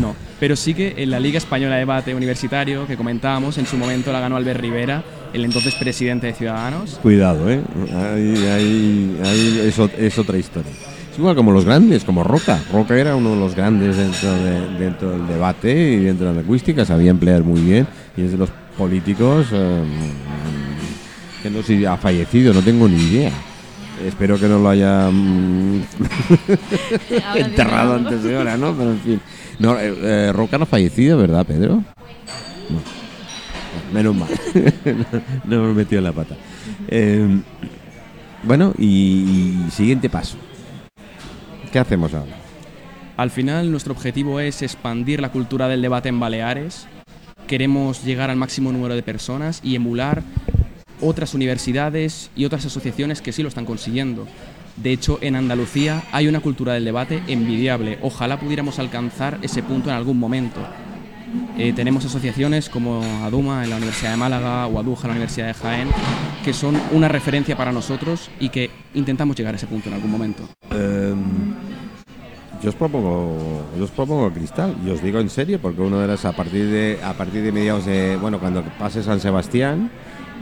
No, 0.00 0.14
pero 0.38 0.54
sí 0.54 0.72
que 0.72 0.94
en 0.98 1.10
la 1.10 1.18
Liga 1.18 1.38
Española 1.38 1.74
de 1.74 1.80
Debate 1.80 2.14
Universitario 2.14 2.86
que 2.86 2.96
comentábamos, 2.96 3.58
en 3.58 3.66
su 3.66 3.76
momento 3.76 4.12
la 4.12 4.20
ganó 4.20 4.36
Albert 4.36 4.60
Rivera, 4.60 5.02
el 5.32 5.44
entonces 5.44 5.74
presidente 5.74 6.28
de 6.28 6.34
Ciudadanos. 6.34 7.00
Cuidado, 7.02 7.50
¿eh? 7.50 7.60
Ahí, 7.94 8.46
ahí- 8.46 9.16
ahí 9.24 9.72
es 9.98 10.18
otra 10.18 10.38
historia. 10.38 10.70
Es 11.12 11.18
igual 11.18 11.36
como 11.36 11.52
los 11.52 11.64
grandes, 11.66 12.04
como 12.04 12.24
Roca. 12.24 12.58
Roca 12.72 12.96
era 12.96 13.14
uno 13.16 13.30
de 13.30 13.36
los 13.36 13.54
grandes 13.54 13.96
dentro, 13.96 14.32
de- 14.32 14.78
dentro 14.78 15.10
del 15.10 15.26
debate 15.26 15.70
y 15.92 15.96
dentro 16.04 16.28
de 16.28 16.34
la 16.34 16.40
lingüística, 16.40 16.84
sabía 16.86 17.10
emplear 17.10 17.42
muy 17.42 17.60
bien 17.60 17.86
y 18.16 18.22
es 18.22 18.32
de 18.32 18.38
los 18.38 18.48
políticos 18.78 19.48
eh, 19.52 19.82
que 21.42 21.50
no 21.50 21.58
sé 21.62 21.76
si 21.78 21.84
ha 21.84 21.96
fallecido, 21.98 22.54
no 22.54 22.62
tengo 22.62 22.88
ni 22.88 22.96
idea. 22.96 23.32
Espero 24.06 24.38
que 24.40 24.48
no 24.48 24.58
lo 24.58 24.70
haya 24.70 25.10
mm, 25.12 25.82
Ahora 27.28 27.40
enterrado 27.40 27.94
antes 27.96 28.22
de 28.22 28.36
hora, 28.36 28.56
¿no? 28.56 28.72
Pero 28.74 28.90
en 28.92 29.00
fin. 29.00 29.20
No, 29.58 29.78
eh, 29.78 29.94
eh, 30.02 30.32
Roca 30.32 30.56
no 30.56 30.64
ha 30.64 30.66
fallecido, 30.66 31.18
¿verdad, 31.18 31.44
Pedro? 31.46 31.74
No. 32.70 32.80
Menos 33.92 34.16
mal. 34.16 34.28
no 35.44 35.56
hemos 35.56 35.76
metido 35.76 35.98
en 35.98 36.04
la 36.04 36.12
pata. 36.12 36.34
Eh, 36.88 37.38
bueno, 38.44 38.72
y, 38.78 38.86
y 38.86 39.70
siguiente 39.70 40.08
paso. 40.08 40.36
¿Qué 41.72 41.78
hacemos 41.78 42.12
ahora? 42.12 42.36
Al 43.16 43.30
final 43.30 43.70
nuestro 43.70 43.94
objetivo 43.94 44.40
es 44.40 44.60
expandir 44.60 45.22
la 45.22 45.32
cultura 45.32 45.68
del 45.68 45.80
debate 45.80 46.10
en 46.10 46.20
Baleares. 46.20 46.86
Queremos 47.46 48.04
llegar 48.04 48.28
al 48.28 48.36
máximo 48.36 48.72
número 48.72 48.94
de 48.94 49.02
personas 49.02 49.60
y 49.64 49.74
emular 49.74 50.22
otras 51.00 51.32
universidades 51.32 52.30
y 52.36 52.44
otras 52.44 52.66
asociaciones 52.66 53.22
que 53.22 53.32
sí 53.32 53.42
lo 53.42 53.48
están 53.48 53.64
consiguiendo. 53.64 54.28
De 54.76 54.92
hecho, 54.92 55.18
en 55.22 55.34
Andalucía 55.34 56.02
hay 56.12 56.28
una 56.28 56.40
cultura 56.40 56.74
del 56.74 56.84
debate 56.84 57.22
envidiable. 57.26 57.98
Ojalá 58.02 58.38
pudiéramos 58.38 58.78
alcanzar 58.78 59.38
ese 59.40 59.62
punto 59.62 59.88
en 59.88 59.96
algún 59.96 60.18
momento. 60.18 60.60
Eh, 61.56 61.72
tenemos 61.74 62.04
asociaciones 62.04 62.68
como 62.68 63.02
ADUMA 63.24 63.64
en 63.64 63.70
la 63.70 63.76
Universidad 63.76 64.10
de 64.10 64.16
Málaga 64.18 64.66
o 64.66 64.78
ADUJA 64.78 65.02
en 65.04 65.08
la 65.08 65.14
Universidad 65.14 65.46
de 65.46 65.54
Jaén, 65.54 65.88
que 66.44 66.52
son 66.52 66.78
una 66.92 67.08
referencia 67.08 67.56
para 67.56 67.72
nosotros 67.72 68.30
y 68.38 68.50
que 68.50 68.70
intentamos 68.94 69.36
llegar 69.36 69.54
a 69.54 69.56
ese 69.56 69.66
punto 69.66 69.88
en 69.88 69.94
algún 69.94 70.10
momento. 70.10 70.46
Eh, 70.70 71.14
yo 72.62 72.70
os 72.70 72.76
propongo, 72.76 73.36
yo 73.76 73.84
os 73.84 73.90
propongo 73.90 74.30
cristal, 74.30 74.76
y 74.86 74.90
os 74.90 75.02
digo 75.02 75.18
en 75.18 75.28
serio, 75.28 75.58
porque 75.60 75.80
uno 75.80 75.98
de 75.98 76.06
las 76.06 76.24
a 76.24 76.32
partir 76.32 76.66
de 76.66 76.98
a 77.02 77.12
partir 77.12 77.42
de 77.42 77.50
mediados 77.50 77.86
de 77.86 78.16
bueno 78.16 78.38
cuando 78.38 78.62
pase 78.78 79.02
San 79.02 79.20
Sebastián, 79.20 79.90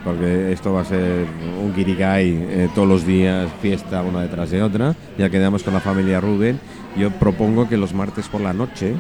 porque 0.05 0.53
esto 0.53 0.73
va 0.73 0.83
a 0.83 0.85
ser 0.85 1.27
un 1.63 1.73
kirigay 1.73 2.29
eh, 2.31 2.69
todos 2.75 2.89
los 2.89 3.07
días, 3.07 3.51
fiesta 3.63 4.03
una 4.03 4.23
detrás 4.23 4.51
de 4.51 4.63
otra, 4.63 4.95
ya 5.17 5.31
quedamos 5.31 5.63
con 5.63 5.73
la 5.73 5.81
familia 5.81 6.21
Rubén, 6.21 6.61
yo 6.97 7.11
propongo 7.11 7.69
que 7.69 7.77
los 7.77 7.95
martes 7.95 8.29
por 8.29 8.43
la 8.43 8.53
noche 8.53 8.97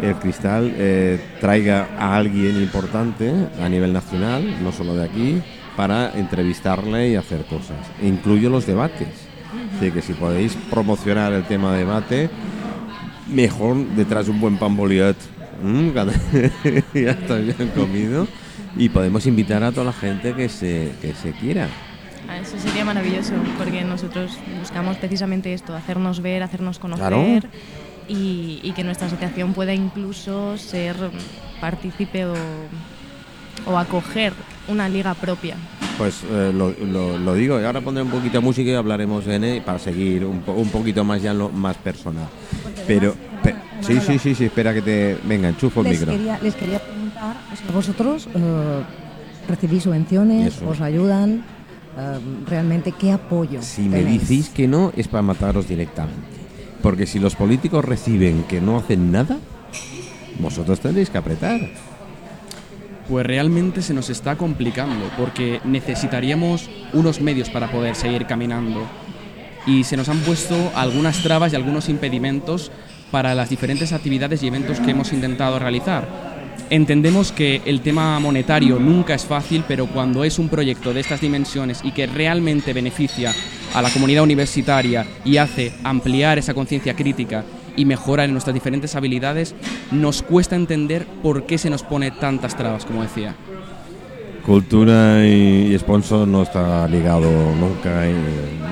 el 0.00 0.14
cristal 0.16 0.72
eh, 0.76 1.18
traiga 1.40 1.88
a 1.98 2.16
alguien 2.16 2.56
importante 2.56 3.32
a 3.60 3.68
nivel 3.68 3.92
nacional, 3.92 4.62
no 4.62 4.72
solo 4.72 4.94
de 4.94 5.04
aquí, 5.04 5.42
para 5.76 6.12
entrevistarle 6.18 7.08
y 7.08 7.16
hacer 7.16 7.44
cosas. 7.44 7.78
Incluyo 8.02 8.50
los 8.50 8.66
debates. 8.66 9.08
Así 9.76 9.90
que 9.90 10.02
si 10.02 10.12
podéis 10.12 10.56
promocionar 10.70 11.32
el 11.32 11.44
tema 11.44 11.72
de 11.72 11.78
debate, 11.78 12.30
mejor 13.28 13.76
detrás 13.96 14.26
de 14.26 14.32
un 14.32 14.40
buen 14.40 14.56
pan 14.58 14.76
boliat. 14.76 15.16
Mm, 15.62 15.88
ya 16.94 17.10
está 17.10 17.36
bien 17.36 17.70
comido. 17.74 18.26
Y 18.76 18.88
podemos 18.90 19.26
invitar 19.26 19.62
a 19.64 19.72
toda 19.72 19.86
la 19.86 19.92
gente 19.92 20.34
que 20.34 20.48
se, 20.48 20.92
que 21.00 21.12
se 21.14 21.32
quiera. 21.32 21.68
Ah, 22.28 22.38
Eso 22.38 22.58
sería 22.58 22.84
maravilloso, 22.84 23.32
porque 23.56 23.82
nosotros 23.84 24.36
buscamos 24.60 24.98
precisamente 24.98 25.52
esto, 25.54 25.74
hacernos 25.74 26.20
ver, 26.20 26.42
hacernos 26.42 26.78
conocer 26.78 27.08
Claro. 27.08 27.40
y, 28.06 28.60
y 28.62 28.72
que 28.72 28.84
nuestra 28.84 29.06
asociación 29.06 29.54
pueda 29.54 29.72
incluso 29.72 30.58
ser 30.58 30.94
partícipe 31.60 32.26
o, 32.26 32.34
o 33.66 33.78
acoger 33.78 34.32
una 34.68 34.88
liga 34.88 35.14
propia. 35.14 35.56
Pues 35.96 36.22
eh, 36.30 36.52
lo, 36.54 36.70
lo- 36.86 37.18
lo 37.18 37.34
digo, 37.34 37.60
y 37.60 37.64
ahora 37.64 37.80
pondré 37.80 38.02
un 38.04 38.10
poquito 38.10 38.34
de 38.34 38.40
música 38.40 38.70
y 38.70 38.74
hablaremos 38.74 39.26
en 39.26 39.42
él 39.44 39.62
para 39.62 39.78
seguir 39.78 40.24
un, 40.24 40.40
po- 40.42 40.52
un 40.52 40.68
poquito 40.68 41.02
más 41.04 41.20
ya 41.22 41.32
en 41.32 41.38
lo 41.38 41.48
más 41.48 41.76
personal. 41.76 42.28
Pero, 42.86 43.14
pe- 43.42 43.54
sí, 43.80 43.98
sí, 44.00 44.18
sí, 44.18 44.34
sí, 44.34 44.44
espera 44.44 44.72
que 44.72 44.82
te... 44.82 45.18
Venga, 45.24 45.48
enchufo 45.48 45.80
el 45.80 45.88
Les 45.88 45.98
micro. 46.00 46.14
quería, 46.14 46.38
les 46.40 46.54
quería 46.54 46.78
preguntar, 46.78 47.36
o 47.52 47.56
sea, 47.56 47.66
vosotros 47.74 48.28
eh, 48.32 48.80
recibís 49.48 49.82
subvenciones, 49.82 50.54
Eso. 50.54 50.68
os 50.68 50.80
ayudan, 50.80 51.42
eh, 51.98 52.18
realmente 52.48 52.92
qué 52.92 53.10
apoyo 53.10 53.60
Si 53.62 53.82
me 53.88 54.04
decís 54.04 54.50
que 54.50 54.68
no, 54.68 54.92
es 54.96 55.08
para 55.08 55.22
mataros 55.22 55.66
directamente. 55.66 56.38
Porque 56.80 57.06
si 57.06 57.18
los 57.18 57.34
políticos 57.34 57.84
reciben 57.84 58.44
que 58.44 58.60
no 58.60 58.78
hacen 58.78 59.10
nada, 59.10 59.38
vosotros 60.38 60.78
tendréis 60.78 61.10
que 61.10 61.18
apretar. 61.18 61.60
Pues 63.08 63.24
realmente 63.24 63.80
se 63.80 63.94
nos 63.94 64.10
está 64.10 64.36
complicando 64.36 65.10
porque 65.16 65.60
necesitaríamos 65.64 66.68
unos 66.92 67.22
medios 67.22 67.48
para 67.48 67.70
poder 67.70 67.94
seguir 67.94 68.26
caminando 68.26 68.86
y 69.66 69.84
se 69.84 69.96
nos 69.96 70.10
han 70.10 70.18
puesto 70.20 70.54
algunas 70.74 71.22
trabas 71.22 71.52
y 71.52 71.56
algunos 71.56 71.88
impedimentos 71.88 72.70
para 73.10 73.34
las 73.34 73.48
diferentes 73.48 73.92
actividades 73.92 74.42
y 74.42 74.48
eventos 74.48 74.78
que 74.80 74.90
hemos 74.90 75.12
intentado 75.14 75.58
realizar. 75.58 76.06
Entendemos 76.68 77.32
que 77.32 77.62
el 77.64 77.80
tema 77.80 78.18
monetario 78.20 78.78
nunca 78.78 79.14
es 79.14 79.24
fácil, 79.24 79.64
pero 79.66 79.86
cuando 79.86 80.22
es 80.22 80.38
un 80.38 80.50
proyecto 80.50 80.92
de 80.92 81.00
estas 81.00 81.22
dimensiones 81.22 81.80
y 81.82 81.92
que 81.92 82.06
realmente 82.06 82.74
beneficia 82.74 83.34
a 83.72 83.80
la 83.80 83.88
comunidad 83.88 84.24
universitaria 84.24 85.06
y 85.24 85.38
hace 85.38 85.72
ampliar 85.82 86.36
esa 86.36 86.52
conciencia 86.52 86.94
crítica 86.94 87.42
y 87.78 87.84
mejora 87.84 88.24
en 88.24 88.32
nuestras 88.32 88.54
diferentes 88.54 88.96
habilidades, 88.96 89.54
nos 89.92 90.22
cuesta 90.22 90.56
entender 90.56 91.06
por 91.22 91.46
qué 91.46 91.58
se 91.58 91.70
nos 91.70 91.84
pone 91.84 92.10
tantas 92.10 92.56
trabas, 92.56 92.84
como 92.84 93.02
decía. 93.02 93.36
Cultura 94.44 95.24
y, 95.24 95.78
sponsor 95.78 96.26
no 96.26 96.42
está 96.42 96.88
ligado 96.88 97.30
nunca 97.54 98.02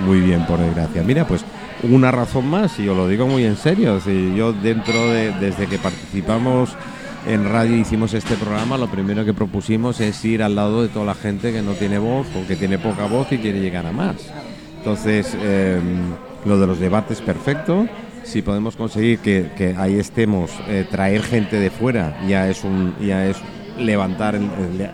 muy 0.04 0.20
bien, 0.20 0.44
por 0.46 0.58
desgracia. 0.58 1.02
Mira, 1.04 1.26
pues 1.26 1.44
una 1.84 2.10
razón 2.10 2.48
más, 2.48 2.80
y 2.80 2.88
os 2.88 2.96
lo 2.96 3.06
digo 3.06 3.28
muy 3.28 3.44
en 3.44 3.56
serio, 3.56 4.00
si 4.00 4.34
yo 4.34 4.52
dentro 4.52 5.12
de, 5.12 5.32
desde 5.32 5.68
que 5.68 5.78
participamos 5.78 6.70
en 7.28 7.44
radio 7.44 7.76
hicimos 7.76 8.12
este 8.14 8.34
programa, 8.34 8.76
lo 8.76 8.88
primero 8.88 9.24
que 9.24 9.34
propusimos 9.34 10.00
es 10.00 10.24
ir 10.24 10.42
al 10.42 10.56
lado 10.56 10.82
de 10.82 10.88
toda 10.88 11.06
la 11.06 11.14
gente 11.14 11.52
que 11.52 11.62
no 11.62 11.72
tiene 11.72 11.98
voz 11.98 12.26
o 12.34 12.46
que 12.48 12.56
tiene 12.56 12.78
poca 12.78 13.06
voz 13.06 13.30
y 13.30 13.38
quiere 13.38 13.60
llegar 13.60 13.86
a 13.86 13.92
más. 13.92 14.16
Entonces, 14.78 15.36
em, 15.42 16.14
lo 16.44 16.58
de 16.58 16.66
los 16.66 16.80
debates, 16.80 17.20
perfecto. 17.20 17.86
Si 18.26 18.42
podemos 18.42 18.74
conseguir 18.74 19.20
que, 19.20 19.74
ahí 19.78 19.94
estemos, 20.00 20.50
eh, 20.66 20.84
traer 20.90 21.22
gente 21.22 21.60
de 21.60 21.70
fuera, 21.70 22.20
ya 22.26 22.48
es 22.50 22.64
un, 22.64 22.92
ya 23.00 23.24
es 23.28 23.36
levantar 23.78 24.38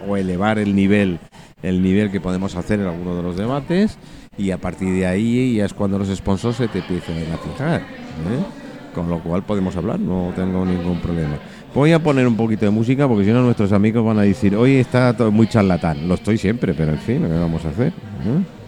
o 0.06 0.18
elevar 0.18 0.58
el 0.58 0.76
nivel, 0.76 1.18
el 1.62 1.82
nivel 1.82 2.10
que 2.10 2.20
podemos 2.20 2.54
hacer 2.56 2.80
en 2.80 2.88
alguno 2.88 3.16
de 3.16 3.22
los 3.22 3.36
debates 3.36 3.96
y 4.36 4.50
a 4.50 4.58
partir 4.58 4.92
de 4.92 5.06
ahí 5.06 5.56
ya 5.56 5.64
es 5.64 5.72
cuando 5.72 5.98
los 5.98 6.08
sponsors 6.14 6.58
se 6.58 6.68
te 6.68 6.80
empiezan 6.80 7.16
a 7.32 7.38
fijar. 7.38 7.80
¿eh? 7.80 8.94
Con 8.94 9.08
lo 9.08 9.22
cual 9.22 9.42
podemos 9.44 9.74
hablar, 9.76 9.98
no 9.98 10.34
tengo 10.36 10.66
ningún 10.66 11.00
problema. 11.00 11.38
Voy 11.74 11.92
a 11.92 12.02
poner 12.02 12.26
un 12.26 12.36
poquito 12.36 12.66
de 12.66 12.70
música 12.70 13.08
porque 13.08 13.24
si 13.24 13.30
no 13.30 13.40
nuestros 13.40 13.72
amigos 13.72 14.04
van 14.04 14.18
a 14.18 14.22
decir, 14.22 14.54
hoy 14.54 14.76
está 14.76 15.16
todo 15.16 15.30
muy 15.30 15.48
charlatán. 15.48 16.06
Lo 16.06 16.14
estoy 16.14 16.36
siempre, 16.36 16.74
pero 16.74 16.92
en 16.92 16.98
fin, 16.98 17.22
¿qué 17.22 17.38
vamos 17.38 17.64
a 17.64 17.70
hacer? 17.70 17.88
¿Eh? 17.88 18.62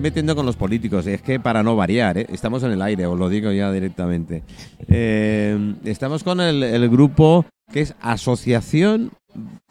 Metiendo 0.00 0.34
con 0.34 0.46
los 0.46 0.56
políticos, 0.56 1.06
es 1.06 1.22
que 1.22 1.40
para 1.40 1.62
no 1.62 1.76
variar, 1.76 2.18
¿eh? 2.18 2.26
estamos 2.30 2.62
en 2.62 2.72
el 2.72 2.82
aire, 2.82 3.06
os 3.06 3.18
lo 3.18 3.28
digo 3.28 3.52
ya 3.52 3.70
directamente. 3.72 4.42
Eh, 4.88 5.74
estamos 5.84 6.24
con 6.24 6.40
el, 6.40 6.88
grupo 6.88 7.46
que 7.72 7.80
es 7.80 7.94
Asociación 8.00 9.12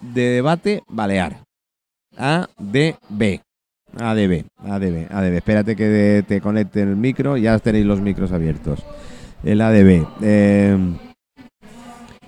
de 0.02 0.22
Debate 0.30 0.84
Balear. 0.88 1.44
ADB. 2.18 3.42
ADB, 4.00 4.46
ADB, 4.58 5.08
ADB. 5.10 5.36
Espérate 5.36 5.76
que 5.76 6.24
te 6.28 6.42
conecte 6.42 6.82
el 6.82 6.96
micro, 6.96 7.38
ya 7.38 7.58
tenéis 7.60 7.86
los 7.86 8.02
micros 8.02 8.32
abiertos. 8.32 8.84
El 9.44 9.62
ADB. 9.62 10.06
Eh, 10.22 10.78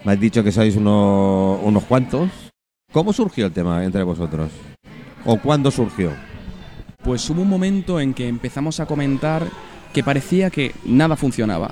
me 0.04 0.12
has 0.12 0.20
dicho 0.20 0.44
que 0.44 0.52
sois 0.52 0.76
unos 0.76 1.84
cuantos. 1.86 2.30
¿Cómo 2.92 3.14
surgió 3.14 3.46
el 3.46 3.52
tema 3.52 3.84
entre 3.84 4.04
vosotros? 4.04 4.50
¿O 5.26 5.38
cuándo 5.38 5.70
surgió? 5.70 6.29
Pues 7.04 7.30
hubo 7.30 7.42
un 7.42 7.50
momento 7.50 8.00
en 8.00 8.14
que 8.14 8.28
empezamos 8.28 8.80
a 8.80 8.86
comentar 8.86 9.48
que 9.94 10.04
parecía 10.04 10.50
que 10.50 10.74
nada 10.86 11.16
funcionaba. 11.16 11.72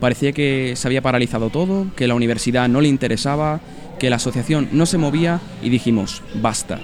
Parecía 0.00 0.32
que 0.32 0.74
se 0.76 0.86
había 0.86 1.02
paralizado 1.02 1.50
todo, 1.50 1.86
que 1.96 2.06
la 2.06 2.14
universidad 2.14 2.68
no 2.68 2.80
le 2.80 2.88
interesaba, 2.88 3.60
que 3.98 4.10
la 4.10 4.16
asociación 4.16 4.68
no 4.72 4.86
se 4.86 4.98
movía 4.98 5.40
y 5.62 5.70
dijimos, 5.70 6.22
basta. 6.40 6.80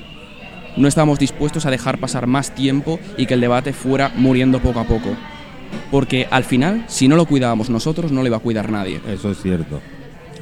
No 0.77 0.89
estábamos 0.89 1.21
dispuestos 1.21 1.67
a 1.67 1.71
dejar 1.71 1.99
pasar 1.99 2.27
más 2.27 2.55
tiempo 2.55 2.99
y 3.17 3.27
que 3.27 3.35
el 3.35 3.41
debate 3.41 3.73
fuera 3.73 4.13
muriendo 4.17 4.61
poco 4.61 4.81
a 4.81 4.85
poco. 4.85 5.11
Porque 5.93 6.27
al 6.31 6.43
final, 6.43 6.85
si 6.89 7.07
no 7.07 7.15
lo 7.15 7.27
cuidábamos 7.27 7.71
nosotros, 7.71 8.11
no 8.11 8.25
le 8.25 8.31
va 8.31 8.39
a 8.39 8.41
cuidar 8.41 8.71
nadie. 8.71 9.01
Eso 9.07 9.31
es 9.31 9.41
cierto, 9.41 9.81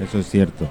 eso 0.00 0.18
es 0.18 0.30
cierto. 0.30 0.68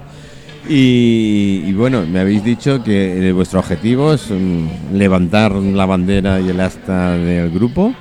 Y, 0.68 1.72
bueno, 1.72 2.04
me 2.06 2.20
habéis 2.20 2.44
dicho 2.44 2.82
que 2.82 3.28
eh, 3.28 3.32
vuestro 3.32 3.58
objetivo 3.60 4.12
es 4.12 4.30
mm, 4.30 4.94
levantar 4.94 5.52
la 5.52 5.86
bandera 5.86 6.40
y 6.40 6.48
el 6.48 6.60
asta 6.60 7.12
del 7.12 7.50
grupo 7.50 7.92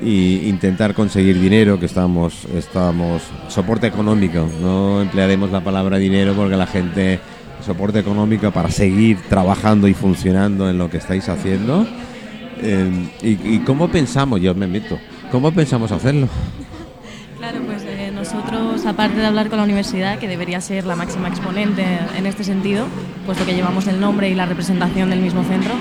e 0.00 0.46
intentar 0.46 0.94
conseguir 0.94 1.40
dinero, 1.40 1.78
que 1.80 1.86
estamos, 1.86 2.46
estamos, 2.54 3.22
soporte 3.48 3.86
económico, 3.86 4.46
no 4.60 5.00
emplearemos 5.00 5.50
la 5.50 5.62
palabra 5.62 5.98
dinero 5.98 6.34
porque 6.34 6.56
la 6.56 6.66
gente, 6.66 7.20
soporte 7.64 7.98
económico 8.00 8.50
para 8.50 8.70
seguir 8.70 9.18
trabajando 9.28 9.88
y 9.88 9.94
funcionando 9.94 10.68
en 10.68 10.78
lo 10.78 10.90
que 10.90 10.98
estáis 10.98 11.28
haciendo. 11.28 11.86
Eh, 12.62 13.08
y, 13.22 13.54
¿Y 13.54 13.62
cómo 13.66 13.88
pensamos, 13.88 14.40
yo 14.40 14.54
me 14.54 14.66
meto, 14.66 14.98
cómo 15.32 15.52
pensamos 15.52 15.90
hacerlo? 15.90 16.28
Nosotros, 18.84 19.00
aparte 19.00 19.20
de 19.20 19.26
hablar 19.26 19.48
con 19.48 19.56
la 19.56 19.64
universidad, 19.64 20.18
que 20.18 20.28
debería 20.28 20.60
ser 20.60 20.84
la 20.84 20.94
máxima 20.94 21.28
exponente 21.28 21.84
en 22.18 22.26
este 22.26 22.44
sentido, 22.44 22.86
puesto 23.24 23.46
que 23.46 23.54
llevamos 23.54 23.86
el 23.86 23.98
nombre 23.98 24.28
y 24.28 24.34
la 24.34 24.44
representación 24.44 25.08
del 25.08 25.20
mismo 25.20 25.42
centro, 25.42 25.72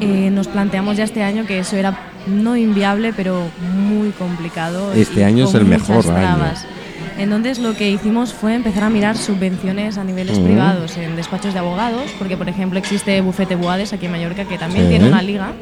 eh, 0.00 0.30
nos 0.30 0.48
planteamos 0.48 0.96
ya 0.96 1.04
este 1.04 1.22
año 1.22 1.46
que 1.46 1.60
eso 1.60 1.76
era 1.76 1.96
no 2.26 2.56
inviable, 2.56 3.12
pero 3.12 3.46
muy 3.86 4.10
complicado. 4.10 4.92
Este 4.94 5.24
año 5.24 5.44
es 5.44 5.54
el 5.54 5.64
mejor 5.64 6.10
año. 6.10 6.38
Entonces 7.18 7.60
lo 7.60 7.76
que 7.76 7.88
hicimos 7.88 8.32
fue 8.34 8.54
empezar 8.54 8.82
a 8.82 8.90
mirar 8.90 9.16
subvenciones 9.16 9.96
a 9.96 10.02
niveles 10.02 10.38
privados 10.40 10.96
en 10.96 11.14
despachos 11.14 11.52
de 11.52 11.60
abogados, 11.60 12.10
porque 12.18 12.36
por 12.36 12.48
ejemplo 12.48 12.80
existe 12.80 13.20
Bufete 13.20 13.54
Buades 13.54 13.92
aquí 13.92 14.06
en 14.06 14.12
Mallorca 14.12 14.44
que 14.46 14.58
también 14.58 14.88
tiene 14.88 15.06
una 15.06 15.22
liga 15.22 15.52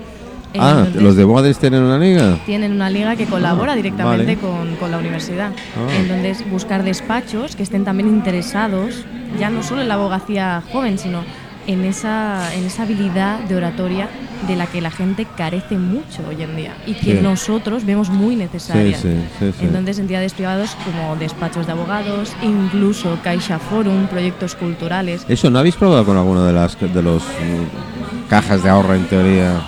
Ah, 0.58 0.86
¿los 0.94 1.16
de 1.16 1.24
Boades 1.24 1.58
tienen 1.58 1.82
una 1.82 1.98
liga? 1.98 2.38
Tienen 2.46 2.72
una 2.72 2.90
liga 2.90 3.16
que 3.16 3.26
colabora 3.26 3.72
ah, 3.72 3.76
directamente 3.76 4.36
con, 4.36 4.76
con, 4.76 4.90
la 4.90 4.98
universidad. 4.98 5.52
Ah. 5.76 5.94
Entonces, 6.00 6.48
buscar 6.50 6.82
despachos 6.84 7.56
que 7.56 7.62
estén 7.62 7.84
también 7.84 8.08
interesados, 8.08 9.04
ya 9.38 9.50
no 9.50 9.62
solo 9.62 9.82
en 9.82 9.88
la 9.88 9.94
abogacía 9.94 10.62
joven, 10.72 10.98
sino 10.98 11.22
en 11.68 11.84
esa, 11.84 12.54
en 12.54 12.64
esa 12.64 12.84
habilidad 12.84 13.40
de 13.40 13.54
oratoria 13.54 14.08
de 14.46 14.56
la 14.56 14.66
que 14.66 14.80
la 14.80 14.90
gente 14.90 15.26
carece 15.36 15.76
mucho 15.76 16.22
hoy 16.26 16.42
en 16.42 16.56
día 16.56 16.74
y 16.86 16.94
que 16.94 17.20
nosotros 17.20 17.84
vemos 17.84 18.08
muy 18.08 18.36
necesaria. 18.36 18.96
Sí, 18.96 19.10
sí, 19.38 19.52
Entonces, 19.60 19.98
entidades 19.98 20.32
privadas 20.32 20.76
como 20.84 21.16
despachos 21.16 21.66
de 21.66 21.72
abogados, 21.72 22.32
incluso 22.42 23.18
Caixa 23.22 23.58
Forum, 23.58 24.06
proyectos 24.06 24.54
culturales. 24.54 25.26
¿Eso 25.28 25.50
no 25.50 25.58
habéis 25.58 25.76
probado 25.76 26.06
con 26.06 26.16
alguno 26.16 26.44
de, 26.44 26.54
las, 26.54 26.78
de 26.80 27.02
los 27.02 27.22
mm, 27.22 28.28
cajas 28.30 28.62
de 28.62 28.70
ahorro 28.70 28.94
en 28.94 29.04
teoría? 29.04 29.60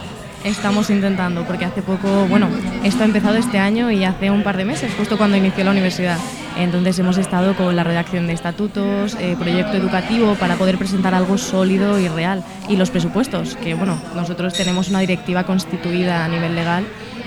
Estamos 0.45 0.89
intentando, 0.89 1.45
porque 1.45 1.67
hace 1.67 1.83
poco, 1.83 2.27
bueno, 2.27 2.49
esto 2.83 3.03
ha 3.03 3.07
empezado 3.07 3.37
este 3.37 3.59
año 3.59 3.91
y 3.91 4.05
hace 4.05 4.31
un 4.31 4.43
par 4.43 4.57
de 4.57 4.65
meses, 4.65 4.91
justo 4.97 5.19
cuando 5.19 5.37
inició 5.37 5.65
la 5.65 5.71
universidad. 5.71 6.17
Entonces 6.57 6.99
hemos 6.99 7.19
estado 7.19 7.55
con 7.55 7.77
la 7.77 7.85
redacción 7.85 8.27
de 8.27 8.33
estatutos, 8.33 9.17
eh, 9.21 9.37
proyecto 9.39 9.77
educativo 9.77 10.37
para 10.37 10.57
poder 10.57 10.79
presentar 10.79 11.15
algo 11.15 11.37
sólido 11.37 12.01
y 12.01 12.09
real. 12.09 12.43
Y 12.71 12.77
los 12.77 12.91
presupuestos, 12.91 13.57
que 13.57 13.75
bueno, 13.75 14.01
nosotros 14.17 14.55
tenemos 14.55 14.89
una 14.89 15.01
directiva 15.01 15.45
constituida 15.45 16.25
a 16.25 16.29
nivel 16.29 16.55
legal 16.55 16.85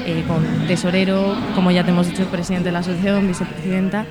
eh, 0.08 0.24
con 0.28 0.44
tesorero, 0.68 1.36
como 1.54 1.70
ya 1.70 1.84
te 1.84 1.92
hemos 1.92 2.08
dicho, 2.08 2.26
presidente 2.26 2.70
de 2.70 2.72
la 2.72 2.80
asociación, 2.80 3.28
vicepresidenta. 3.28 4.08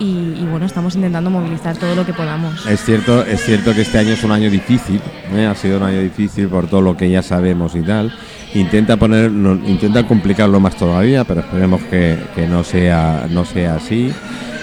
Y, 0.00 0.44
bueno, 0.50 0.66
estamos 0.66 0.96
intentando 0.96 1.30
movilizar 1.30 1.76
todo 1.76 1.94
lo 1.94 2.04
que 2.04 2.12
podamos. 2.12 2.66
Es 2.66 2.84
cierto, 2.84 3.24
es 3.24 3.40
cierto 3.44 3.72
que 3.74 3.82
este 3.82 3.98
año 3.98 4.10
es 4.10 4.24
un 4.24 4.32
año 4.32 4.50
difícil, 4.50 5.00
¿eh? 5.32 5.46
ha 5.46 5.54
sido 5.54 5.76
un 5.76 5.84
año 5.84 6.00
difícil 6.00 6.48
por 6.48 6.66
todo 6.66 6.80
lo 6.80 6.96
que 6.96 7.08
ya 7.08 7.22
sabemos 7.22 7.76
y 7.76 7.82
tal 7.82 8.12
intenta 8.54 8.96
poner 8.96 9.30
intenta 9.66 10.06
complicarlo 10.06 10.60
más 10.60 10.76
todavía 10.76 11.24
pero 11.24 11.40
esperemos 11.40 11.82
que, 11.82 12.16
no 12.48 12.64
sea 12.64 13.26
no 13.30 13.44
sea 13.44 13.76
así. 13.76 14.12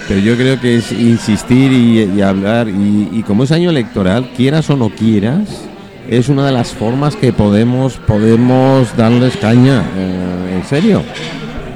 Pero 0.08 0.20
yo 0.20 0.36
creo 0.36 0.60
que 0.60 0.76
es 0.76 0.90
insistir 0.90 1.72
y, 1.72 2.20
hablar 2.22 2.68
y, 2.68 3.22
como 3.26 3.44
es 3.44 3.52
año 3.52 3.70
electoral 3.70 4.30
quieras 4.36 4.68
o 4.70 4.76
no 4.76 4.90
quieras 4.90 5.68
es 6.10 6.28
una 6.28 6.44
de 6.46 6.52
las 6.52 6.72
formas 6.72 7.14
que 7.14 7.32
podemos 7.32 7.94
podemos 8.06 8.96
darles 8.96 9.36
caña 9.36 9.82
eh, 9.96 10.56
en 10.56 10.64
serio. 10.64 11.02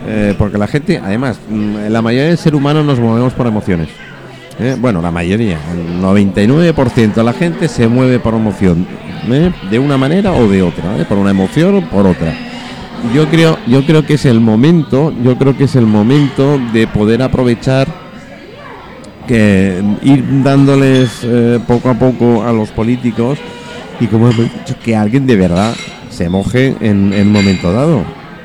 Eh, 0.09 0.35
porque 0.39 0.59
la 0.59 0.67
gente 0.67 1.01
además 1.03 1.39
mm, 1.49 1.89
la 1.89 2.01
mayoría 2.01 2.29
del 2.29 2.39
ser 2.39 2.55
humano 2.55 2.85
nos 2.85 3.01
movemos 3.01 3.33
por 3.33 3.47
emociones 3.47 3.89
¿eh? 4.59 4.77
bueno 4.79 5.03
la 5.03 5.11
mayoría 5.11 5.59
el 5.73 6.03
99% 6.03 7.14
de 7.14 7.25
la 7.25 7.33
gente 7.33 7.69
se 7.69 7.88
mueve 7.88 8.19
por 8.19 8.35
emoción 8.35 8.87
¿eh? 9.31 9.53
de 9.71 9.79
una 9.79 9.97
manera 9.97 10.33
o 10.33 10.49
de 10.49 10.62
otra, 10.62 10.99
¿eh? 10.99 11.05
por 11.05 11.19
una 11.19 11.31
emoción 11.31 11.77
o 11.77 11.81
por 11.90 12.07
otra. 12.07 12.35
Yo 13.14 13.29
creo, 13.29 13.59
yo 13.66 13.85
creo 13.85 14.05
que 14.05 14.14
es 14.14 14.25
el 14.25 14.40
momento, 14.40 15.12
yo 15.23 15.37
creo 15.37 15.57
que 15.57 15.64
es 15.64 15.77
el 15.77 15.87
momento 15.87 16.59
de 16.73 16.87
poder 16.87 17.23
aprovechar 17.23 17.87
que 19.29 19.83
ir 20.03 20.25
dándoles 20.42 21.27
poco 21.66 21.90
a 21.90 21.95
poco 21.95 22.42
a 22.42 22.53
los 22.53 22.71
políticos 22.71 23.38
y 24.01 24.07
como 24.07 24.31
hemos 24.31 24.45
dicho, 24.45 24.75
que 24.83 24.97
alguien 24.97 25.27
de 25.27 25.37
verdad 25.37 25.75
se 26.11 26.29
moje 26.29 26.75
en, 26.81 27.12
un 27.12 27.33
momento 27.33 27.73
dado. 27.73 28.03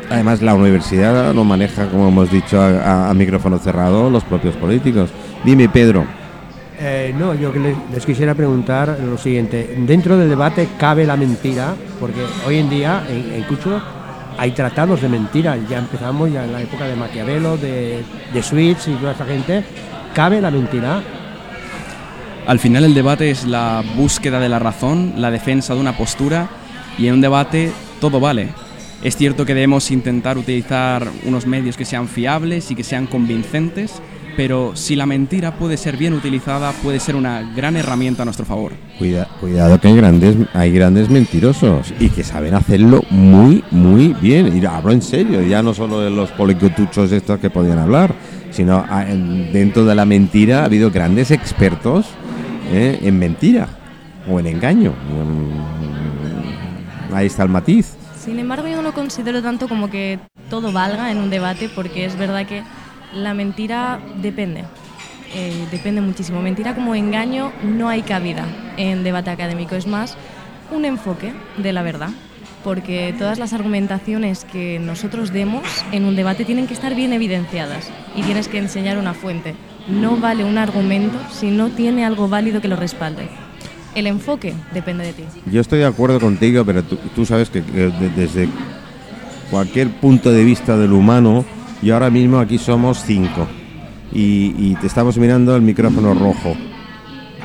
Además, 0.10 0.42
la 0.42 0.54
universidad 0.54 1.34
lo 1.34 1.46
maneja, 1.46 1.88
como 1.88 2.10
hemos 2.10 2.30
dicho, 2.30 2.62
a 2.62 3.14
micrófono 3.14 3.58
cerrado 3.58 4.10
los 4.10 4.26
propios 4.26 4.56
políticos. 4.56 5.10
Dime, 5.44 5.70
Pedro. 5.70 6.06
Eh, 6.80 7.14
no, 7.18 7.34
yo 7.34 7.52
les 7.94 8.06
quisiera 8.06 8.34
preguntar 8.34 9.00
lo 9.00 9.18
siguiente. 9.18 9.76
Dentro 9.86 10.18
del 10.18 10.30
debate 10.30 10.70
cabe 10.80 11.06
la 11.06 11.16
mentira, 11.16 11.76
porque 12.00 12.22
hoy 12.48 12.58
en 12.58 12.70
día 12.70 13.04
en, 13.10 13.34
en 13.34 13.44
Cucho 13.44 13.82
hay 14.38 14.52
tratados 14.52 15.02
de 15.02 15.10
mentira. 15.10 15.58
Ya 15.70 15.78
empezamos 15.78 16.32
ya 16.32 16.44
en 16.44 16.54
la 16.54 16.62
época 16.62 16.86
de 16.86 16.96
Maquiavelo, 16.96 17.58
de, 17.58 18.04
de 18.34 18.44
Switch 18.44 18.88
y 18.88 18.94
toda 18.94 19.14
esa 19.14 19.26
gente. 19.26 19.64
¿Cabe 20.14 20.42
la 20.42 20.52
mentira? 20.52 21.02
Al 22.48 22.60
final 22.60 22.84
el 22.84 22.94
debate 22.94 23.30
es 23.30 23.46
la 23.46 23.84
búsqueda 23.96 24.40
de 24.40 24.50
la 24.50 24.60
razón, 24.60 25.14
la 25.18 25.30
defensa 25.30 25.76
de 25.76 25.80
una 25.80 25.96
postura 25.96 26.50
y 26.98 27.08
en 27.08 27.16
un 27.16 27.22
debate 27.22 27.72
todo 28.00 28.20
vale. 28.20 28.50
Es 29.04 29.16
cierto 29.16 29.46
que 29.46 29.54
debemos 29.54 29.90
intentar 29.92 30.38
utilizar 30.38 31.08
unos 31.26 31.46
medios 31.46 31.78
que 31.78 31.86
sean 31.86 32.08
fiables 32.08 32.72
y 32.72 32.76
que 32.76 32.84
sean 32.84 33.08
convincentes, 33.08 34.02
pero 34.38 34.76
si 34.76 34.96
la 34.96 35.06
mentira 35.06 35.56
puede 35.56 35.78
ser 35.78 35.98
bien 35.98 36.14
utilizada, 36.14 36.72
puede 36.72 37.00
ser 37.00 37.16
una 37.16 37.42
gran 37.56 37.76
herramienta 37.76 38.22
a 38.22 38.26
nuestro 38.26 38.46
favor. 38.46 38.74
Cuida- 38.98 39.28
cuidado 39.40 39.80
que 39.80 39.88
hay 39.90 39.96
grandes, 39.96 40.36
hay 40.54 40.72
grandes 40.72 41.10
mentirosos 41.10 41.94
y 42.00 42.10
que 42.10 42.24
saben 42.24 42.54
hacerlo 42.54 43.04
muy, 43.10 43.64
muy 43.72 44.16
bien. 44.22 44.56
Y 44.58 44.66
hablo 44.66 44.92
en 44.92 45.02
serio, 45.02 45.42
ya 45.42 45.62
no 45.62 45.74
solo 45.74 46.00
de 46.02 46.10
los 46.10 46.32
policotuchos 46.32 47.12
estos 47.12 47.40
que 47.40 47.50
podían 47.50 47.80
hablar, 47.80 48.14
sino 48.52 48.86
a- 48.90 49.10
en- 49.10 49.52
dentro 49.54 49.86
de 49.86 49.96
la 49.96 50.06
mentira 50.06 50.62
ha 50.62 50.66
habido 50.66 50.92
grandes 50.92 51.32
expertos 51.32 52.08
eh, 52.74 53.00
en 53.04 53.20
mentira 53.20 53.68
o 54.30 54.40
en 54.40 54.48
engaño. 54.48 54.92
Mm, 54.92 55.72
Ahí 57.14 57.28
está 57.28 57.44
el 57.44 57.50
matiz. 57.50 57.94
Sin 58.18 58.40
embargo, 58.40 58.68
yo 58.68 58.78
no 58.78 58.82
lo 58.84 58.94
considero 58.94 59.42
tanto 59.42 59.68
como 59.68 59.90
que 59.90 60.20
todo 60.50 60.72
valga 60.72 61.12
en 61.12 61.18
un 61.18 61.30
debate, 61.30 61.70
porque 61.74 62.06
es 62.06 62.18
verdad 62.18 62.46
que 62.46 62.64
la 63.14 63.34
mentira 63.34 64.00
depende. 64.22 64.64
Eh, 65.34 65.66
depende 65.72 66.02
muchísimo. 66.02 66.42
Mentira 66.42 66.76
como 66.76 66.94
engaño 66.96 67.52
no 67.64 67.88
hay 67.90 68.02
cabida 68.02 68.46
en 68.78 69.04
debate 69.04 69.30
académico. 69.30 69.76
Es 69.76 69.88
más 69.88 70.18
un 70.72 70.86
enfoque 70.86 71.34
de 71.58 71.74
la 71.74 71.84
verdad. 71.84 72.10
Porque 72.64 73.16
todas 73.18 73.40
las 73.40 73.54
argumentaciones 73.54 74.46
que 74.46 74.78
nosotros 74.78 75.32
demos 75.34 75.64
en 75.92 76.06
un 76.06 76.16
debate 76.16 76.46
tienen 76.46 76.68
que 76.68 76.76
estar 76.76 76.94
bien 76.94 77.12
evidenciadas 77.12 77.90
y 78.16 78.22
tienes 78.22 78.48
que 78.48 78.60
enseñar 78.60 78.98
una 79.00 79.16
fuente. 79.16 79.56
No 79.88 80.18
vale 80.18 80.44
un 80.46 80.60
argumento 80.60 81.18
si 81.32 81.50
no 81.50 81.70
tiene 81.70 82.06
algo 82.06 82.28
válido 82.28 82.62
que 82.62 82.68
lo 82.68 82.76
respalde. 82.76 83.28
El 83.96 84.06
enfoque 84.06 84.54
depende 84.76 85.06
de 85.06 85.14
ti. 85.14 85.24
Yo 85.48 85.60
estoy 85.60 85.80
de 85.80 85.86
acuerdo 85.86 86.20
contigo, 86.20 86.64
pero 86.64 86.84
tú, 86.84 87.26
sabes 87.26 87.50
que, 87.50 87.64
que 87.64 87.72
de- 87.90 88.10
desde 88.16 88.48
cualquier 89.50 89.90
punto 89.90 90.32
de 90.32 90.44
vista 90.44 90.78
del 90.78 90.94
humano, 90.94 91.44
y 91.82 91.90
ahora 91.90 92.10
mismo 92.10 92.40
aquí 92.40 92.58
somos 92.58 93.04
cinco, 93.04 93.48
y, 94.14 94.54
y 94.58 94.78
te 94.80 94.88
estamos 94.88 95.18
mirando 95.18 95.56
el 95.56 95.62
micrófono 95.62 96.14
rojo. 96.14 96.56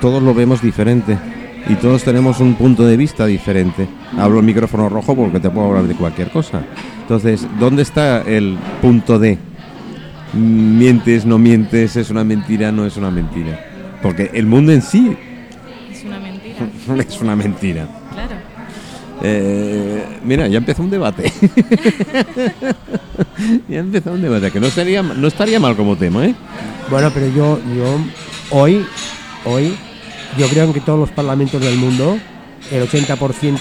Todos 0.01 0.23
lo 0.23 0.35
vemos 0.35 0.61
diferente 0.61 1.19
y 1.69 1.75
todos 1.75 2.05
tenemos 2.05 2.41
un 2.41 2.55
punto 2.55 2.87
de 2.87 2.97
vista 2.97 3.27
diferente. 3.27 3.89
Hablo 4.19 4.39
el 4.39 4.47
micrófono 4.47 4.89
rojo 4.89 5.17
porque 5.17 5.41
te 5.41 5.51
puedo 5.51 5.69
hablar 5.69 5.85
de 5.85 5.95
cualquier 5.95 6.31
cosa. 6.31 6.63
Entonces, 7.03 7.47
¿dónde 7.59 7.83
está 7.83 8.23
el 8.23 8.57
punto 8.83 9.19
de 9.19 9.39
mientes, 10.35 11.25
no 11.25 11.39
mientes, 11.39 11.97
es 11.97 12.11
una 12.11 12.25
mentira, 12.25 12.71
no 12.73 12.87
es 12.87 12.97
una 12.97 13.11
mentira? 13.11 13.99
Porque 14.03 14.31
el 14.35 14.47
mundo 14.47 14.73
en 14.73 14.83
sí 14.83 15.17
Es 15.91 16.05
una 16.05 16.21
mentira. 16.21 17.03
es 17.09 17.21
una 17.21 17.37
mentira. 17.37 17.89
Claro. 18.13 18.56
Eh, 19.23 20.05
mira, 20.25 20.49
ya 20.49 20.59
empezó 20.59 20.83
un 20.83 20.91
debate. 20.91 21.33
ya 23.69 23.79
empezó 23.79 24.13
un 24.13 24.23
debate, 24.23 24.51
que 24.51 24.61
no 24.61 24.67
estaría, 24.67 25.03
no 25.03 25.27
estaría 25.27 25.61
mal 25.61 25.77
como 25.77 25.97
tema, 25.97 26.27
¿eh? 26.27 26.35
Bueno, 26.91 27.11
pero 27.13 27.27
yo, 27.29 27.59
yo 27.75 27.99
hoy, 28.51 28.85
hoy, 29.45 29.75
yo 30.39 30.49
creo 30.49 30.73
que 30.73 30.81
todos 30.81 30.99
los 30.99 31.11
parlamentos 31.11 31.61
del 31.61 31.77
mundo, 31.77 32.19
el 32.71 32.89
80% 32.89 33.59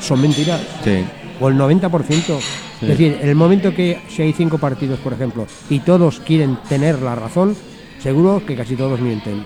son 0.00 0.20
mentiras, 0.20 0.60
Sí. 0.84 1.04
o 1.40 1.48
el 1.48 1.56
90%. 1.56 2.38
Es 2.82 2.88
decir, 2.88 3.18
en 3.20 3.28
el 3.28 3.34
momento 3.34 3.74
que 3.74 4.00
si 4.08 4.22
hay 4.22 4.32
cinco 4.32 4.58
partidos, 4.58 4.98
por 4.98 5.12
ejemplo, 5.14 5.46
y 5.70 5.80
todos 5.80 6.20
quieren 6.20 6.58
tener 6.68 7.00
la 7.00 7.14
razón, 7.14 7.56
seguro 8.02 8.42
que 8.44 8.56
casi 8.56 8.76
todos 8.76 9.00
mienten. 9.00 9.44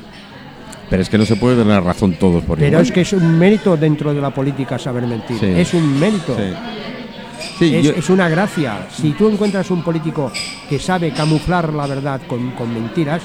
Pero 0.90 1.02
es 1.02 1.08
que 1.10 1.18
no 1.18 1.26
se 1.26 1.36
puede 1.36 1.56
dar 1.56 1.66
la 1.66 1.80
razón 1.80 2.14
todos 2.14 2.42
por 2.44 2.56
Pero 2.58 2.68
igual. 2.68 2.82
es 2.84 2.92
que 2.92 3.02
es 3.02 3.12
un 3.12 3.38
mérito 3.38 3.76
dentro 3.76 4.14
de 4.14 4.20
la 4.20 4.30
política 4.30 4.78
saber 4.78 5.06
mentir. 5.06 5.38
Sí. 5.38 5.46
Es 5.46 5.74
un 5.74 5.98
mérito. 6.00 6.34
Sí. 6.36 6.54
Sí, 7.58 7.74
Es, 7.76 7.84
yo- 7.84 7.92
es 7.92 8.08
una 8.10 8.28
gracia. 8.28 8.86
Si 8.90 9.10
tú 9.12 9.28
encuentras 9.28 9.70
un 9.70 9.82
político 9.82 10.32
que 10.68 10.78
sabe 10.78 11.12
camuflar 11.12 11.72
la 11.72 11.86
verdad 11.86 12.20
con, 12.26 12.52
con 12.52 12.72
mentiras, 12.72 13.22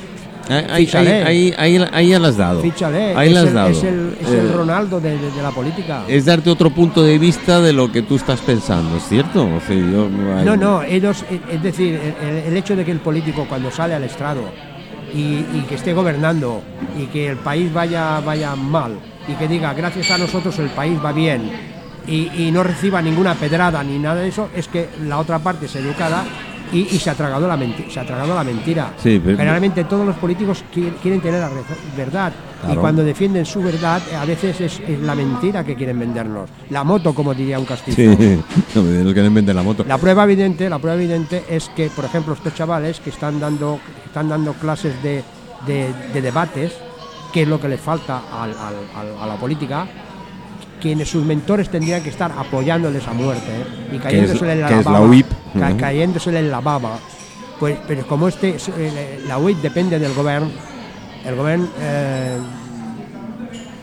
ahí, 0.50 0.88
ahí, 0.94 1.54
ahí, 1.58 1.86
ahí, 1.92 2.10
ya 2.10 2.20
la 2.20 2.28
has 2.30 2.38
dado. 2.38 2.62
fíchale. 2.62 3.16
Ahí 3.16 3.30
es, 3.30 3.34
la 3.34 3.42
has 3.42 3.48
el, 3.48 3.54
dado. 3.54 3.70
es 3.70 3.84
el- 3.84 4.18
es 4.22 4.28
el 4.30 4.50
Eh, 4.50 4.52
Ronaldo 4.54 5.00
de, 5.00 5.18
de- 5.18 5.32
de 5.32 5.42
la 5.42 5.52
política. 5.52 6.04
es 6.08 6.26
darte 6.26 6.50
otro 6.50 6.70
punto 6.72 7.02
de 7.04 7.18
vista 7.18 7.62
de 7.62 7.74
lo 7.74 7.92
que 7.92 8.02
tú 8.02 8.16
estás 8.16 8.42
pensando, 8.42 8.98
¿es 8.98 9.04
cierto? 9.08 9.44
O 9.46 9.60
sea, 9.66 9.76
yo- 9.76 10.10
No, 10.44 10.56
no, 10.58 10.84
ellos, 10.84 11.24
eh, 11.32 11.40
es 11.52 11.64
decir, 11.64 12.00
el, 12.22 12.52
el 12.52 12.58
hecho 12.58 12.76
de 12.76 12.84
que 12.86 12.92
el 12.92 13.00
político 13.00 13.46
cuando 13.48 13.72
sale 13.72 13.94
al 13.94 14.04
estrado 14.04 14.42
y, 15.14 15.66
que 15.70 15.76
esté 15.76 15.94
gobernando 15.94 16.62
y 16.98 17.06
que 17.06 17.30
el 17.30 17.38
país 17.38 17.72
vaya, 17.72 18.20
vaya 18.20 18.56
mal 18.56 19.00
y 19.28 19.34
que 19.34 19.48
diga 19.48 19.74
gracias 19.74 20.12
a 20.12 20.18
nosotros 20.18 20.58
el 20.60 20.70
país 20.70 20.98
va 21.04 21.12
bien 21.12 21.52
y, 22.08 22.30
y 22.36 22.52
no 22.52 22.64
reciba 22.64 23.02
ninguna 23.02 23.36
pedrada 23.36 23.84
ni 23.84 24.00
nada 24.00 24.22
de 24.22 24.28
eso, 24.28 24.50
es 24.56 24.68
que 24.68 24.90
la 25.06 25.20
otra 25.20 25.40
parte 25.40 25.68
es 25.68 25.76
educada 25.76 26.24
y, 26.74 26.80
y 26.96 27.00
se, 27.00 27.10
ha 27.10 27.14
tragado 27.16 27.48
la 27.48 27.56
menti- 27.56 27.90
se 27.90 28.00
ha 28.00 28.06
tragado 28.06 28.34
la 28.36 28.44
mentira. 28.44 28.92
Sí, 28.98 29.22
pero- 29.24 29.38
Generalmente 29.38 29.84
todos 29.86 30.06
los 30.06 30.16
políticos 30.18 30.64
qui- 30.74 30.92
quieren 31.02 31.22
tener 31.22 31.40
la 31.40 31.50
verdad 31.96 32.34
y 32.72 32.76
cuando 32.76 33.04
defienden 33.04 33.46
su 33.46 33.62
verdad 33.62 34.02
a 34.20 34.26
veces 34.26 34.60
es, 34.62 34.80
es 34.88 35.00
la 35.02 35.16
mentira 35.16 35.64
que 35.64 35.76
quieren 35.76 36.00
vendernos. 36.00 36.50
La 36.70 36.84
moto, 36.84 37.14
como 37.14 37.34
diría 37.34 37.60
un 37.60 37.66
castizo. 37.66 37.96
Sí, 37.98 38.08
no 38.76 39.14
quieren 39.14 39.34
vender 39.34 39.54
la 39.56 39.64
moto. 39.64 39.84
La 39.88 39.98
prueba 39.98 40.24
evidente, 40.24 40.70
la 40.70 40.80
prueba 40.80 40.96
evidente 40.98 41.44
es 41.50 41.70
que, 41.76 41.90
por 41.90 42.06
ejemplo, 42.06 42.34
estos 42.34 42.54
chavales 42.56 43.00
que 43.00 43.10
están 43.10 43.40
dando, 43.40 43.80
están 44.06 44.30
dando 44.30 44.54
clases 44.54 45.02
de, 45.04 45.24
de- 45.68 45.94
de 46.14 46.22
debates, 46.22 46.74
que 47.34 47.42
es 47.44 47.48
lo 47.48 47.60
que 47.60 47.68
les 47.68 47.80
falta 47.82 48.22
al- 48.32 48.52
al- 48.52 48.88
al- 48.96 49.22
a 49.24 49.28
la 49.28 49.36
política, 49.36 49.86
quienes 50.82 51.10
sus 51.10 51.26
mentores 51.26 51.70
tendrían 51.70 52.02
que 52.04 52.10
estar 52.10 52.32
apoyándoles 52.32 53.08
a 53.08 53.14
muerte 53.14 53.48
¿eh? 53.50 53.96
y 53.96 53.98
cayéndosele 54.00 54.54
en 54.54 54.62
la, 54.62 54.80
es 54.80 54.86
la 54.86 55.02
UIP. 55.02 55.26
Ca- 55.58 55.70
Ujú. 55.70 55.78
cayéndosele 55.78 56.40
en 56.40 56.52
la 56.52 56.60
baba. 56.62 56.98
Pues, 57.60 57.78
pero 57.88 58.06
como 58.08 58.28
este, 58.28 58.56
es- 58.56 58.70
eh, 58.70 59.22
la 59.28 59.38
UIP 59.38 59.62
depende 59.62 59.98
del 60.00 60.14
gobierno, 60.14 60.50
el 61.26 61.36
gobierno 61.36 61.68
eh, 61.80 62.38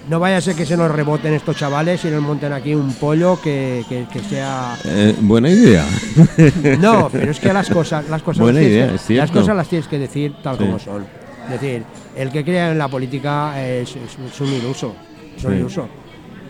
no 0.09 0.19
vaya 0.19 0.39
a 0.39 0.41
ser 0.41 0.57
que 0.57 0.67
se 0.67 0.77
nos 0.77 0.91
reboten 0.91 1.33
estos 1.35 1.57
chavales 1.57 2.05
y 2.05 2.09
nos 2.09 2.21
monten 2.23 2.53
aquí 2.53 2.75
un 2.75 2.93
pollo 2.95 3.41
que, 3.41 3.85
que- 3.89 4.07
que 4.13 4.21
sea 4.21 4.77
Eh, 4.85 5.15
buena 5.21 5.49
idea. 5.49 5.85
no, 6.81 7.09
pero 7.11 7.31
es 7.31 7.39
que 7.39 7.53
las 7.53 7.71
cosas, 7.71 8.09
las 8.09 8.23
cosas, 8.23 8.43
Buena 8.43 8.59
las, 8.61 8.69
tienes 8.69 8.77
idea, 8.77 8.89
que, 8.89 8.95
es 8.97 9.03
cierto. 9.03 9.23
las 9.35 9.41
cosas 9.43 9.57
las 9.57 9.69
tienes 9.69 9.89
que 9.89 9.99
decir 9.99 10.35
tal 10.43 10.59
Sí. 10.59 10.65
como 10.65 10.79
son. 10.79 11.05
Es 11.45 11.61
decir, 11.61 11.85
el 12.17 12.31
que 12.31 12.45
crea 12.45 12.73
en 12.73 12.79
la 12.79 12.89
política 12.89 13.55
es, 13.65 13.91
es- 13.91 14.19
es 14.33 14.41
un 14.41 14.49
iluso. 14.49 14.95
Es 15.37 15.45
un 15.45 15.53
Sí. 15.53 15.57
iluso. 15.59 15.89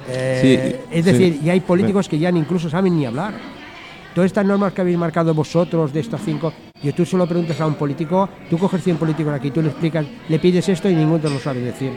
Eh, 0.09 0.38
Sí, 0.90 0.96
es 0.98 1.04
decir, 1.04 1.40
y 1.44 1.50
hay 1.50 1.61
políticos 1.61 2.09
que 2.09 2.18
ya 2.18 2.33
ni 2.33 2.40
incluso 2.40 2.68
saben 2.70 2.96
ni 2.96 3.04
hablar. 3.06 3.35
Todas 4.14 4.27
estas 4.29 4.44
normas 4.44 4.73
que 4.73 4.81
habéis 4.81 4.99
marcado 4.99 5.33
vosotros 5.35 5.92
de 5.92 6.01
estas 6.01 6.20
cinco, 6.25 6.53
y 6.83 6.90
tú 6.92 7.05
solo 7.07 7.27
preguntas 7.27 7.61
a 7.61 7.66
un 7.66 7.75
político, 7.75 8.29
tú 8.49 8.59
coges 8.59 8.83
100 8.83 8.96
políticos 8.96 9.33
aquí, 9.35 9.51
tú 9.51 9.62
le 9.62 9.68
explicas, 9.68 10.05
le 10.29 10.38
pides 10.38 10.68
esto 10.68 10.88
y 10.90 10.94
ninguno 10.94 11.20
te 11.20 11.31
lo 11.31 11.38
sabe 11.38 11.61
decir. 11.61 11.92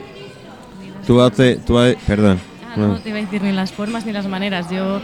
Tú 1.07 1.21
hace, 1.21 1.55
tú 1.57 1.77
ha- 1.79 1.93
perdón. 2.05 2.39
Ah, 2.69 2.73
no 2.77 2.99
te 2.99 3.09
iba 3.09 3.17
a 3.17 3.21
decir 3.21 3.41
ni 3.41 3.51
las 3.51 3.71
formas 3.71 4.05
ni 4.05 4.11
las 4.11 4.27
maneras. 4.27 4.69
Yo, 4.69 4.97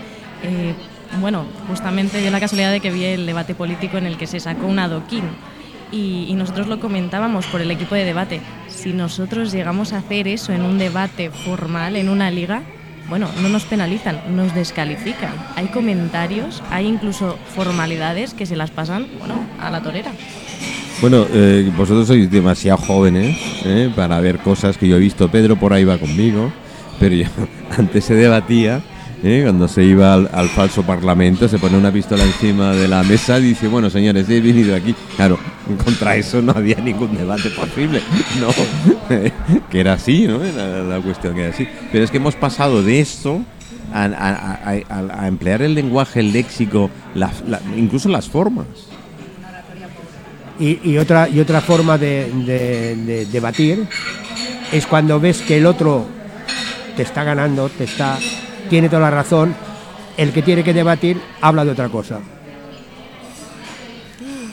eh, 0.43 0.73
bueno, 1.19 1.45
justamente 1.67 2.19
dio 2.19 2.31
la 2.31 2.39
casualidad 2.39 2.71
de 2.71 2.79
que 2.79 2.91
vi 2.91 3.03
el 3.05 3.25
debate 3.25 3.55
político 3.55 3.97
en 3.97 4.05
el 4.05 4.17
que 4.17 4.27
se 4.27 4.39
sacó 4.39 4.65
un 4.67 4.79
adoquín. 4.79 5.23
Y, 5.91 6.25
y 6.29 6.33
nosotros 6.35 6.67
lo 6.67 6.79
comentábamos 6.79 7.47
por 7.47 7.61
el 7.61 7.71
equipo 7.71 7.95
de 7.95 8.05
debate. 8.05 8.41
Si 8.67 8.93
nosotros 8.93 9.51
llegamos 9.51 9.91
a 9.93 9.97
hacer 9.97 10.27
eso 10.27 10.53
en 10.53 10.61
un 10.61 10.77
debate 10.77 11.31
formal, 11.31 11.95
en 11.95 12.09
una 12.09 12.29
liga, 12.29 12.61
bueno, 13.09 13.27
no 13.41 13.49
nos 13.49 13.65
penalizan, 13.65 14.35
nos 14.35 14.53
descalifican. 14.53 15.33
Hay 15.55 15.67
comentarios, 15.67 16.61
hay 16.69 16.87
incluso 16.87 17.37
formalidades 17.55 18.33
que 18.33 18.45
se 18.45 18.55
las 18.55 18.71
pasan, 18.71 19.07
bueno, 19.17 19.35
a 19.59 19.69
la 19.71 19.81
torera. 19.81 20.11
Bueno, 21.01 21.25
eh, 21.31 21.71
vosotros 21.77 22.07
sois 22.07 22.29
demasiado 22.29 22.77
jóvenes 22.77 23.37
eh, 23.63 23.89
para 23.95 24.19
ver 24.19 24.39
cosas 24.39 24.77
que 24.77 24.87
yo 24.87 24.97
he 24.97 24.99
visto. 24.99 25.29
Pedro 25.29 25.55
por 25.55 25.73
ahí 25.73 25.85
va 25.85 25.97
conmigo, 25.97 26.51
pero 26.99 27.15
yo 27.15 27.25
antes 27.77 28.05
se 28.05 28.15
debatía 28.15 28.81
¿eh? 29.23 29.41
cuando 29.43 29.67
se 29.67 29.83
iba 29.83 30.13
al, 30.13 30.29
al 30.31 30.49
falso 30.49 30.83
parlamento, 30.83 31.47
se 31.47 31.57
pone 31.57 31.77
una 31.77 31.91
pistola 31.91 32.23
encima 32.23 32.73
de 32.73 32.87
la 32.87 33.03
mesa 33.03 33.39
y 33.39 33.43
dice, 33.43 33.67
bueno, 33.67 33.89
señores, 33.89 34.29
he 34.29 34.41
venido 34.41 34.75
aquí. 34.75 34.95
Claro, 35.15 35.39
contra 35.83 36.15
eso 36.15 36.41
no 36.41 36.53
había 36.53 36.77
ningún 36.77 37.15
debate 37.15 37.49
posible. 37.49 38.01
No, 38.39 38.49
que 39.69 39.79
era 39.79 39.93
así, 39.93 40.27
¿no? 40.27 40.43
Era 40.43 40.83
la 40.83 40.99
cuestión 40.99 41.35
que 41.35 41.41
era 41.41 41.53
así. 41.53 41.67
Pero 41.91 42.03
es 42.03 42.11
que 42.11 42.17
hemos 42.17 42.35
pasado 42.35 42.83
de 42.83 42.99
esto 42.99 43.41
a, 43.93 45.27
emplear 45.27 45.61
el 45.61 45.75
lenguaje, 45.75 46.19
el 46.19 46.31
léxico, 46.31 46.89
incluso 47.75 48.09
las 48.09 48.27
formas. 48.27 48.67
Y, 50.59 50.97
otra, 50.97 51.29
y 51.29 51.39
otra 51.39 51.61
forma 51.61 51.97
de 51.97 53.27
debatir 53.31 53.87
es 54.71 54.85
cuando 54.85 55.19
ves 55.19 55.41
que 55.41 55.57
el 55.57 55.65
otro 55.65 56.05
te 56.95 57.03
está 57.03 57.23
ganando, 57.23 57.69
te 57.69 57.85
está, 57.85 58.19
tiene 58.69 58.87
toda 58.89 59.01
la 59.01 59.11
razón, 59.11 59.53
el 60.17 60.31
que 60.31 60.41
tiene 60.41 60.63
que 60.63 60.73
debatir 60.73 61.19
habla 61.41 61.65
de 61.65 61.71
otra 61.71 61.89
cosa. 61.89 62.19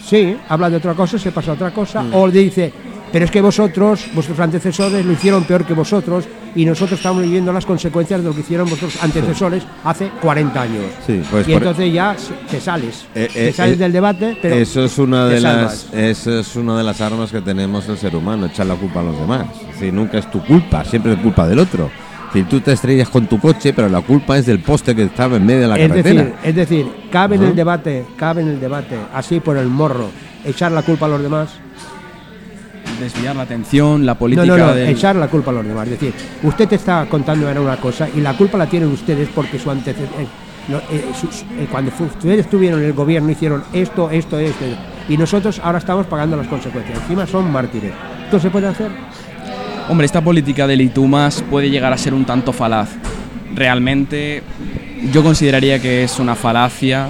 Sí, 0.04 0.36
habla 0.48 0.70
de 0.70 0.76
otra 0.76 0.94
cosa, 0.94 1.18
se 1.18 1.32
pasa 1.32 1.50
a 1.50 1.54
otra 1.54 1.72
cosa, 1.72 2.04
o 2.12 2.30
dice, 2.30 2.72
pero 3.10 3.24
es 3.24 3.30
que 3.30 3.40
vosotros, 3.40 4.06
vuestros 4.14 4.38
antecesores 4.38 5.04
lo 5.04 5.12
hicieron 5.12 5.42
peor 5.44 5.64
que 5.64 5.74
vosotros 5.74 6.24
y 6.54 6.64
nosotros 6.64 6.98
estamos 7.00 7.22
viviendo 7.22 7.52
las 7.52 7.66
consecuencias 7.66 8.20
de 8.22 8.28
lo 8.28 8.32
que 8.34 8.40
hicieron 8.42 8.68
vuestros 8.68 9.02
antecesores 9.02 9.64
hace 9.82 10.10
40 10.22 10.62
años. 10.62 10.84
Sí, 11.04 11.20
pues 11.28 11.46
y 11.48 11.52
por- 11.52 11.62
entonces 11.62 11.92
ya 11.92 12.14
te 12.48 12.60
sales, 12.60 13.04
Eh, 13.16 13.28
te 13.32 13.48
eh, 13.48 13.52
sales 13.52 13.74
eh, 13.74 13.78
del 13.78 13.92
debate, 13.92 14.38
pero 14.40 14.54
eso 14.54 14.84
es 14.84 14.96
una 14.98 15.26
de 15.26 15.40
salvas. 15.40 15.86
las 15.92 15.94
eso 15.94 16.38
es 16.38 16.54
una 16.54 16.78
de 16.78 16.84
las 16.84 17.00
armas 17.00 17.32
que 17.32 17.40
tenemos 17.40 17.88
el 17.88 17.98
ser 17.98 18.14
humano, 18.14 18.46
echar 18.46 18.66
la 18.66 18.76
culpa 18.76 19.00
a 19.00 19.04
los 19.04 19.18
demás. 19.18 19.46
Decir, 19.72 19.92
nunca 19.92 20.18
es 20.18 20.30
tu 20.30 20.40
culpa, 20.44 20.84
siempre 20.84 21.14
es 21.14 21.18
culpa 21.18 21.48
del 21.48 21.58
otro. 21.58 21.90
Si 22.32 22.42
tú 22.42 22.60
te 22.60 22.72
estrellas 22.72 23.08
con 23.08 23.26
tu 23.26 23.38
coche, 23.38 23.72
pero 23.72 23.88
la 23.88 24.00
culpa 24.02 24.36
es 24.36 24.46
del 24.46 24.58
poste 24.60 24.94
que 24.94 25.04
estaba 25.04 25.36
en 25.36 25.46
medio 25.46 25.62
de 25.62 25.68
la 25.68 25.76
es 25.78 25.88
carretera. 25.88 26.22
decir, 26.24 26.34
es 26.44 26.54
decir, 26.54 26.86
cabe 27.10 27.36
en 27.36 27.42
el 27.44 27.56
debate, 27.56 28.04
cabe 28.16 28.42
en 28.42 28.48
el 28.48 28.60
debate, 28.60 28.96
así 29.14 29.40
por 29.40 29.56
el 29.56 29.68
morro, 29.68 30.10
echar 30.44 30.72
la 30.72 30.82
culpa 30.82 31.06
a 31.06 31.08
los 31.10 31.22
demás. 31.22 31.50
Desviar 33.00 33.36
la 33.36 33.42
atención, 33.42 34.06
la 34.06 34.12
No, 34.12 34.18
política 34.18 34.46
no, 34.46 34.56
no, 34.56 34.74
del- 34.74 34.88
echar 34.88 35.16
la 35.16 35.28
culpa 35.28 35.50
a 35.50 35.54
los 35.54 35.66
demás. 35.66 35.84
Es 35.88 35.98
decir, 36.00 36.14
usted 36.42 36.66
te 36.68 36.76
está 36.76 37.06
contando 37.08 37.46
ahora 37.46 37.60
una 37.60 37.76
cosa 37.76 38.08
y 38.14 38.20
la 38.20 38.34
culpa 38.36 38.56
la 38.58 38.66
tienen 38.66 38.90
ustedes 38.90 39.28
porque 39.34 39.58
su 39.58 39.70
antecedente. 39.70 40.26
cuando 41.70 41.90
fu- 41.90 42.04
ustedes 42.04 42.40
estuvieron 42.40 42.80
en 42.80 42.86
el 42.86 42.92
gobierno 42.92 43.30
hicieron 43.30 43.62
esto, 43.72 44.10
esto, 44.10 44.38
esto. 44.38 44.64
Y 45.08 45.16
nosotros 45.16 45.60
ahora 45.62 45.78
estamos 45.78 46.06
pagando 46.06 46.36
las 46.36 46.46
consecuencias. 46.48 46.98
Encima 47.02 47.26
son 47.26 47.50
mártires. 47.52 47.92
¿Esto 48.24 48.40
se 48.40 48.50
puede 48.50 48.66
hacer? 48.66 48.90
Hombre, 49.88 50.04
esta 50.04 50.20
política 50.20 50.66
del 50.66 50.80
y 50.80 50.90
más 51.06 51.42
puede 51.42 51.70
llegar 51.70 51.92
a 51.92 51.98
ser 51.98 52.12
un 52.12 52.24
tanto 52.24 52.52
falaz. 52.52 52.88
Realmente 53.54 54.42
yo 55.12 55.22
consideraría 55.22 55.80
que 55.80 56.02
es 56.02 56.18
una 56.18 56.34
falacia 56.34 57.08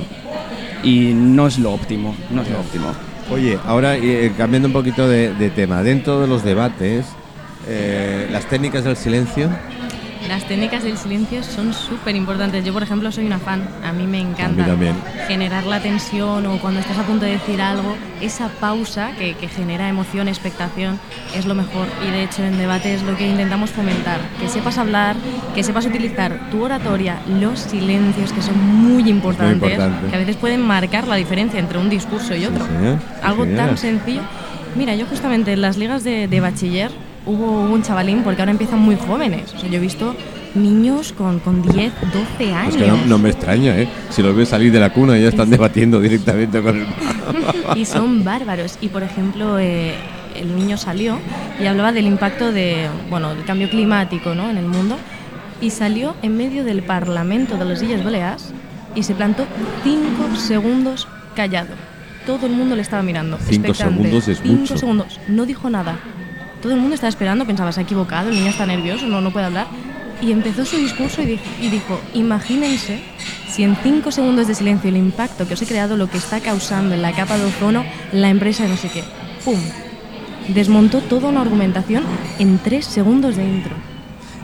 y 0.83 1.13
no 1.15 1.47
es 1.47 1.59
lo 1.59 1.73
óptimo, 1.73 2.15
no 2.31 2.43
es 2.43 2.51
lo 2.51 2.61
óptimo. 2.61 2.89
Oye, 3.31 3.59
ahora 3.65 3.97
eh, 3.97 4.31
cambiando 4.37 4.69
un 4.69 4.75
poquito 4.75 5.09
de, 5.09 5.33
de 5.35 5.49
tema, 5.49 5.83
dentro 5.83 6.21
de 6.21 6.29
los 6.29 6.45
debates, 6.45 7.07
eh, 7.67 8.29
las 8.31 8.47
técnicas 8.47 8.85
del 8.85 8.97
silencio. 8.97 9.49
Las 10.29 10.45
técnicas 10.49 10.83
del 10.83 10.97
silencio 10.99 11.43
son 11.45 11.73
súper 11.73 12.17
importantes. 12.17 12.65
Yo, 12.65 12.73
por 12.73 12.83
ejemplo, 12.83 13.13
soy 13.13 13.27
una 13.27 13.39
fan. 13.39 13.63
A 13.85 13.93
mí 13.93 14.07
me 14.07 14.19
encanta 14.21 14.65
A 14.65 14.67
mí 14.67 14.71
también. 14.71 14.95
generar 15.29 15.65
la 15.65 15.81
tensión 15.81 16.45
o 16.47 16.59
cuando 16.59 16.81
estás 16.81 16.99
a 16.99 17.03
punto 17.05 17.25
de 17.25 17.33
decir 17.33 17.63
algo, 17.63 17.97
esa 18.21 18.49
pausa 18.49 19.13
que, 19.19 19.35
que 19.35 19.47
genera 19.49 19.89
emoción, 19.89 20.27
expectación, 20.27 20.99
es 21.35 21.47
lo 21.47 21.55
mejor. 21.55 21.87
Y 22.07 22.11
de 22.11 22.25
hecho, 22.25 22.43
en 22.43 22.59
debate 22.59 22.93
es 22.95 23.03
lo 23.03 23.17
que 23.17 23.29
intentamos 23.29 23.71
fomentar. 23.71 24.19
Que 24.41 24.49
sepas 24.49 24.79
hablar, 24.79 25.15
que 25.55 25.63
sepas 25.63 25.87
utilizar 25.87 26.51
tu 26.51 26.65
oratoria, 26.65 27.19
los 27.41 27.61
silencios, 27.61 28.33
que 28.33 28.43
son 28.43 28.59
muy 28.67 29.09
importantes, 29.09 29.71
importante. 29.73 30.09
que 30.11 30.17
a 30.17 30.19
veces 30.19 30.37
pueden 30.37 30.61
marcar 30.61 31.07
la 31.07 31.15
diferencia 31.17 31.61
entre 31.61 31.79
un 31.79 31.89
discurso 31.89 32.35
y 32.35 32.47
otro. 32.47 32.67
señor. 32.67 32.99
Sí, 32.99 33.05
Algo 33.23 33.45
señora. 33.45 33.67
tan 33.67 33.79
sencillo. 33.79 34.23
Mira, 34.75 34.95
yo 34.97 35.07
justamente 35.07 35.53
en 35.53 35.61
las 35.63 35.77
ligas 35.79 36.05
de, 36.05 36.27
de 36.29 36.41
bachiller 36.41 36.91
hubo 37.27 37.63
un 37.63 37.83
chavalín, 37.83 38.23
porque 38.23 38.43
ahora 38.43 38.53
empiezan 38.53 38.79
muy 38.79 38.97
jóvenes. 38.97 39.53
O 39.55 39.59
sea, 39.59 39.69
yo 39.69 39.77
he 39.77 39.81
visto 39.81 40.15
niños 40.55 41.13
con, 41.13 41.39
con 41.41 41.61
10, 41.63 41.93
12 42.39 42.55
años. 42.55 42.77
Que 42.77 42.87
no, 42.87 42.97
no 43.07 43.19
me 43.19 43.31
extraña, 43.31 43.77
¿eh? 43.79 43.89
Si 44.11 44.23
los 44.23 44.35
ves 44.35 44.49
salir 44.49 44.73
de 44.73 44.81
la 44.81 44.91
cuna 44.91 45.19
ya 45.19 45.29
están 45.29 45.51
debatiendo 45.51 46.01
directamente 46.01 46.63
con 46.63 46.77
el... 46.77 46.87
y 47.77 47.85
son 47.85 48.25
bárbaros. 48.25 48.79
Y 48.81 48.89
por 48.89 49.03
ejemplo, 49.03 49.59
eh, 49.59 49.95
el 50.35 50.57
niño 50.57 50.77
salió 50.77 51.19
y 51.61 51.67
hablaba 51.67 51.93
del 51.93 52.07
impacto 52.07 52.53
de, 52.53 52.89
bueno, 53.11 53.35
del 53.35 53.45
cambio 53.45 53.69
climático 53.69 54.35
¿no? 54.35 54.49
en 54.49 54.57
el 54.57 54.67
mundo 54.67 54.97
y 55.61 55.71
salió 55.71 56.15
en 56.23 56.37
medio 56.37 56.65
del 56.65 56.83
Parlamento 56.83 57.57
de 57.57 57.65
las 57.65 57.83
Islas 57.83 58.05
Baleares 58.05 58.53
y 58.95 59.03
se 59.03 59.15
plantó 59.15 59.47
cinco 59.83 60.37
segundos 60.37 61.09
callado. 61.35 61.75
Todo 62.27 62.47
el 62.47 62.53
mundo 62.53 62.75
le 62.75 62.83
estaba 62.83 63.03
mirando. 63.03 63.39
Cinco 63.39 63.69
expectante. 63.69 64.03
segundos 64.03 64.29
es 64.29 64.41
Cinco 64.43 64.61
mucho. 64.61 64.79
segundos. 64.79 65.21
No 65.29 65.47
dijo 65.47 65.71
nada. 65.71 65.97
Todo 66.67 66.75
el 66.75 66.81
mundo 66.81 66.97
estaba 66.97 67.11
esperando, 67.11 67.47
pensaba, 67.47 67.71
se 67.71 67.79
ha 67.79 67.83
equivocado, 67.85 68.29
el 68.29 68.35
niño 68.35 68.51
está 68.51 68.67
nervioso, 68.67 69.07
no, 69.07 69.21
no 69.21 69.31
puede 69.31 69.47
hablar. 69.47 69.69
Y 70.21 70.33
empezó 70.33 70.65
su 70.65 70.77
discurso 70.77 71.23
y, 71.23 71.39
y 71.61 71.69
dijo, 71.69 72.01
imagínense 72.13 72.99
si 73.49 73.63
en 73.63 73.77
cinco 73.85 74.11
segundos 74.11 74.49
de 74.49 74.57
silencio 74.57 74.91
el 74.91 74.97
impacto 74.97 75.47
que 75.47 75.55
os 75.55 75.63
he 75.63 75.67
creado, 75.67 75.97
lo 75.97 76.11
que 76.11 76.19
está 76.19 76.41
causando 76.41 76.97
en 76.97 77.03
la 77.03 77.13
capa 77.13 77.39
de 77.39 77.45
ozono, 77.45 77.85
la 78.11 78.31
empresa 78.31 78.65
de 78.65 78.71
no 78.71 78.77
sé 78.77 78.89
qué. 78.89 79.05
¡Pum! 79.45 79.61
Desmontó 80.49 81.03
toda 81.03 81.29
una 81.29 81.43
argumentación 81.43 82.03
en 82.41 82.59
tres 82.59 82.85
segundos 82.87 83.37
de 83.37 83.45
intro. 83.45 83.77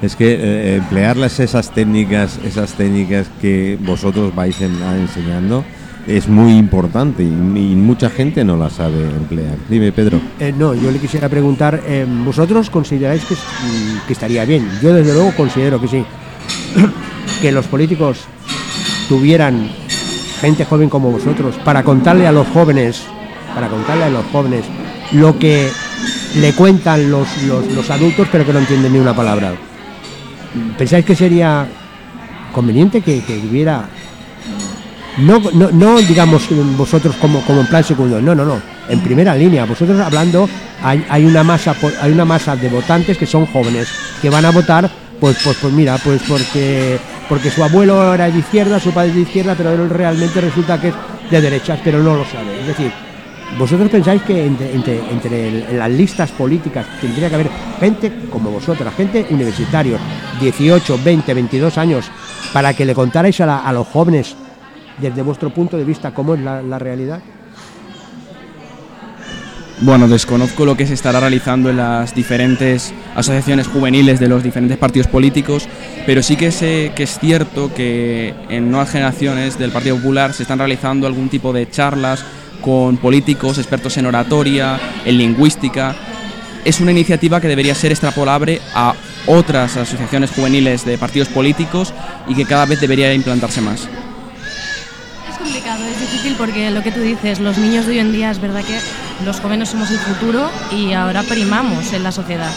Es 0.00 0.14
que 0.14 0.34
eh, 0.34 0.76
emplearlas 0.76 1.40
esas 1.40 1.72
técnicas, 1.72 2.38
esas 2.44 2.74
técnicas 2.74 3.26
que 3.40 3.76
vosotros 3.80 4.32
vais 4.32 4.60
enseñando 4.60 5.64
es 6.06 6.28
muy 6.28 6.56
importante 6.56 7.22
y, 7.22 7.26
mucha 7.26 8.10
gente 8.10 8.44
no 8.44 8.56
la 8.56 8.70
sabe 8.70 9.02
emplear. 9.02 9.56
Dime, 9.68 9.92
Pedro. 9.92 10.20
Eh, 10.40 10.52
no, 10.56 10.74
yo 10.74 10.90
le 10.90 10.98
quisiera 10.98 11.28
preguntar, 11.28 11.82
eh, 11.86 12.06
¿vosotros 12.24 12.70
consideráis 12.70 13.22
mm, 13.22 14.06
que 14.06 14.12
estaría 14.12 14.44
bien? 14.44 14.68
Yo 14.82 14.94
desde 14.94 15.12
luego 15.12 15.32
considero 15.36 15.80
que 15.80 15.88
sí. 15.88 16.04
que 17.40 17.52
los 17.52 17.66
políticos 17.66 18.24
tuvieran 19.08 19.68
gente 20.40 20.64
joven 20.64 20.88
como 20.88 21.10
vosotros 21.10 21.56
para 21.64 21.82
contarle 21.82 22.26
a 22.26 22.32
los 22.32 22.46
jóvenes, 22.48 23.02
para 23.54 23.68
contarle 23.68 24.04
a 24.04 24.10
los 24.10 24.24
jóvenes 24.26 24.64
lo 25.12 25.38
que 25.38 25.70
le 26.36 26.52
cuentan 26.54 27.10
los, 27.10 27.28
los, 27.44 27.70
los 27.72 27.90
adultos 27.90 28.26
pero 28.32 28.44
que 28.46 28.52
no 28.52 28.58
entienden 28.58 28.92
ni 28.92 28.98
una 28.98 29.14
palabra. 29.14 29.52
¿Pensáis 30.76 31.04
que 31.04 31.14
sería 31.14 31.66
conveniente 32.52 33.00
que, 33.00 33.22
que 33.22 33.38
hubiera 33.38 33.88
no, 35.18 35.40
no, 35.72 35.96
digamos 35.98 36.48
vosotros 36.76 37.16
como, 37.16 37.40
como 37.42 37.60
en 37.60 37.66
plan 37.66 37.84
segundo, 37.84 38.20
no, 38.20 38.34
no, 38.34 38.44
no, 38.44 38.60
en 38.88 39.00
primera 39.00 39.34
línea, 39.34 39.64
vosotros 39.64 40.00
hablando, 40.00 40.48
hay, 40.82 41.04
hay 41.08 41.24
una 41.24 41.42
masa 41.42 41.74
hay 42.00 42.12
una 42.12 42.24
masa 42.24 42.56
de 42.56 42.68
votantes 42.68 43.18
que 43.18 43.26
son 43.26 43.46
jóvenes, 43.46 43.88
que 44.20 44.30
van 44.30 44.44
a 44.44 44.50
votar, 44.50 44.90
pues, 45.20 45.36
pues, 45.44 45.56
pues 45.60 45.72
mira, 45.72 45.98
pues 46.02 46.22
porque, 46.26 46.98
porque 47.28 47.50
su 47.50 47.62
abuelo 47.62 48.14
era 48.14 48.30
de 48.30 48.38
izquierda, 48.38 48.80
su 48.80 48.90
padre 48.90 49.12
de 49.12 49.20
izquierda, 49.20 49.54
pero 49.56 49.72
él 49.72 49.90
realmente 49.90 50.40
resulta 50.40 50.80
que 50.80 50.88
es 50.88 50.94
de 51.30 51.40
derechas, 51.40 51.78
pero 51.84 52.02
no 52.02 52.16
lo 52.16 52.24
sabe. 52.24 52.60
Es 52.60 52.66
decir, 52.66 52.90
vosotros 53.58 53.90
pensáis 53.90 54.22
que 54.22 54.46
entre, 54.46 54.74
entre, 54.74 54.98
entre 55.10 55.74
las 55.74 55.90
listas 55.90 56.30
políticas 56.30 56.86
tendría 57.00 57.28
que 57.28 57.34
haber 57.34 57.50
gente 57.78 58.12
como 58.30 58.50
vosotras, 58.50 58.94
gente 58.94 59.26
universitarios, 59.30 60.00
18, 60.40 60.98
20, 61.04 61.34
22 61.34 61.78
años, 61.78 62.10
para 62.52 62.72
que 62.72 62.86
le 62.86 62.94
contarais 62.94 63.38
a 63.40 63.72
los 63.72 63.86
jóvenes 63.86 64.34
desde 64.98 65.22
vuestro 65.22 65.50
punto 65.50 65.76
de 65.76 65.84
vista 65.84 66.12
cómo 66.12 66.34
es 66.34 66.40
la, 66.40 66.78
realidad? 66.78 67.20
Bueno, 69.80 70.06
desconozco 70.06 70.64
lo 70.64 70.76
que 70.76 70.86
se 70.86 70.94
estará 70.94 71.18
realizando 71.18 71.70
en 71.70 71.78
las 71.78 72.14
diferentes 72.14 72.94
asociaciones 73.16 73.66
juveniles 73.66 74.20
de 74.20 74.28
los 74.28 74.44
diferentes 74.44 74.78
partidos 74.78 75.08
políticos, 75.08 75.68
pero 76.06 76.22
sí 76.22 76.36
que 76.36 76.52
sé 76.52 76.92
que 76.94 77.02
es 77.02 77.18
cierto 77.18 77.74
que 77.74 78.32
en 78.48 78.70
nuevas 78.70 78.90
generaciones 78.90 79.58
del 79.58 79.72
Partido 79.72 79.96
Popular 79.96 80.34
se 80.34 80.44
están 80.44 80.60
realizando 80.60 81.06
algún 81.06 81.28
tipo 81.28 81.52
de 81.52 81.68
charlas 81.68 82.24
con 82.60 82.96
políticos, 82.96 83.58
expertos 83.58 83.96
en 83.96 84.06
oratoria, 84.06 84.78
en 85.04 85.18
lingüística. 85.18 85.96
Es 86.64 86.80
una 86.80 86.92
iniciativa 86.92 87.40
que 87.40 87.48
debería 87.48 87.74
ser 87.74 87.90
extrapolable 87.90 88.60
a 88.74 88.94
otras 89.26 89.76
asociaciones 89.76 90.30
juveniles 90.30 90.84
de 90.84 90.96
partidos 90.96 91.28
políticos 91.28 91.92
y 92.28 92.34
que 92.34 92.44
cada 92.44 92.66
vez 92.66 92.80
debería 92.80 93.12
implantarse 93.12 93.60
más. 93.60 93.88
Complicado, 95.72 95.90
es 95.90 96.00
difícil 96.00 96.34
porque 96.36 96.70
lo 96.70 96.82
que 96.82 96.92
tú 96.92 97.00
dices, 97.00 97.40
los 97.40 97.56
niños 97.56 97.86
de 97.86 97.92
hoy 97.92 97.98
en 98.00 98.12
día 98.12 98.30
es 98.30 98.40
verdad 98.40 98.62
que 98.62 98.78
los 99.24 99.40
jóvenes 99.40 99.70
somos 99.70 99.90
el 99.90 99.98
futuro 99.98 100.50
y 100.70 100.92
ahora 100.92 101.22
primamos 101.22 101.92
en 101.94 102.02
la 102.02 102.12
sociedad. 102.12 102.50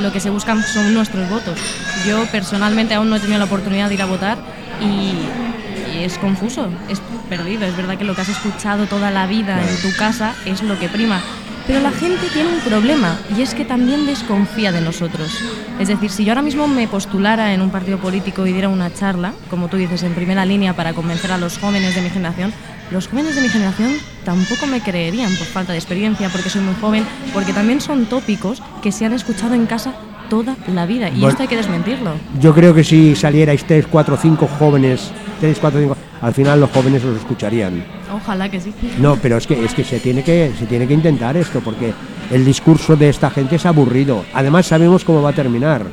Lo 0.00 0.12
que 0.12 0.20
se 0.20 0.30
buscan 0.30 0.62
son 0.62 0.94
nuestros 0.94 1.28
votos. 1.28 1.58
Yo 2.06 2.24
personalmente 2.26 2.94
aún 2.94 3.10
no 3.10 3.16
he 3.16 3.20
tenido 3.20 3.38
la 3.38 3.46
oportunidad 3.46 3.88
de 3.88 3.94
ir 3.94 4.02
a 4.02 4.06
votar 4.06 4.38
y, 4.80 5.96
y 5.96 6.04
es 6.04 6.16
confuso, 6.18 6.68
es 6.88 7.00
perdido. 7.28 7.66
Es 7.66 7.76
verdad 7.76 7.98
que 7.98 8.04
lo 8.04 8.14
que 8.14 8.20
has 8.20 8.28
escuchado 8.28 8.86
toda 8.86 9.10
la 9.10 9.26
vida 9.26 9.60
en 9.60 9.80
tu 9.82 9.96
casa 9.96 10.34
es 10.44 10.62
lo 10.62 10.78
que 10.78 10.88
prima. 10.88 11.20
Pero 11.66 11.82
la 11.82 11.92
gente 11.92 12.26
tiene 12.32 12.48
un 12.48 12.60
problema 12.60 13.16
y 13.36 13.42
es 13.42 13.54
que 13.54 13.64
también 13.64 14.04
desconfía 14.06 14.72
de 14.72 14.80
nosotros. 14.80 15.30
Es 15.78 15.88
decir, 15.88 16.10
si 16.10 16.24
yo 16.24 16.32
ahora 16.32 16.42
mismo 16.42 16.66
me 16.66 16.88
postulara 16.88 17.54
en 17.54 17.60
un 17.60 17.70
partido 17.70 17.98
político 17.98 18.46
y 18.46 18.52
diera 18.52 18.68
una 18.68 18.92
charla, 18.92 19.34
como 19.48 19.68
tú 19.68 19.76
dices, 19.76 20.02
en 20.02 20.14
primera 20.14 20.44
línea 20.44 20.74
para 20.74 20.94
convencer 20.94 21.30
a 21.30 21.38
los 21.38 21.58
jóvenes 21.58 21.94
de 21.94 22.02
mi 22.02 22.10
generación, 22.10 22.52
los 22.90 23.06
jóvenes 23.08 23.34
de 23.36 23.42
mi 23.42 23.48
generación 23.48 23.92
tampoco 24.24 24.66
me 24.66 24.80
creerían 24.80 25.34
por 25.36 25.46
falta 25.46 25.72
de 25.72 25.78
experiencia, 25.78 26.28
porque 26.28 26.50
soy 26.50 26.62
muy 26.62 26.74
joven, 26.80 27.04
porque 27.32 27.52
también 27.52 27.80
son 27.80 28.06
tópicos 28.06 28.62
que 28.82 28.90
se 28.92 29.04
han 29.06 29.12
escuchado 29.12 29.54
en 29.54 29.66
casa 29.66 29.94
toda 30.28 30.56
la 30.72 30.86
vida 30.86 31.08
y 31.08 31.12
Bueno. 31.12 31.28
esto 31.28 31.42
hay 31.42 31.48
que 31.48 31.56
desmentirlo. 31.56 32.12
Yo 32.40 32.54
creo 32.54 32.74
que 32.74 32.84
si 32.84 33.14
salierais 33.16 33.64
tres, 33.64 33.86
cuatro, 33.90 34.16
cinco 34.16 34.48
jóvenes, 34.58 35.10
tres, 35.40 35.58
cuatro, 35.60 35.80
cinco, 35.80 35.96
al 36.20 36.34
final 36.34 36.60
los 36.60 36.70
jóvenes 36.70 37.02
los 37.02 37.16
escucharían. 37.18 37.84
Ojalá 38.12 38.48
que 38.48 38.60
sí. 38.60 38.72
No, 38.98 39.16
pero 39.16 39.36
es 39.38 39.46
que 39.46 39.64
es 39.64 39.72
que 39.72 39.84
se 39.84 39.98
tiene 40.00 40.22
que 40.22 40.52
se 40.58 40.66
tiene 40.66 40.86
que 40.86 40.94
intentar 40.94 41.36
esto 41.36 41.60
porque 41.60 41.92
el 42.30 42.44
discurso 42.44 42.94
de 42.96 43.08
esta 43.08 43.30
gente 43.30 43.56
es 43.56 43.66
aburrido. 43.66 44.24
Además 44.34 44.66
sabemos 44.66 45.04
cómo 45.04 45.22
va 45.22 45.30
a 45.30 45.32
terminar. 45.32 45.86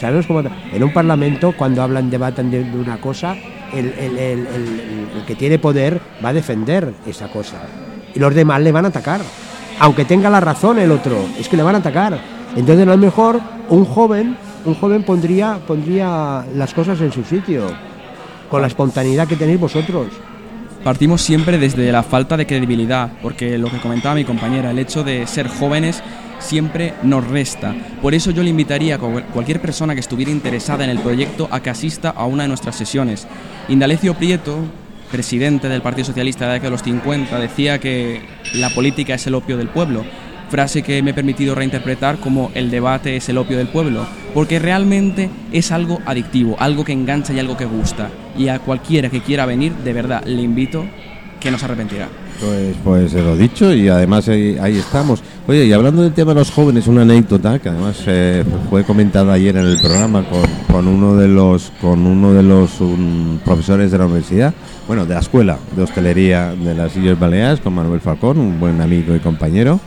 Sabemos 0.00 0.26
cómo 0.26 0.42
va 0.42 0.50
a- 0.50 0.76
en 0.76 0.82
un 0.84 0.92
parlamento 0.92 1.52
cuando 1.56 1.82
hablan 1.82 2.10
debatan 2.10 2.50
de, 2.50 2.64
de 2.64 2.76
una 2.78 3.00
cosa, 3.00 3.36
el, 3.72 5.24
que 5.26 5.34
tiene 5.34 5.58
poder 5.58 6.00
va 6.24 6.30
a 6.30 6.32
defender 6.32 6.92
esa 7.06 7.28
cosa 7.28 7.56
y 8.14 8.18
los 8.18 8.34
demás 8.34 8.60
le 8.62 8.72
van 8.72 8.84
a 8.84 8.88
atacar, 8.88 9.20
aunque 9.80 10.04
tenga 10.04 10.30
la 10.30 10.40
razón 10.40 10.78
el 10.78 10.90
otro, 10.90 11.16
es 11.38 11.48
que 11.48 11.56
le 11.56 11.62
van 11.62 11.74
a 11.74 11.78
atacar. 11.78 12.18
Entonces 12.56 12.86
a 12.86 12.90
lo 12.90 12.96
mejor 12.96 13.40
un 13.68 13.84
joven 13.84 14.36
un 14.64 14.74
joven 14.74 15.02
pondría 15.04 15.58
pondría 15.66 16.44
las 16.54 16.74
cosas 16.74 17.00
en 17.00 17.12
su 17.12 17.22
sitio 17.24 17.62
con 18.50 18.60
la 18.60 18.66
espontaneidad 18.66 19.28
que 19.28 19.36
tenéis 19.36 19.60
vosotros. 19.60 20.08
Partimos 20.82 21.20
siempre 21.22 21.58
desde 21.58 21.90
la 21.92 22.02
falta 22.02 22.36
de 22.36 22.46
credibilidad, 22.46 23.10
porque 23.20 23.58
lo 23.58 23.70
que 23.70 23.78
comentaba 23.78 24.14
mi 24.14 24.24
compañera, 24.24 24.70
el 24.70 24.78
hecho 24.78 25.02
de 25.04 25.26
ser 25.26 25.48
jóvenes 25.48 26.02
siempre 26.38 26.94
nos 27.02 27.26
resta. 27.26 27.74
Por 28.00 28.14
eso 28.14 28.30
yo 28.30 28.42
le 28.44 28.50
invitaría 28.50 28.94
a 28.94 28.98
cual- 28.98 29.24
cualquier 29.26 29.60
persona 29.60 29.94
que 29.94 30.00
estuviera 30.00 30.30
interesada 30.30 30.84
en 30.84 30.90
el 30.90 31.00
proyecto 31.00 31.48
a 31.50 31.60
que 31.60 31.70
asista 31.70 32.10
a 32.10 32.26
una 32.26 32.44
de 32.44 32.48
nuestras 32.48 32.76
sesiones. 32.76 33.26
Indalecio 33.68 34.14
Prieto, 34.14 34.60
presidente 35.10 35.68
del 35.68 35.82
Partido 35.82 36.06
Socialista 36.06 36.44
de 36.44 36.48
la 36.48 36.54
década 36.54 36.70
de 36.70 36.76
los 36.76 36.82
50, 36.82 37.38
decía 37.38 37.78
que 37.78 38.22
la 38.54 38.70
política 38.70 39.14
es 39.14 39.26
el 39.26 39.34
opio 39.34 39.58
del 39.58 39.68
pueblo, 39.68 40.06
frase 40.48 40.82
que 40.82 41.02
me 41.02 41.10
he 41.10 41.14
permitido 41.14 41.54
reinterpretar 41.54 42.16
como 42.16 42.50
el 42.54 42.70
debate 42.70 43.16
es 43.16 43.28
el 43.28 43.36
opio 43.36 43.58
del 43.58 43.68
pueblo, 43.68 44.06
porque 44.32 44.58
realmente 44.58 45.28
es 45.52 45.70
algo 45.70 46.00
adictivo, 46.06 46.56
algo 46.58 46.82
que 46.82 46.92
engancha 46.94 47.34
y 47.34 47.40
algo 47.40 47.58
que 47.58 47.66
gusta. 47.66 48.08
Y 48.38 48.48
a 48.48 48.58
cualquiera 48.58 49.10
que 49.10 49.20
quiera 49.20 49.44
venir, 49.44 49.74
de 49.74 49.92
verdad, 49.92 50.24
le 50.24 50.40
invito 50.40 50.86
que 51.40 51.50
no 51.50 51.58
se 51.58 51.64
arrepentirá. 51.64 52.08
Pues, 52.40 52.76
pues 52.84 53.12
lo 53.14 53.36
dicho 53.36 53.72
y 53.74 53.88
además 53.88 54.28
ahí, 54.28 54.56
ahí 54.60 54.76
estamos. 54.76 55.22
Oye, 55.46 55.64
y 55.64 55.72
hablando 55.72 56.02
del 56.02 56.12
tema 56.12 56.32
de 56.32 56.40
los 56.40 56.50
jóvenes, 56.50 56.86
una 56.86 57.02
anécdota 57.02 57.58
que 57.58 57.68
además 57.68 58.02
eh, 58.06 58.44
fue 58.70 58.84
comentada 58.84 59.32
ayer 59.32 59.56
en 59.56 59.66
el 59.66 59.80
programa 59.80 60.24
con, 60.24 60.42
con 60.70 60.86
uno 60.86 61.16
de 61.16 61.26
los 61.28 61.72
con 61.80 62.06
uno 62.06 62.32
de 62.32 62.42
los 62.42 62.80
um, 62.80 63.38
profesores 63.38 63.90
de 63.90 63.98
la 63.98 64.06
universidad, 64.06 64.54
bueno, 64.86 65.04
de 65.04 65.14
la 65.14 65.20
escuela 65.20 65.58
de 65.74 65.82
hostelería 65.82 66.54
de 66.54 66.74
las 66.74 66.96
Islas 66.96 67.18
Baleares, 67.18 67.60
con 67.60 67.74
Manuel 67.74 68.00
Falcón, 68.00 68.38
un 68.38 68.60
buen 68.60 68.80
amigo 68.80 69.14
y 69.14 69.20
compañero. 69.20 69.80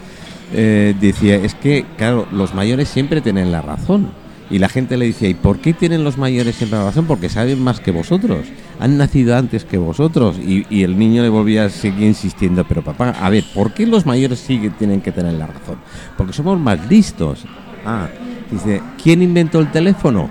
eh, 0.53 0.93
decía, 0.99 1.35
es 1.35 1.55
que, 1.55 1.85
claro, 1.97 2.27
los 2.31 2.53
mayores 2.53 2.89
siempre 2.89 3.21
tienen 3.21 3.51
la 3.51 3.61
razón. 3.61 4.09
Y 4.51 4.59
la 4.59 4.67
gente 4.67 4.97
le 4.97 5.07
decía, 5.07 5.29
¿y 5.29 5.33
por 5.33 5.59
qué 5.59 5.73
tienen 5.73 6.03
los 6.03 6.17
mayores 6.17 6.57
siempre 6.57 6.77
la 6.77 6.85
razón? 6.85 7.05
Porque 7.05 7.29
saben 7.29 7.63
más 7.63 7.79
que 7.79 7.91
vosotros. 7.91 8.45
Han 8.81 8.97
nacido 8.97 9.37
antes 9.37 9.63
que 9.63 9.77
vosotros. 9.77 10.37
Y, 10.37 10.83
el 10.83 10.99
niño 10.99 11.23
le 11.23 11.29
volvía 11.29 11.65
a 11.65 11.69
seguir 11.69 12.03
insistiendo, 12.03 12.65
pero 12.65 12.83
papá, 12.83 13.11
a 13.11 13.29
ver, 13.29 13.45
¿por 13.53 13.73
qué 13.73 13.87
los 13.87 14.05
mayores 14.05 14.39
sí 14.39 14.59
que 14.59 14.69
tienen 14.69 14.99
que 14.99 15.13
tener 15.13 15.33
la 15.33 15.47
razón? 15.47 15.77
Porque 16.17 16.33
somos 16.33 16.59
más 16.59 16.85
listos. 16.89 17.45
Ah, 17.85 18.09
dice, 18.51 18.81
¿quién 19.01 19.23
inventó 19.23 19.59
el 19.59 19.71
teléfono? 19.71 20.29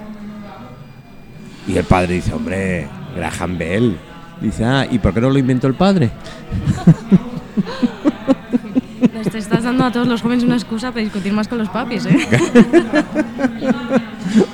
Y 1.66 1.78
el 1.78 1.84
padre 1.84 2.16
dice, 2.16 2.34
hombre, 2.34 2.88
Graham 3.16 3.56
Bell. 3.56 3.96
Dice, 4.42 4.64
ah, 4.66 4.86
¿y 4.90 4.98
por 4.98 5.14
qué 5.14 5.22
no 5.22 5.30
lo 5.30 5.38
inventó 5.38 5.66
el 5.66 5.74
padre? 5.74 6.10
Les 9.14 9.30
te 9.30 9.38
estás 9.38 9.64
dando 9.64 9.84
a 9.84 9.92
todos 9.92 10.06
los 10.06 10.22
jóvenes 10.22 10.44
una 10.44 10.56
excusa 10.56 10.90
para 10.90 11.02
discutir 11.02 11.32
más 11.32 11.48
con 11.48 11.58
los 11.58 11.68
papis, 11.68 12.06
¿eh? 12.06 12.18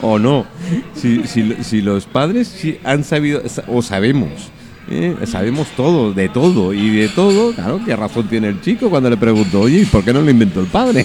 o 0.03 0.19
no. 0.19 0.47
Si, 0.95 1.27
si, 1.27 1.55
si 1.63 1.83
los 1.83 2.07
padres 2.07 2.55
han 2.85 3.05
sabido, 3.05 3.43
o 3.69 3.83
sabemos, 3.83 4.31
¿eh? 4.91 5.15
sabemos 5.25 5.69
todo, 5.77 6.13
de 6.13 6.29
todo, 6.29 6.73
y 6.73 6.91
de 6.91 7.09
todo, 7.09 7.53
claro, 7.55 7.81
qué 7.85 7.95
razón 7.97 8.29
tiene 8.29 8.49
el 8.49 8.61
chico 8.61 8.91
cuando 8.91 9.11
le 9.11 9.17
pregunto, 9.17 9.61
oye, 9.61 9.81
¿y 9.81 9.85
por 9.85 10.05
qué 10.05 10.13
no 10.13 10.23
lo 10.23 10.31
inventó 10.31 10.61
el 10.61 10.67
padre? 10.67 11.05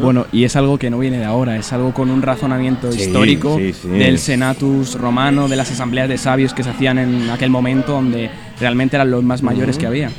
Bueno, 0.00 0.26
y 0.32 0.44
es 0.44 0.56
algo 0.56 0.78
que 0.78 0.90
no 0.90 0.98
viene 0.98 1.18
de 1.18 1.24
ahora, 1.24 1.56
es 1.56 1.72
algo 1.72 1.92
con 1.92 2.10
un 2.10 2.22
razonamiento 2.22 2.90
Sí, 2.92 3.02
histórico 3.02 3.58
sí, 3.58 3.72
sí. 3.74 3.88
del 3.88 4.18
senatus 4.18 4.94
romano, 4.98 5.48
de 5.48 5.56
las 5.56 5.70
asambleas 5.70 6.08
de 6.08 6.18
sabios 6.18 6.54
que 6.54 6.62
se 6.62 6.70
hacían 6.70 6.98
en 6.98 7.30
aquel 7.30 7.50
momento 7.50 7.92
donde 7.92 8.30
realmente 8.58 8.96
eran 8.96 9.10
los 9.10 9.22
más 9.22 9.42
mayores 9.42 9.76
que 9.76 9.86
había. 9.86 10.10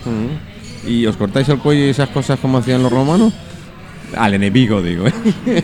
¿Y 0.85 1.05
os 1.05 1.15
cortáis 1.17 1.47
el 1.49 1.59
cuello 1.59 1.85
y 1.85 1.89
esas 1.89 2.09
cosas 2.09 2.39
como 2.39 2.57
hacían 2.57 2.83
los 2.83 2.91
romanos? 2.91 3.33
Al 4.15 4.33
enemigo, 4.33 4.81
digo. 4.81 5.07
¿eh? 5.07 5.13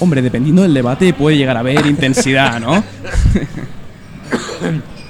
Hombre, 0.00 0.22
dependiendo 0.22 0.62
del 0.62 0.74
debate 0.74 1.12
puede 1.12 1.36
llegar 1.36 1.56
a 1.56 1.60
haber 1.60 1.86
intensidad, 1.86 2.60
¿no? 2.60 2.82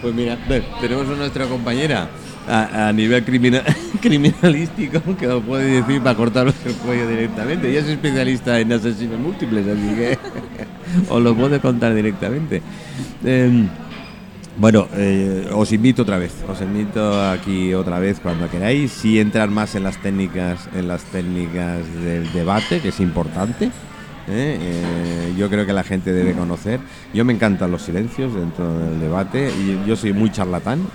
Pues 0.02 0.14
mira, 0.14 0.38
tenemos 0.80 1.08
a 1.08 1.16
nuestra 1.16 1.46
compañera 1.46 2.08
a, 2.46 2.88
a 2.88 2.92
nivel 2.92 3.24
criminal, 3.24 3.64
criminalístico 4.00 5.00
que 5.16 5.26
os 5.26 5.42
puede 5.42 5.82
decir 5.82 6.00
para 6.00 6.16
cortaros 6.16 6.54
el 6.64 6.74
cuello 6.74 7.08
directamente. 7.08 7.68
Ella 7.68 7.80
es 7.80 7.88
especialista 7.88 8.60
en 8.60 8.72
asesinos 8.72 9.18
múltiples, 9.18 9.66
así 9.66 9.94
que 9.96 10.18
os 11.08 11.22
lo 11.22 11.34
puede 11.34 11.60
contar 11.60 11.94
directamente. 11.94 12.62
Em, 13.24 13.68
bueno, 14.58 14.88
eh, 14.94 15.48
os 15.52 15.72
invito 15.72 16.02
otra 16.02 16.18
vez, 16.18 16.32
os 16.48 16.60
invito 16.60 17.22
aquí 17.30 17.74
otra 17.74 17.98
vez 17.98 18.20
cuando 18.20 18.48
queráis, 18.50 18.92
si 18.92 19.20
entrar 19.20 19.50
más 19.50 19.74
en 19.74 19.82
las 19.82 20.00
técnicas, 20.00 20.68
en 20.74 20.88
las 20.88 21.04
técnicas 21.04 21.82
del 22.02 22.32
debate, 22.32 22.80
que 22.80 22.88
es 22.88 23.00
importante. 23.00 23.70
¿eh? 24.28 24.58
Eh, 24.60 25.34
yo 25.36 25.48
creo 25.48 25.66
que 25.66 25.72
la 25.72 25.84
gente 25.84 26.12
debe 26.12 26.32
conocer. 26.32 26.80
Yo 27.12 27.24
me 27.24 27.32
encantan 27.32 27.70
los 27.70 27.82
silencios 27.82 28.34
dentro 28.34 28.78
del 28.78 29.00
debate 29.00 29.50
y 29.50 29.86
yo 29.86 29.96
soy 29.96 30.12
muy 30.12 30.30
charlatán, 30.30 30.86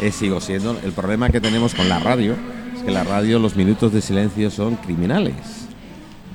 eh, 0.00 0.10
sigo 0.10 0.40
siendo. 0.40 0.78
El 0.84 0.92
problema 0.92 1.30
que 1.30 1.40
tenemos 1.40 1.74
con 1.74 1.88
la 1.88 1.98
radio 1.98 2.34
es 2.74 2.82
que 2.82 2.90
la 2.90 3.04
radio 3.04 3.38
los 3.38 3.56
minutos 3.56 3.92
de 3.92 4.00
silencio 4.00 4.50
son 4.50 4.76
criminales. 4.76 5.63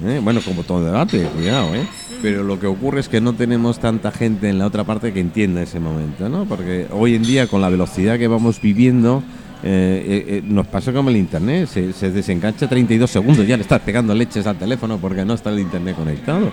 ¿Eh? 0.05 0.19
Bueno, 0.23 0.41
como 0.41 0.63
todo 0.63 0.83
debate, 0.83 1.23
cuidado, 1.35 1.73
¿eh? 1.75 1.85
Pero 2.21 2.43
lo 2.43 2.59
que 2.59 2.67
ocurre 2.67 2.99
es 2.99 3.07
que 3.07 3.21
no 3.21 3.33
tenemos 3.33 3.79
tanta 3.79 4.11
gente 4.11 4.49
en 4.49 4.59
la 4.59 4.67
otra 4.67 4.83
parte 4.83 5.13
que 5.13 5.19
entienda 5.19 5.61
ese 5.61 5.79
momento, 5.79 6.27
¿no? 6.29 6.45
Porque 6.45 6.87
hoy 6.91 7.15
en 7.15 7.23
día, 7.23 7.47
con 7.47 7.61
la 7.61 7.69
velocidad 7.69 8.17
que 8.17 8.27
vamos 8.27 8.61
viviendo, 8.61 9.23
eh, 9.63 10.25
eh, 10.27 10.41
nos 10.45 10.67
pasa 10.67 10.91
como 10.91 11.09
el 11.09 11.17
internet, 11.17 11.67
se, 11.67 11.93
se 11.93 12.11
desengancha 12.11 12.67
32 12.67 13.09
segundos, 13.09 13.47
ya 13.47 13.57
le 13.57 13.63
estás 13.63 13.81
pegando 13.81 14.13
leches 14.13 14.47
al 14.47 14.57
teléfono 14.57 14.97
porque 14.97 15.23
no 15.25 15.33
está 15.33 15.49
el 15.49 15.59
internet 15.59 15.95
conectado. 15.95 16.51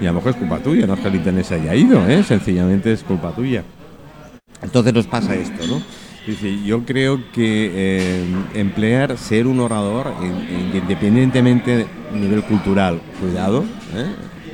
Y 0.00 0.06
a 0.06 0.10
lo 0.10 0.14
mejor 0.14 0.30
es 0.30 0.36
culpa 0.36 0.58
tuya, 0.58 0.86
no 0.86 0.94
es 0.94 1.00
que 1.00 1.08
el 1.08 1.16
internet 1.16 1.44
se 1.44 1.54
haya 1.56 1.74
ido, 1.74 2.08
¿eh? 2.08 2.22
Sencillamente 2.22 2.92
es 2.92 3.02
culpa 3.02 3.32
tuya. 3.32 3.64
Entonces 4.62 4.92
nos 4.92 5.06
pasa 5.06 5.34
esto, 5.34 5.66
¿no? 5.66 5.82
Dice, 6.28 6.62
yo 6.62 6.84
creo 6.84 7.22
que 7.32 7.70
eh, 7.74 8.24
emplear 8.52 9.16
ser 9.16 9.46
un 9.46 9.60
orador, 9.60 10.12
in- 10.20 10.26
in- 10.26 10.76
independientemente 10.82 11.86
del 12.12 12.20
nivel 12.20 12.42
cultural, 12.42 13.00
cuidado, 13.18 13.64
¿eh? 13.96 14.04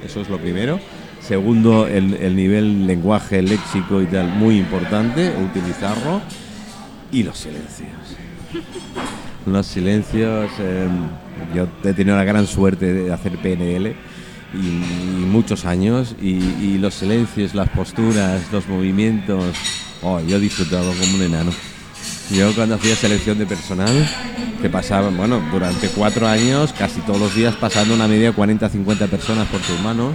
eso 0.07 0.21
es 0.21 0.29
lo 0.29 0.39
primero. 0.39 0.79
Segundo, 1.21 1.89
el, 1.89 2.15
el 2.15 2.37
nivel 2.37 2.87
lenguaje, 2.87 3.43
léxico 3.43 4.01
y 4.01 4.07
tal, 4.07 4.29
muy 4.37 4.57
importante, 4.57 5.33
utilizarlo. 5.51 6.21
Y 7.11 7.25
los 7.25 7.39
silencios. 7.39 7.91
Los 9.45 9.67
silencios, 9.67 10.53
eh, 10.61 10.87
yo 11.57 11.67
he 11.83 11.93
tenido 11.93 12.17
la 12.17 12.25
gran 12.25 12.47
suerte 12.47 12.93
de 12.93 13.13
hacer 13.13 13.33
PNL 13.39 13.97
y, 14.55 15.25
muchos 15.27 15.65
años 15.65 16.15
y 16.23 16.79
los 16.79 16.95
silencios, 16.95 17.53
las 17.57 17.69
posturas, 17.71 18.43
los 18.53 18.69
movimientos, 18.69 19.57
oh, 20.05 20.21
yo 20.21 20.37
he 20.37 20.41
disfrutado 20.41 20.93
como 20.93 21.17
un 21.17 21.23
enano. 21.23 21.51
Yo 22.31 22.55
cuando 22.55 22.77
hacía 22.77 22.97
selección 22.97 23.39
de 23.39 23.47
personal, 23.47 24.09
que 24.63 24.71
pasaban, 24.71 25.17
bueno, 25.17 25.43
durante 25.51 25.89
cuatro 25.89 26.27
años, 26.27 26.73
casi 26.73 27.01
todos 27.01 27.21
los 27.21 27.35
días 27.35 27.55
pasando 27.57 27.95
una 27.95 28.09
media 28.09 28.31
de 28.31 28.37
40-50 28.37 29.09
personas 29.09 29.47
por 29.49 29.61
tus 29.61 29.79
manos, 29.81 30.15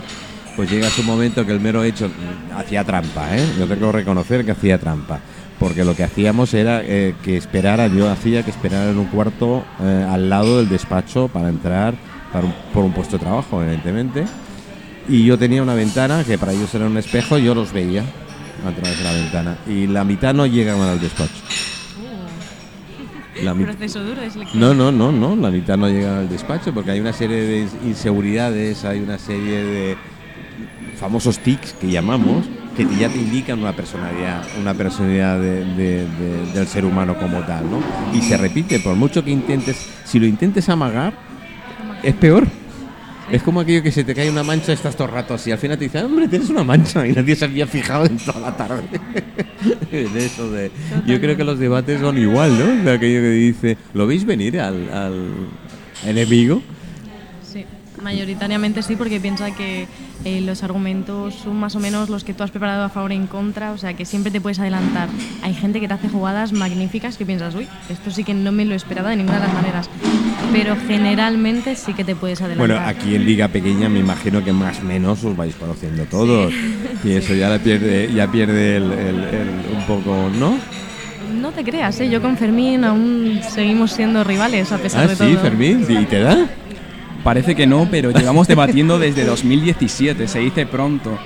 pues 0.55 0.69
llega 0.71 0.87
un 0.97 1.05
momento 1.05 1.45
que 1.45 1.51
el 1.51 1.59
mero 1.59 1.83
hecho 1.83 2.09
hacía 2.55 2.83
trampa, 2.83 3.37
¿eh? 3.37 3.45
Yo 3.57 3.67
tengo 3.67 3.91
que 3.91 3.99
reconocer 3.99 4.43
que 4.45 4.51
hacía 4.51 4.79
trampa, 4.79 5.19
porque 5.59 5.85
lo 5.85 5.95
que 5.95 6.03
hacíamos 6.03 6.53
era 6.53 6.81
eh, 6.83 7.15
que 7.23 7.37
esperara, 7.37 7.87
yo 7.87 8.09
hacía 8.09 8.43
que 8.43 8.51
esperara 8.51 8.89
en 8.89 8.97
un 8.97 9.05
cuarto 9.05 9.63
eh, 9.81 10.07
al 10.09 10.29
lado 10.29 10.57
del 10.57 10.67
despacho 10.67 11.27
para 11.27 11.49
entrar 11.49 11.93
por 12.73 12.83
un 12.83 12.91
puesto 12.91 13.17
de 13.17 13.23
trabajo, 13.23 13.61
evidentemente, 13.61 14.25
y 15.07 15.25
yo 15.25 15.37
tenía 15.37 15.63
una 15.63 15.73
ventana 15.73 16.23
que 16.23 16.37
para 16.37 16.53
ellos 16.53 16.73
era 16.75 16.85
un 16.85 16.97
espejo, 16.97 17.37
yo 17.37 17.55
los 17.55 17.71
veía 17.71 18.03
a 18.65 18.71
través 18.71 18.97
de 18.97 19.03
la 19.03 19.13
ventana, 19.13 19.57
y 19.67 19.87
la 19.87 20.03
mitad 20.03 20.33
no 20.33 20.45
llegaban 20.45 20.87
al 20.89 20.99
despacho. 20.99 21.33
La 23.43 23.53
mit- 23.53 23.65
Proceso 23.65 24.03
duro 24.03 24.19
de 24.21 24.29
selección. 24.29 24.59
No, 24.59 24.73
no, 24.73 24.91
no, 24.91 25.11
no, 25.11 25.35
la 25.35 25.49
mitad 25.49 25.77
no 25.77 25.87
llega 25.87 26.19
al 26.19 26.27
despacho 26.29 26.73
porque 26.73 26.91
hay 26.91 26.99
una 26.99 27.13
serie 27.13 27.37
de 27.37 27.67
inseguridades, 27.85 28.83
hay 28.83 28.99
una 28.99 29.17
serie 29.17 29.63
de 29.63 29.97
famosos 30.99 31.39
tics 31.39 31.71
que 31.73 31.89
llamamos 31.89 32.45
que 32.75 32.85
ya 32.97 33.07
te 33.09 33.17
indican 33.17 33.59
una 33.59 33.73
personalidad, 33.73 34.43
una 34.59 34.73
personalidad 34.73 35.39
de- 35.39 35.63
de- 35.63 36.05
de- 36.07 36.51
del 36.53 36.67
ser 36.67 36.83
humano 36.85 37.17
como 37.17 37.39
tal, 37.43 37.69
¿no? 37.69 37.79
Y 38.13 38.21
se 38.21 38.35
repite, 38.37 38.79
por 38.79 38.95
mucho 38.95 39.23
que 39.23 39.31
intentes, 39.31 39.85
si 40.05 40.19
lo 40.19 40.25
intentes 40.25 40.67
amagar, 40.67 41.13
es 42.03 42.13
peor. 42.15 42.45
Es 43.31 43.43
como 43.43 43.59
aquello 43.59 43.83
que 43.83 43.91
se 43.91 44.03
te 44.03 44.15
cae 44.15 44.29
una 44.29 44.43
mancha, 44.43 44.73
estás 44.73 44.95
todo 44.95 45.07
el 45.07 45.13
rato. 45.13 45.35
Al 45.35 45.39
final 45.39 45.77
te 45.77 45.85
dicen, 45.85 46.05
hombre, 46.05 46.27
tienes 46.27 46.49
una 46.49 46.63
mancha 46.63 47.05
y 47.05 47.13
nadie 47.13 47.35
se 47.35 47.45
había 47.45 47.67
fijado 47.67 48.05
en 48.05 48.17
toda 48.17 48.39
la 48.39 48.57
tarde. 48.57 48.83
en 49.91 50.17
eso 50.17 50.51
de. 50.51 50.71
Yo 51.05 51.19
creo 51.19 51.37
que 51.37 51.43
los 51.43 51.59
debates 51.59 51.99
son 51.99 52.17
igual, 52.17 52.57
¿no? 52.57 52.83
De 52.83 52.91
aquello 52.91 53.21
que 53.21 53.29
dice, 53.29 53.77
¿lo 53.93 54.07
veis 54.07 54.25
venir 54.25 54.59
al, 54.59 54.91
al 54.91 55.47
enemigo? 56.05 56.61
Sí, 57.99 58.03
mayoritariamente 58.03 58.81
sí, 58.81 58.95
porque 58.95 59.19
piensa 59.19 59.51
que 59.51 59.87
eh, 60.25 60.41
los 60.41 60.63
argumentos 60.63 61.35
son 61.35 61.57
más 61.59 61.75
o 61.75 61.79
menos 61.79 62.09
los 62.09 62.23
que 62.23 62.33
tú 62.33 62.43
has 62.43 62.51
preparado 62.51 62.83
a 62.83 62.89
favor 62.89 63.11
y 63.11 63.15
en 63.15 63.27
contra, 63.27 63.71
o 63.71 63.77
sea 63.77 63.93
que 63.93 64.05
siempre 64.05 64.31
te 64.31 64.39
puedes 64.41 64.59
adelantar. 64.59 65.09
Hay 65.43 65.53
gente 65.53 65.79
que 65.79 65.87
te 65.87 65.93
hace 65.93 66.09
jugadas 66.09 66.51
magníficas 66.53 67.17
que 67.17 67.25
piensas, 67.25 67.55
uy, 67.55 67.67
esto 67.89 68.09
sí 68.11 68.23
que 68.23 68.33
no 68.33 68.51
me 68.51 68.65
lo 68.65 68.73
esperaba 68.75 69.09
de 69.09 69.17
ninguna 69.17 69.39
de 69.39 69.45
las 69.45 69.53
maneras, 69.53 69.89
pero 70.51 70.75
generalmente 70.87 71.75
sí 71.75 71.93
que 71.93 72.03
te 72.03 72.15
puedes 72.15 72.41
adelantar. 72.41 72.67
Bueno, 72.77 72.87
aquí 72.89 73.15
en 73.15 73.25
Liga 73.25 73.47
Pequeña 73.49 73.89
me 73.89 73.99
imagino 73.99 74.43
que 74.43 74.53
más 74.53 74.79
o 74.79 74.83
menos 74.83 75.23
os 75.23 75.35
vais 75.35 75.55
conociendo 75.55 76.03
todos. 76.05 76.53
Y 77.03 77.11
eso 77.13 77.33
ya 77.33 77.47
la 77.47 77.59
pierde, 77.59 78.11
ya 78.13 78.29
pierde 78.29 78.75
el, 78.75 78.91
el- 78.91 79.23
el- 79.23 79.77
un 79.77 79.83
poco, 79.87 80.29
¿no? 80.37 80.57
No 81.39 81.51
te 81.51 81.63
creas, 81.63 81.97
¿eh? 82.01 82.09
yo 82.09 82.21
con 82.21 82.35
Fermín 82.35 82.83
aún 82.83 83.39
seguimos 83.49 83.91
siendo 83.93 84.21
rivales 84.25 84.69
a 84.73 84.77
pesar 84.79 85.05
Ah, 85.05 85.07
de 85.07 85.15
sí, 85.15 85.33
todo. 85.33 85.39
Fermín, 85.43 85.85
¿y 85.87 86.05
te 86.05 86.19
da? 86.19 86.45
Parece 87.23 87.55
que 87.55 87.67
no, 87.67 87.87
pero 87.91 88.11
llevamos 88.11 88.47
debatiendo 88.47 88.97
desde 88.97 89.25
2017, 89.25 90.27
se 90.27 90.39
dice 90.39 90.65
pronto. 90.65 91.17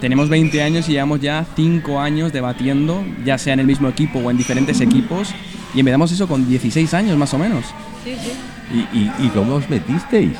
Tenemos 0.00 0.28
20 0.28 0.62
años 0.62 0.88
y 0.88 0.92
llevamos 0.92 1.20
ya 1.20 1.44
5 1.56 2.00
años 2.00 2.32
debatiendo, 2.32 3.02
ya 3.24 3.36
sea 3.36 3.54
en 3.54 3.60
el 3.60 3.66
mismo 3.66 3.88
equipo 3.88 4.20
o 4.20 4.30
en 4.30 4.38
diferentes 4.38 4.80
equipos, 4.80 5.34
y 5.74 5.80
empezamos 5.80 6.12
eso 6.12 6.26
con 6.26 6.48
16 6.48 6.94
años 6.94 7.18
más 7.18 7.34
o 7.34 7.38
menos. 7.38 7.64
Sí, 8.04 8.14
sí. 8.22 8.32
¿Y, 8.72 8.98
y, 8.98 9.12
y 9.26 9.28
cómo 9.30 9.56
os 9.56 9.68
metisteis? 9.68 10.36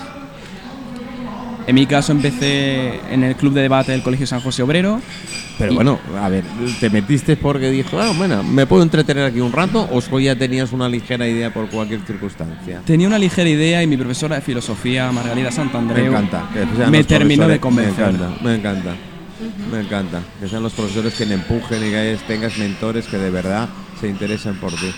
En 1.67 1.75
mi 1.75 1.87
caso 1.87 2.13
empecé 2.13 3.01
en 3.13 3.23
el 3.23 3.37
club 3.37 3.53
de 3.55 3.63
debate 3.63 3.93
del 3.93 4.03
Colegio 4.03 4.27
San 4.27 4.41
José 4.41 4.63
Obrero. 4.63 5.01
Pero 5.59 5.75
bueno, 5.75 6.01
a 6.19 6.29
ver, 6.31 6.43
¿te 6.81 6.89
metiste 6.89 7.37
porque 7.37 7.71
dijo, 7.71 8.01
ah, 8.01 8.13
bueno, 8.17 8.43
me 8.43 8.67
puedo 8.67 8.83
entretener 8.83 9.25
aquí 9.27 9.41
un 9.41 9.53
rato 9.53 9.87
o 9.93 10.19
ya 10.19 10.35
tenías 10.35 10.73
una 10.73 10.89
ligera 10.89 11.29
idea 11.29 11.53
por 11.53 11.69
cualquier 11.69 12.01
circunstancia? 12.01 12.81
Tenía 12.87 13.07
una 13.07 13.19
ligera 13.19 13.49
idea 13.49 13.83
y 13.83 13.87
mi 13.87 13.99
profesora 13.99 14.37
de 14.37 14.43
filosofía, 14.43 15.13
Margarita 15.13 15.51
Me 15.51 15.55
Santandreu, 15.55 16.07
encanta. 16.07 16.49
que 16.53 16.77
sean 16.77 16.91
me 16.91 17.05
terminó 17.05 17.47
de 17.47 17.61
convencer. 17.61 18.07
Me 18.07 18.15
encanta, 18.15 18.43
me 18.43 18.55
encanta. 18.55 18.95
Me 19.71 19.81
encanta. 19.81 20.21
Que 20.41 20.49
sean 20.49 20.63
los 20.63 20.73
profesores 20.73 21.15
que 21.15 21.27
te 21.27 21.35
empujen 21.35 21.87
y 21.87 21.91
que 21.91 22.19
tengas 22.27 22.57
mentores 22.57 23.07
que 23.07 23.19
de 23.19 23.31
verdad 23.31 23.69
se 24.01 24.09
interesen 24.09 24.57
por 24.57 24.73
ti. 24.73 24.91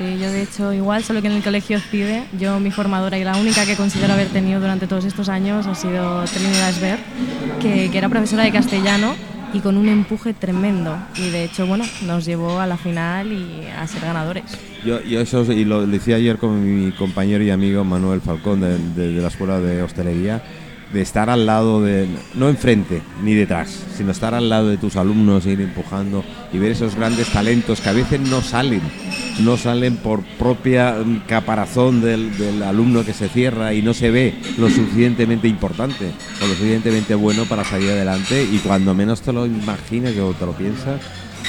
Sí, 0.00 0.18
yo 0.18 0.30
de 0.32 0.42
hecho 0.44 0.72
igual, 0.72 1.04
solo 1.04 1.20
que 1.20 1.26
en 1.28 1.34
el 1.34 1.42
colegio 1.42 1.78
CIDE, 1.78 2.24
yo 2.38 2.58
mi 2.58 2.70
formadora 2.70 3.18
y 3.18 3.24
la 3.24 3.36
única 3.36 3.66
que 3.66 3.76
considero 3.76 4.14
haber 4.14 4.28
tenido 4.28 4.58
durante 4.58 4.86
todos 4.86 5.04
estos 5.04 5.28
años 5.28 5.66
ha 5.66 5.74
sido 5.74 6.24
Trinidad 6.24 6.70
Esber, 6.70 6.98
que, 7.60 7.90
que 7.90 7.98
era 7.98 8.08
profesora 8.08 8.44
de 8.44 8.50
castellano 8.50 9.14
y 9.52 9.58
con 9.60 9.76
un 9.76 9.90
empuje 9.90 10.32
tremendo. 10.32 10.96
Y 11.16 11.28
de 11.28 11.44
hecho, 11.44 11.66
bueno, 11.66 11.84
nos 12.06 12.24
llevó 12.24 12.60
a 12.60 12.66
la 12.66 12.78
final 12.78 13.30
y 13.30 13.66
a 13.78 13.86
ser 13.86 14.00
ganadores. 14.00 14.44
Yo, 14.86 15.02
yo 15.02 15.20
eso, 15.20 15.42
y 15.52 15.66
lo 15.66 15.86
decía 15.86 16.16
ayer 16.16 16.38
con 16.38 16.64
mi 16.86 16.92
compañero 16.92 17.44
y 17.44 17.50
amigo 17.50 17.84
Manuel 17.84 18.22
Falcón 18.22 18.62
de, 18.62 18.78
de- 18.78 19.20
la 19.20 19.28
Escuela 19.28 19.60
de 19.60 19.82
Hostelería, 19.82 20.42
de 20.94 21.02
estar 21.02 21.28
al 21.28 21.44
lado 21.44 21.82
de, 21.82 22.08
no 22.34 22.48
enfrente 22.48 23.02
ni 23.22 23.34
detrás, 23.34 23.84
sino 23.96 24.10
estar 24.12 24.34
al 24.34 24.48
lado 24.48 24.68
de 24.68 24.78
tus 24.78 24.96
alumnos, 24.96 25.44
ir 25.44 25.60
empujando 25.60 26.24
y 26.54 26.58
ver 26.58 26.72
esos 26.72 26.96
grandes 26.96 27.28
talentos 27.28 27.80
que 27.82 27.90
a 27.90 27.92
veces 27.92 28.18
no 28.18 28.40
salen, 28.40 28.80
no 29.40 29.56
salen 29.56 29.96
por 29.96 30.22
propia 30.22 30.96
caparazón 31.26 32.00
del, 32.00 32.62
alumno 32.62 33.04
que 33.04 33.12
se 33.12 33.28
cierra 33.28 33.74
y 33.74 33.82
no 33.82 33.94
se 33.94 34.10
ve 34.10 34.34
lo 34.58 34.68
suficientemente 34.68 35.48
importante 35.48 36.10
o 36.42 36.46
lo 36.46 36.54
suficientemente 36.54 37.14
bueno 37.14 37.44
para 37.44 37.64
salir 37.64 37.90
adelante 37.90 38.46
y 38.50 38.58
cuando 38.58 38.94
menos 38.94 39.22
te 39.22 39.32
lo 39.32 39.46
imaginas 39.46 40.16
o 40.18 40.32
te 40.32 40.46
lo 40.46 40.52
piensas, 40.52 41.00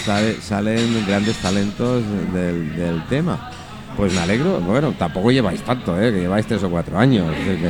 sale- 0.06 0.42
salen 0.42 1.06
grandes 1.08 1.38
talentos 1.38 2.04
del, 2.34 3.04
tema. 3.10 3.52
Pues 3.98 4.14
me 4.14 4.22
alegro, 4.22 4.62
bueno, 4.62 4.94
tampoco 4.98 5.32
lleváis 5.32 5.62
tanto, 5.64 6.00
¿eh? 6.02 6.12
que 6.14 6.22
lleváis 6.22 6.46
tres 6.46 6.64
o 6.64 6.70
cuatro 6.70 6.98
años, 6.98 7.28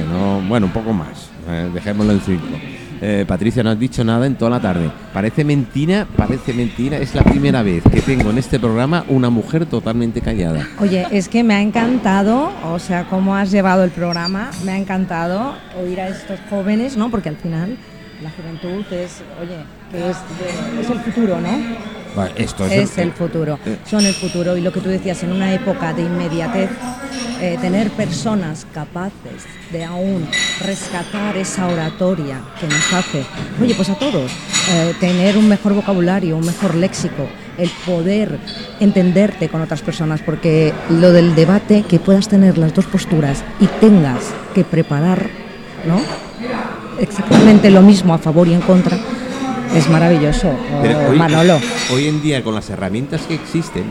no, 0.08 0.40
bueno, 0.48 0.68
un 0.68 0.72
poco 0.72 0.94
más, 0.94 1.30
eh, 1.50 1.70
dejémoslo 1.74 2.14
en 2.14 2.22
cinco. 2.22 2.81
Eh, 3.04 3.26
Patricia, 3.28 3.64
no 3.64 3.72
has 3.72 3.80
dicho 3.80 4.04
nada 4.04 4.28
en 4.28 4.36
toda 4.36 4.52
la 4.52 4.60
tarde. 4.60 4.92
Parece 5.12 5.44
mentira, 5.44 6.08
parece 6.16 6.54
mentira, 6.54 6.98
es 6.98 7.16
la 7.16 7.24
primera 7.24 7.64
vez 7.64 7.84
que 7.92 8.02
tengo 8.02 8.30
en 8.30 8.38
este 8.38 8.60
programa 8.60 9.04
una 9.08 9.32
mujer 9.32 9.66
totalmente 9.66 10.22
callada. 10.22 10.68
Oye, 10.80 11.08
es 11.12 11.28
que 11.28 11.44
me 11.44 11.56
ha 11.56 11.62
encantado, 11.62 12.52
o 12.64 12.78
sea, 12.78 13.06
cómo 13.10 13.36
has 13.36 13.50
llevado 13.50 13.84
el 13.84 13.90
programa, 13.90 14.52
me 14.64 14.74
ha 14.74 14.78
encantado 14.78 15.56
oír 15.82 16.00
a 16.00 16.10
estos 16.10 16.40
jóvenes, 16.50 16.96
¿no? 16.96 17.10
Porque 17.10 17.30
al 17.30 17.38
final 17.38 17.76
la 18.22 18.30
juventud 18.30 18.86
es, 18.92 19.24
oye, 19.42 19.58
que 19.92 20.10
es, 20.12 20.90
el 20.90 21.00
futuro, 21.00 21.42
¿no? 21.42 21.50
Vale, 22.16 22.34
esto 22.36 22.66
es, 22.66 22.92
Es 22.92 22.98
el 22.98 23.14
futuro, 23.14 23.58
eh. 23.66 23.78
son 23.90 24.06
el 24.06 24.14
futuro 24.14 24.58
y 24.58 24.62
lo 24.62 24.72
que 24.72 24.82
tú 24.82 24.90
decías, 24.90 25.24
en 25.24 25.32
una 25.32 25.54
época 25.54 25.94
de 25.94 26.04
inmediatez, 26.04 26.70
eh, 27.42 27.58
tener 27.60 27.90
personas 27.92 28.68
capaces 28.74 29.48
de 29.72 29.84
aún 29.84 30.28
rescatar 30.64 31.38
esa 31.38 31.68
oratoria 31.68 32.40
que 32.60 32.68
nos 32.68 32.94
hace, 32.94 33.24
oye, 33.62 33.74
pues 33.74 33.90
a 33.90 33.96
todos, 33.96 34.32
eh, 34.72 34.94
tener 35.00 35.38
un 35.38 35.48
mejor 35.48 35.74
vocabulario, 35.74 36.38
un 36.38 36.46
mejor 36.46 36.76
léxico, 36.76 37.28
el 37.58 37.70
poder 37.86 38.38
entenderte 38.80 39.50
con 39.50 39.62
otras 39.62 39.82
personas, 39.82 40.22
porque 40.22 40.74
lo 40.90 41.12
del 41.12 41.34
debate, 41.34 41.84
que 41.84 42.00
puedas 42.00 42.28
tener 42.28 42.58
las 42.58 42.74
dos 42.74 42.86
posturas 42.86 43.44
y 43.60 43.66
tengas 43.80 44.34
que 44.54 44.64
preparar, 44.64 45.30
¿no? 45.88 46.00
Exactamente 47.00 47.72
lo 47.72 47.82
mismo 47.82 48.14
a 48.14 48.20
favor 48.20 48.48
y 48.48 48.54
en 48.54 48.62
contra, 48.62 49.00
es 49.76 49.90
maravilloso, 49.90 50.50
oh, 50.50 51.10
hoy, 51.12 51.18
Manolo. 51.18 51.60
hoy 51.94 52.08
en 52.08 52.22
día, 52.22 52.44
con 52.44 52.56
las 52.56 52.70
herramientas 52.70 53.22
que 53.28 53.36
existen, 53.36 53.86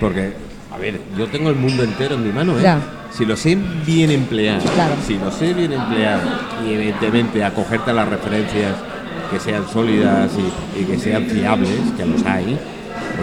porque, 0.00 0.32
a 0.72 0.78
ver, 0.78 1.00
yo 1.16 1.26
tengo 1.28 1.50
el 1.50 1.56
mundo 1.56 1.82
entero 1.84 2.14
en 2.16 2.24
mi 2.26 2.32
mano, 2.32 2.58
¿eh? 2.58 2.62
Ya. 2.62 2.78
Si 3.12 3.24
lo 3.24 3.36
sé 3.36 3.58
bien 3.84 4.10
emplear, 4.10 4.60
Claro. 4.62 4.94
si 5.06 5.18
lo 5.18 5.30
sé 5.32 5.52
bien 5.52 5.72
emplear, 5.72 6.20
y 6.66 6.72
evidentemente 6.74 7.42
acogerte 7.44 7.90
a 7.90 7.94
las 7.94 8.08
referencias 8.08 8.74
que 9.30 9.40
sean 9.40 9.64
sólidas 9.68 10.30
y, 10.76 10.80
y 10.80 10.84
que 10.84 10.98
sean 10.98 11.24
fiables, 11.26 11.70
que 11.96 12.06
los 12.06 12.24
hay, 12.24 12.58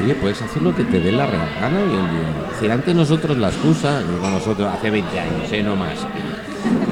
oye, 0.03 0.13
puedes 0.15 0.41
hacer 0.41 0.61
lo 0.61 0.75
que 0.75 0.83
te 0.83 0.99
dé 0.99 1.11
la 1.11 1.25
real 1.25 1.47
gana 1.59 1.77
hoy 1.79 1.89
en 1.91 2.09
día. 2.11 2.51
Decir, 2.53 2.71
antes 2.71 2.95
nosotros 2.95 3.37
la 3.37 3.47
excusa, 3.47 3.99
digo 4.01 4.29
nosotros 4.29 4.69
hace 4.73 4.89
20 4.89 5.19
años, 5.19 5.51
¿eh? 5.51 5.63
no 5.63 5.75
más, 5.75 5.95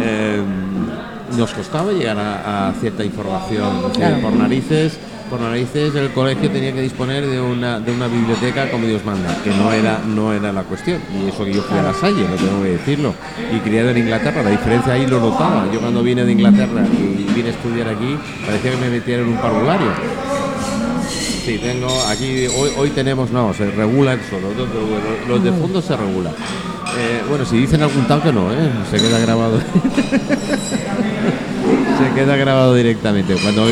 eh, 0.01 0.41
nos 1.37 1.51
costaba 1.51 1.91
llegar 1.91 2.17
a, 2.17 2.69
a 2.69 2.73
cierta 2.73 3.03
información. 3.03 3.91
Claro. 3.93 4.19
Por 4.21 4.33
narices, 4.33 4.97
por 5.29 5.39
narices 5.41 5.95
el 5.95 6.11
colegio 6.11 6.49
tenía 6.51 6.71
que 6.73 6.81
disponer 6.81 7.25
de 7.25 7.41
una, 7.41 7.79
de 7.79 7.91
una 7.91 8.07
biblioteca 8.07 8.69
como 8.69 8.85
Dios 8.85 9.03
manda, 9.05 9.35
que 9.43 9.49
no 9.51 9.71
era, 9.71 9.99
no 10.05 10.33
era 10.33 10.51
la 10.51 10.63
cuestión. 10.63 10.99
Y 11.13 11.29
eso 11.29 11.43
que 11.45 11.53
yo 11.53 11.61
fui 11.63 11.77
a 11.77 11.83
la 11.83 11.93
Salle, 11.93 12.21
no 12.29 12.35
tengo 12.35 12.61
que 12.63 12.69
decirlo. 12.71 13.13
Y 13.55 13.59
criado 13.59 13.89
en 13.89 13.97
Inglaterra, 13.97 14.43
la 14.43 14.51
diferencia 14.51 14.93
ahí 14.93 15.07
lo 15.07 15.19
notaba. 15.19 15.65
Yo 15.73 15.79
cuando 15.79 16.03
vine 16.03 16.23
de 16.25 16.31
Inglaterra 16.31 16.85
y 16.91 17.23
vine 17.33 17.49
a 17.49 17.51
estudiar 17.51 17.87
aquí, 17.89 18.17
parecía 18.45 18.71
que 18.71 18.77
me 18.77 18.89
metieran 18.89 19.25
en 19.25 19.31
un 19.33 19.37
parvulario. 19.39 19.87
Sí, 21.45 21.59
tengo 21.59 21.87
aquí, 22.09 22.47
hoy, 22.47 22.69
hoy 22.77 22.89
tenemos, 22.89 23.29
no, 23.29 23.53
se 23.53 23.69
regula 23.69 24.13
el 24.13 24.19
solo, 24.21 24.47
los, 24.57 24.67
los- 24.67 25.27
los 25.29 25.43
de 25.43 25.51
fondo 25.51 25.79
se 25.79 25.95
regula. 25.95 26.31
Eh, 26.97 27.21
bueno, 27.29 27.45
si 27.45 27.57
dicen 27.57 27.81
algún 27.81 28.05
tal 28.07 28.21
que 28.21 28.31
no, 28.31 28.51
¿eh? 28.53 28.69
se 28.89 28.97
queda 28.97 29.19
grabado. 29.19 29.59
se 31.99 32.13
queda 32.15 32.35
grabado 32.35 32.73
directamente. 32.75 33.35
Cuando 33.41 33.65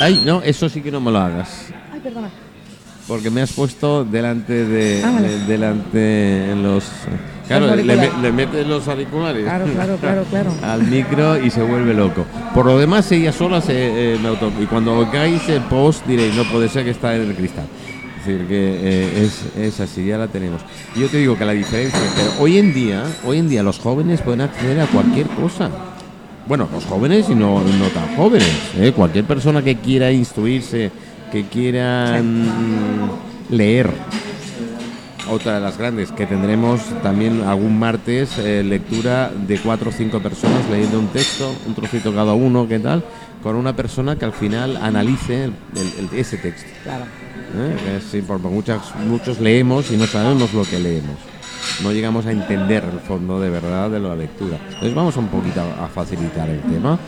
ay, 0.00 0.22
no, 0.24 0.42
eso 0.42 0.68
sí 0.68 0.80
que 0.80 0.90
no 0.90 1.00
me 1.00 1.10
lo 1.10 1.18
hagas. 1.18 1.66
Ay, 1.92 2.00
perdona. 2.00 2.28
Porque 3.08 3.30
me 3.30 3.40
has 3.42 3.52
puesto 3.52 4.04
delante 4.04 4.64
de, 4.64 5.02
Ah, 5.04 5.12
vale. 5.12 5.28
de- 5.28 5.46
delante 5.46 6.50
en 6.50 6.62
los 6.64 6.84
claro, 7.46 7.66
Los 7.68 7.76
le, 7.84 8.10
le 8.20 8.32
metes 8.32 8.66
los 8.66 8.88
auriculares 8.88 9.44
Claro, 9.44 9.64
claro, 9.66 9.96
claro, 10.00 10.24
claro. 10.28 10.50
al 10.64 10.82
micro 10.82 11.40
y 11.40 11.48
se 11.50 11.62
vuelve 11.62 11.94
loco. 11.94 12.26
Por 12.52 12.66
lo 12.66 12.76
demás, 12.78 13.10
ella 13.12 13.32
sola 13.32 13.60
se 13.60 14.14
eh, 14.14 14.18
me 14.20 14.26
auto 14.28 14.50
y 14.60 14.66
cuando 14.66 14.92
oigáis 14.98 15.48
el 15.48 15.60
post 15.62 16.04
diréis 16.06 16.34
no 16.34 16.42
puede 16.50 16.68
ser 16.68 16.82
que 16.84 16.90
está 16.90 17.14
en 17.14 17.22
el 17.22 17.34
cristal. 17.36 17.66
Es 18.26 18.32
decir 18.32 18.48
que 18.48 18.80
eh, 18.82 19.22
es, 19.24 19.44
es 19.56 19.78
así, 19.80 20.04
ya 20.04 20.18
la 20.18 20.26
tenemos. 20.26 20.60
Yo 20.96 21.06
te 21.08 21.18
digo 21.18 21.38
que 21.38 21.44
la 21.44 21.52
diferencia, 21.52 22.00
pero 22.16 22.32
hoy 22.42 22.58
en 22.58 22.74
día, 22.74 23.04
hoy 23.24 23.38
en 23.38 23.48
día 23.48 23.62
los 23.62 23.78
jóvenes 23.78 24.20
pueden 24.20 24.40
acceder 24.40 24.80
a 24.80 24.86
cualquier 24.86 25.28
cosa. 25.28 25.70
Bueno, 26.48 26.68
los 26.72 26.84
jóvenes 26.86 27.26
y 27.30 27.36
no, 27.36 27.60
no 27.62 27.86
tan 27.94 28.16
jóvenes. 28.16 28.48
¿eh? 28.78 28.92
Cualquier 28.96 29.26
persona 29.26 29.62
que 29.62 29.76
quiera 29.76 30.10
instruirse, 30.10 30.90
que 31.30 31.44
quiera 31.44 32.20
mm, 32.20 33.54
leer, 33.54 33.90
otra 35.30 35.54
de 35.54 35.60
las 35.60 35.78
grandes, 35.78 36.10
que 36.10 36.26
tendremos 36.26 36.80
también 37.04 37.42
algún 37.44 37.78
martes 37.78 38.38
eh, 38.38 38.64
lectura 38.64 39.30
de 39.46 39.58
cuatro 39.58 39.90
o 39.90 39.92
cinco 39.92 40.18
personas 40.18 40.68
leyendo 40.68 40.98
un 40.98 41.08
texto, 41.08 41.52
un 41.64 41.74
trocito 41.76 42.12
cada 42.12 42.32
uno, 42.32 42.66
¿qué 42.66 42.80
tal? 42.80 43.04
Con 43.42 43.54
una 43.54 43.76
persona 43.76 44.16
que 44.16 44.24
al 44.24 44.32
final 44.32 44.76
analice 44.78 45.44
el- 45.44 45.52
el- 45.76 46.18
ese 46.18 46.38
texto. 46.38 46.68
Claro. 46.82 47.04
¿Eh? 47.56 47.96
Es 47.96 48.14
importante. 48.14 48.54
Muchas, 48.54 48.94
muchos 49.06 49.40
leemos 49.40 49.90
y 49.90 49.96
no 49.96 50.06
sabemos 50.06 50.52
lo 50.52 50.64
que 50.64 50.78
leemos. 50.78 51.16
No 51.82 51.92
llegamos 51.92 52.26
a 52.26 52.32
entender 52.32 52.84
el 52.84 53.00
fondo 53.00 53.40
de 53.40 53.50
verdad 53.50 53.90
de 53.90 54.00
la 54.00 54.14
lectura. 54.14 54.58
Entonces 54.66 54.94
vamos 54.94 55.16
un 55.16 55.28
poquito 55.28 55.60
a 55.60 55.88
facilitar 55.88 56.48
el 56.48 56.60
tema 56.60 56.98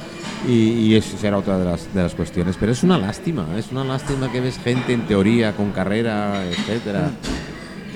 y, 0.47 0.53
y 0.53 0.95
eso 0.97 1.17
será 1.17 1.39
otra 1.39 1.59
de 1.59 1.65
las, 1.65 1.95
de 1.95 2.03
las 2.03 2.15
cuestiones. 2.15 2.57
Pero 2.59 2.73
es 2.73 2.83
una 2.83 2.99
lástima, 2.99 3.47
es 3.57 3.71
una 3.71 3.85
lástima 3.85 4.31
que 4.31 4.41
ves 4.41 4.59
gente 4.59 4.93
en 4.93 5.07
teoría, 5.07 5.55
con 5.55 5.71
carrera, 5.71 6.45
etcétera, 6.45 7.11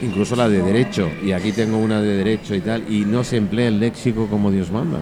incluso 0.03 0.37
la 0.37 0.49
de 0.49 0.63
derecho, 0.63 1.11
y 1.23 1.33
aquí 1.33 1.53
tengo 1.53 1.79
una 1.79 2.01
de 2.01 2.17
derecho 2.17 2.55
y 2.55 2.61
tal, 2.61 2.93
y 2.93 3.05
no 3.05 3.25
se 3.25 3.37
emplea 3.37 3.69
el 3.69 3.81
léxico 3.81 4.27
como 4.27 4.51
Dios 4.51 4.71
manda. 4.71 4.99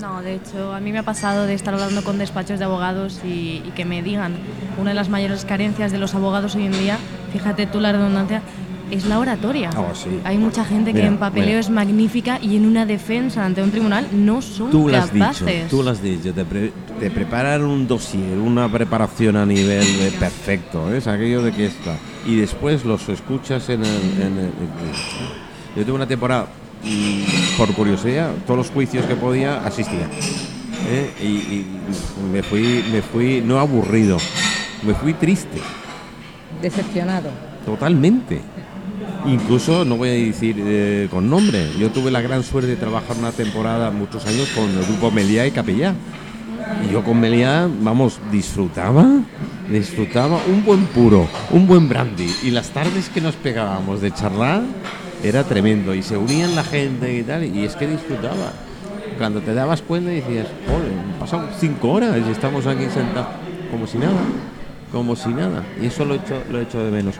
No, 0.00 0.20
de 0.22 0.34
hecho, 0.34 0.72
a 0.74 0.80
mí 0.80 0.92
me 0.92 0.98
ha 0.98 1.02
pasado 1.02 1.46
de 1.46 1.54
estar 1.54 1.72
hablando 1.74 2.04
con 2.04 2.18
despachos 2.18 2.58
de 2.58 2.64
abogados 2.64 3.20
y, 3.24 3.62
y 3.66 3.72
que 3.74 3.84
me 3.84 4.02
digan 4.02 4.34
una 4.78 4.90
de 4.90 4.94
las 4.94 5.08
mayores 5.08 5.44
carencias 5.44 5.90
de 5.90 5.98
los 5.98 6.14
abogados 6.14 6.54
hoy 6.54 6.66
en 6.66 6.72
día, 6.72 6.98
fíjate 7.32 7.66
tú 7.66 7.80
la 7.80 7.92
redundancia, 7.92 8.42
es 8.90 9.04
la 9.06 9.18
oratoria. 9.18 9.70
Oh, 9.76 9.94
sí. 9.94 10.20
Hay 10.24 10.38
mucha 10.38 10.64
gente 10.64 10.92
que 10.92 11.04
en 11.04 11.16
papeleo 11.16 11.48
mira. 11.48 11.60
es 11.60 11.70
magnífica 11.70 12.38
y 12.40 12.56
en 12.56 12.66
una 12.66 12.86
defensa 12.86 13.44
ante 13.44 13.62
un 13.62 13.70
tribunal 13.72 14.06
no 14.12 14.40
son 14.42 14.70
Tú 14.70 14.88
lo 14.88 14.96
has 14.98 15.10
capaces. 15.10 15.46
dicho, 15.46 15.66
tú 15.76 15.82
lo 15.82 15.90
has 15.90 16.02
dicho, 16.02 16.32
te, 16.32 16.44
pre- 16.44 16.72
te 17.00 17.10
preparan 17.10 17.64
un 17.64 17.88
dossier, 17.88 18.38
una 18.38 18.70
preparación 18.70 19.36
a 19.36 19.46
nivel 19.46 19.82
eh, 19.82 20.12
perfecto, 20.20 20.92
¿eh? 20.92 20.98
es 20.98 21.06
aquello 21.08 21.42
de 21.42 21.50
que 21.52 21.66
está. 21.66 21.96
Y 22.26 22.36
después 22.36 22.84
los 22.84 23.08
escuchas 23.08 23.68
en 23.70 23.80
el... 23.84 24.20
en 24.22 24.38
el- 24.38 24.52
yo 25.74 25.84
tuve 25.84 25.92
una 25.96 26.06
temporada, 26.06 26.46
mm, 26.84 27.56
por 27.58 27.72
curiosidad, 27.74 28.30
todos 28.46 28.58
los 28.58 28.70
juicios 28.70 29.04
que 29.06 29.16
podía 29.16 29.64
asistía. 29.64 30.08
¿eh? 30.88 31.10
Y, 31.22 31.26
y 31.26 31.66
me 32.32 32.42
fui, 32.42 32.84
me 32.92 33.02
fui, 33.02 33.42
no 33.44 33.58
aburrido, 33.58 34.18
me 34.82 34.94
fui 34.94 35.14
triste, 35.14 35.58
Decepcionado. 36.62 37.30
totalmente. 37.64 38.40
Incluso, 39.26 39.84
no 39.84 39.96
voy 39.96 40.08
a 40.08 40.12
decir 40.12 40.54
eh, 40.58 41.08
con 41.10 41.28
nombre, 41.28 41.68
yo 41.78 41.90
tuve 41.90 42.10
la 42.12 42.20
gran 42.20 42.42
suerte 42.44 42.70
de 42.70 42.76
trabajar 42.76 43.16
una 43.18 43.32
temporada, 43.32 43.90
muchos 43.90 44.24
años, 44.24 44.48
con 44.54 44.70
el 44.70 44.84
grupo 44.84 45.10
Meliá 45.10 45.46
y 45.46 45.50
Capellá. 45.50 45.94
Y 46.88 46.92
yo 46.92 47.02
con 47.02 47.18
Meliá, 47.20 47.68
vamos, 47.80 48.20
disfrutaba, 48.30 49.04
disfrutaba 49.70 50.38
un 50.48 50.64
buen 50.64 50.84
puro, 50.86 51.28
un 51.50 51.66
buen 51.66 51.88
brandy. 51.88 52.32
Y 52.44 52.50
las 52.52 52.70
tardes 52.70 53.08
que 53.08 53.20
nos 53.20 53.34
pegábamos 53.34 54.00
de 54.00 54.12
charlar 54.12 54.62
era 55.28 55.44
tremendo. 55.44 55.94
Y 55.94 56.02
se 56.02 56.16
unían 56.16 56.54
la 56.54 56.64
gente 56.64 57.12
y 57.16 57.22
tal, 57.22 57.44
y 57.44 57.64
es 57.64 57.76
que 57.76 57.86
disfrutaba. 57.86 58.52
Cuando 59.18 59.40
te 59.40 59.54
dabas 59.54 59.82
cuenta 59.82 60.10
decías, 60.10 60.46
joder, 60.66 60.92
han 61.32 61.48
cinco 61.58 61.92
horas 61.92 62.16
y 62.26 62.30
estamos 62.30 62.66
aquí 62.66 62.84
sentados 62.92 63.28
como 63.70 63.86
si 63.86 63.98
nada 63.98 64.12
como 64.96 65.14
si 65.16 65.28
nada. 65.30 65.62
Y 65.82 65.86
eso 65.86 66.04
lo 66.04 66.14
he 66.14 66.16
hecho, 66.16 66.42
lo 66.50 66.58
he 66.58 66.62
hecho 66.62 66.82
de 66.84 66.90
menos. 66.90 67.14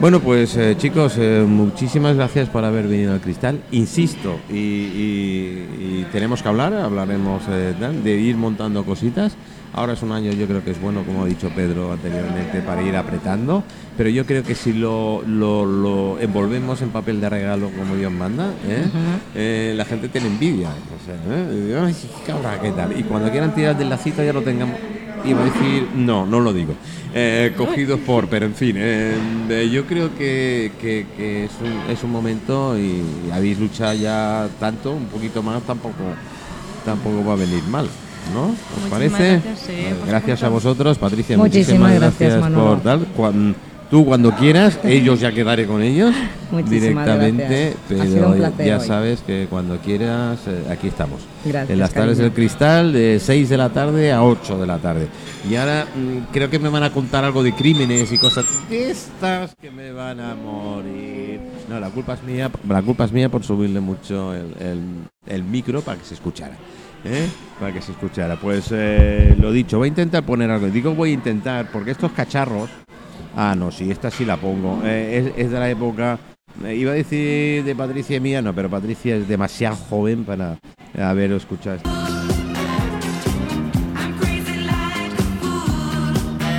Bueno, 0.00 0.20
pues 0.20 0.56
eh, 0.56 0.74
chicos, 0.78 1.14
eh, 1.18 1.44
muchísimas 1.46 2.16
gracias 2.16 2.48
por 2.48 2.64
haber 2.64 2.86
venido 2.88 3.12
al 3.12 3.20
cristal. 3.20 3.60
Insisto, 3.72 4.38
y, 4.50 4.54
y- 4.56 5.68
y 5.78 6.06
tenemos 6.12 6.42
que 6.42 6.48
hablar, 6.48 6.72
hablaremos 6.74 7.42
eh, 7.48 7.74
de 8.04 8.16
ir 8.20 8.36
montando 8.36 8.84
cositas. 8.84 9.36
Ahora 9.74 9.92
es 9.92 10.02
un 10.02 10.12
año, 10.12 10.32
yo 10.32 10.46
creo 10.46 10.64
que 10.64 10.70
es 10.70 10.80
bueno, 10.80 11.02
como 11.04 11.24
ha 11.24 11.26
dicho 11.26 11.50
Pedro 11.54 11.92
anteriormente, 11.92 12.62
para 12.62 12.82
ir 12.82 12.96
apretando. 12.96 13.62
Pero 13.98 14.08
yo 14.08 14.24
creo 14.24 14.42
que 14.42 14.54
si 14.54 14.72
lo, 14.72 15.22
lo- 15.26 15.66
lo 15.66 16.18
envolvemos 16.20 16.80
en 16.80 16.88
papel 16.88 17.20
de 17.20 17.28
regalo 17.28 17.68
como 17.76 17.94
Dios 17.96 18.10
manda, 18.10 18.46
¿eh? 18.66 18.84
Eh, 19.34 19.74
la 19.76 19.84
gente 19.84 20.08
tiene 20.08 20.28
envidia. 20.28 20.68
O 20.70 21.04
sea, 21.04 21.14
¿eh? 21.36 21.78
Ay, 21.84 21.94
cabrón, 22.26 22.52
¿qué 22.62 22.70
tal? 22.70 22.98
Y 22.98 23.02
cuando 23.02 23.30
quieran 23.30 23.54
tirar 23.54 23.76
del 23.76 23.90
lacito 23.90 24.22
ya 24.24 24.32
lo 24.32 24.40
tengamos. 24.42 24.76
Iba 25.24 25.42
a 25.42 25.44
decir, 25.44 25.88
no, 25.94 26.26
no 26.26 26.40
lo 26.40 26.52
digo. 26.52 26.74
Eh, 27.14 27.52
cogidos 27.56 27.98
por, 28.00 28.28
pero 28.28 28.46
en 28.46 28.54
fin, 28.54 28.76
eh, 28.78 29.14
eh, 29.48 29.68
yo 29.72 29.84
creo 29.86 30.14
que, 30.16 30.72
que- 30.80 31.06
que 31.16 31.44
es, 31.46 31.50
un, 31.62 31.90
es 31.92 32.02
un 32.04 32.10
momento 32.12 32.78
y 32.78 33.02
habéis 33.32 33.58
luchado 33.58 33.94
ya 33.94 34.48
tanto, 34.60 34.92
un 34.92 35.06
poquito 35.06 35.42
más, 35.42 35.62
tampoco, 35.62 35.94
tampoco 36.84 37.24
va 37.24 37.32
a 37.32 37.36
venir 37.36 37.62
mal. 37.64 37.88
¿No? 38.34 38.42
¿Os 38.42 38.50
Muchísimas 38.50 38.90
parece? 38.90 39.30
gracias, 39.42 39.58
sí, 39.60 39.72
Vale, 39.84 39.94
por 39.96 40.08
gracias 40.08 40.42
a 40.42 40.48
vosotros, 40.50 40.98
Patricia. 40.98 41.38
Muchísimas 41.38 41.80
Muchísimas, 41.80 41.94
gracias, 41.94 42.34
gracias, 42.34 42.52
por 42.52 42.80
tal. 42.82 43.56
Tú 43.90 44.04
cuando 44.04 44.32
quieras, 44.32 44.78
ellos 44.84 45.18
ya 45.20 45.32
quedaré 45.32 45.66
con 45.66 45.80
ellos 45.80 46.14
Muchísimas 46.50 47.06
directamente, 47.06 47.74
gracias. 47.88 48.14
Pero 48.14 48.36
ya 48.66 48.78
hoy. 48.78 48.86
sabes 48.86 49.20
que 49.22 49.46
cuando 49.48 49.78
quieras, 49.78 50.40
eh, 50.46 50.64
aquí 50.70 50.88
estamos. 50.88 51.22
Gracias, 51.44 51.70
en 51.70 51.78
las 51.78 51.92
tardes 51.94 52.18
cariño. 52.18 52.24
del 52.24 52.32
cristal, 52.32 52.92
de 52.92 53.18
6 53.18 53.48
de 53.48 53.56
la 53.56 53.70
tarde 53.70 54.12
a 54.12 54.22
8 54.22 54.58
de 54.58 54.66
la 54.66 54.76
tarde. 54.78 55.08
Y 55.48 55.54
ahora 55.56 55.86
mm, 55.96 56.32
creo 56.32 56.50
que 56.50 56.58
me 56.58 56.68
van 56.68 56.82
a 56.82 56.90
contar 56.92 57.24
algo 57.24 57.42
de 57.42 57.54
crímenes 57.54 58.12
y 58.12 58.18
cosas 58.18 58.44
de 58.68 58.90
estas 58.90 59.54
que 59.58 59.70
me 59.70 59.90
van 59.92 60.20
a 60.20 60.34
morir. 60.34 61.40
No, 61.70 61.80
la 61.80 61.88
culpa 61.88 62.12
es 62.14 62.22
mía, 62.24 62.50
la 62.68 62.82
culpa 62.82 63.04
es 63.06 63.12
mía 63.12 63.30
por 63.30 63.42
subirle 63.42 63.80
mucho 63.80 64.34
el, 64.34 64.54
el- 64.60 65.34
el 65.34 65.42
micro 65.44 65.80
para 65.80 65.98
que 65.98 66.04
se 66.04 66.12
escuchara. 66.14 66.54
¿eh? 67.06 67.26
Para 67.60 67.72
que 67.72 67.80
se 67.80 67.92
escuchara. 67.92 68.36
Pues 68.36 68.66
eh, 68.70 69.34
lo 69.38 69.50
dicho, 69.52 69.78
voy 69.78 69.86
a 69.86 69.88
intentar 69.90 70.24
poner 70.24 70.50
algo. 70.50 70.66
Digo 70.68 70.94
voy 70.94 71.10
a 71.10 71.14
intentar, 71.14 71.70
porque 71.72 71.90
estos 71.92 72.12
cacharros. 72.12 72.68
Ah, 73.40 73.54
no, 73.54 73.70
sí, 73.70 73.88
esta 73.88 74.10
sí 74.10 74.24
la 74.24 74.36
pongo. 74.36 74.80
Eh, 74.84 75.32
es, 75.36 75.52
de 75.52 75.60
la 75.60 75.70
época. 75.70 76.18
eh, 76.64 76.74
iba 76.74 76.90
a 76.90 76.94
decir 76.94 77.62
de 77.62 77.76
Patricia 77.76 78.16
y 78.16 78.20
mía, 78.20 78.42
no, 78.42 78.52
pero 78.52 78.68
Patricia 78.68 79.14
es 79.14 79.28
demasiado 79.28 79.76
joven 79.76 80.24
para 80.24 80.58
haber 81.00 81.30
escuchado. 81.30 81.78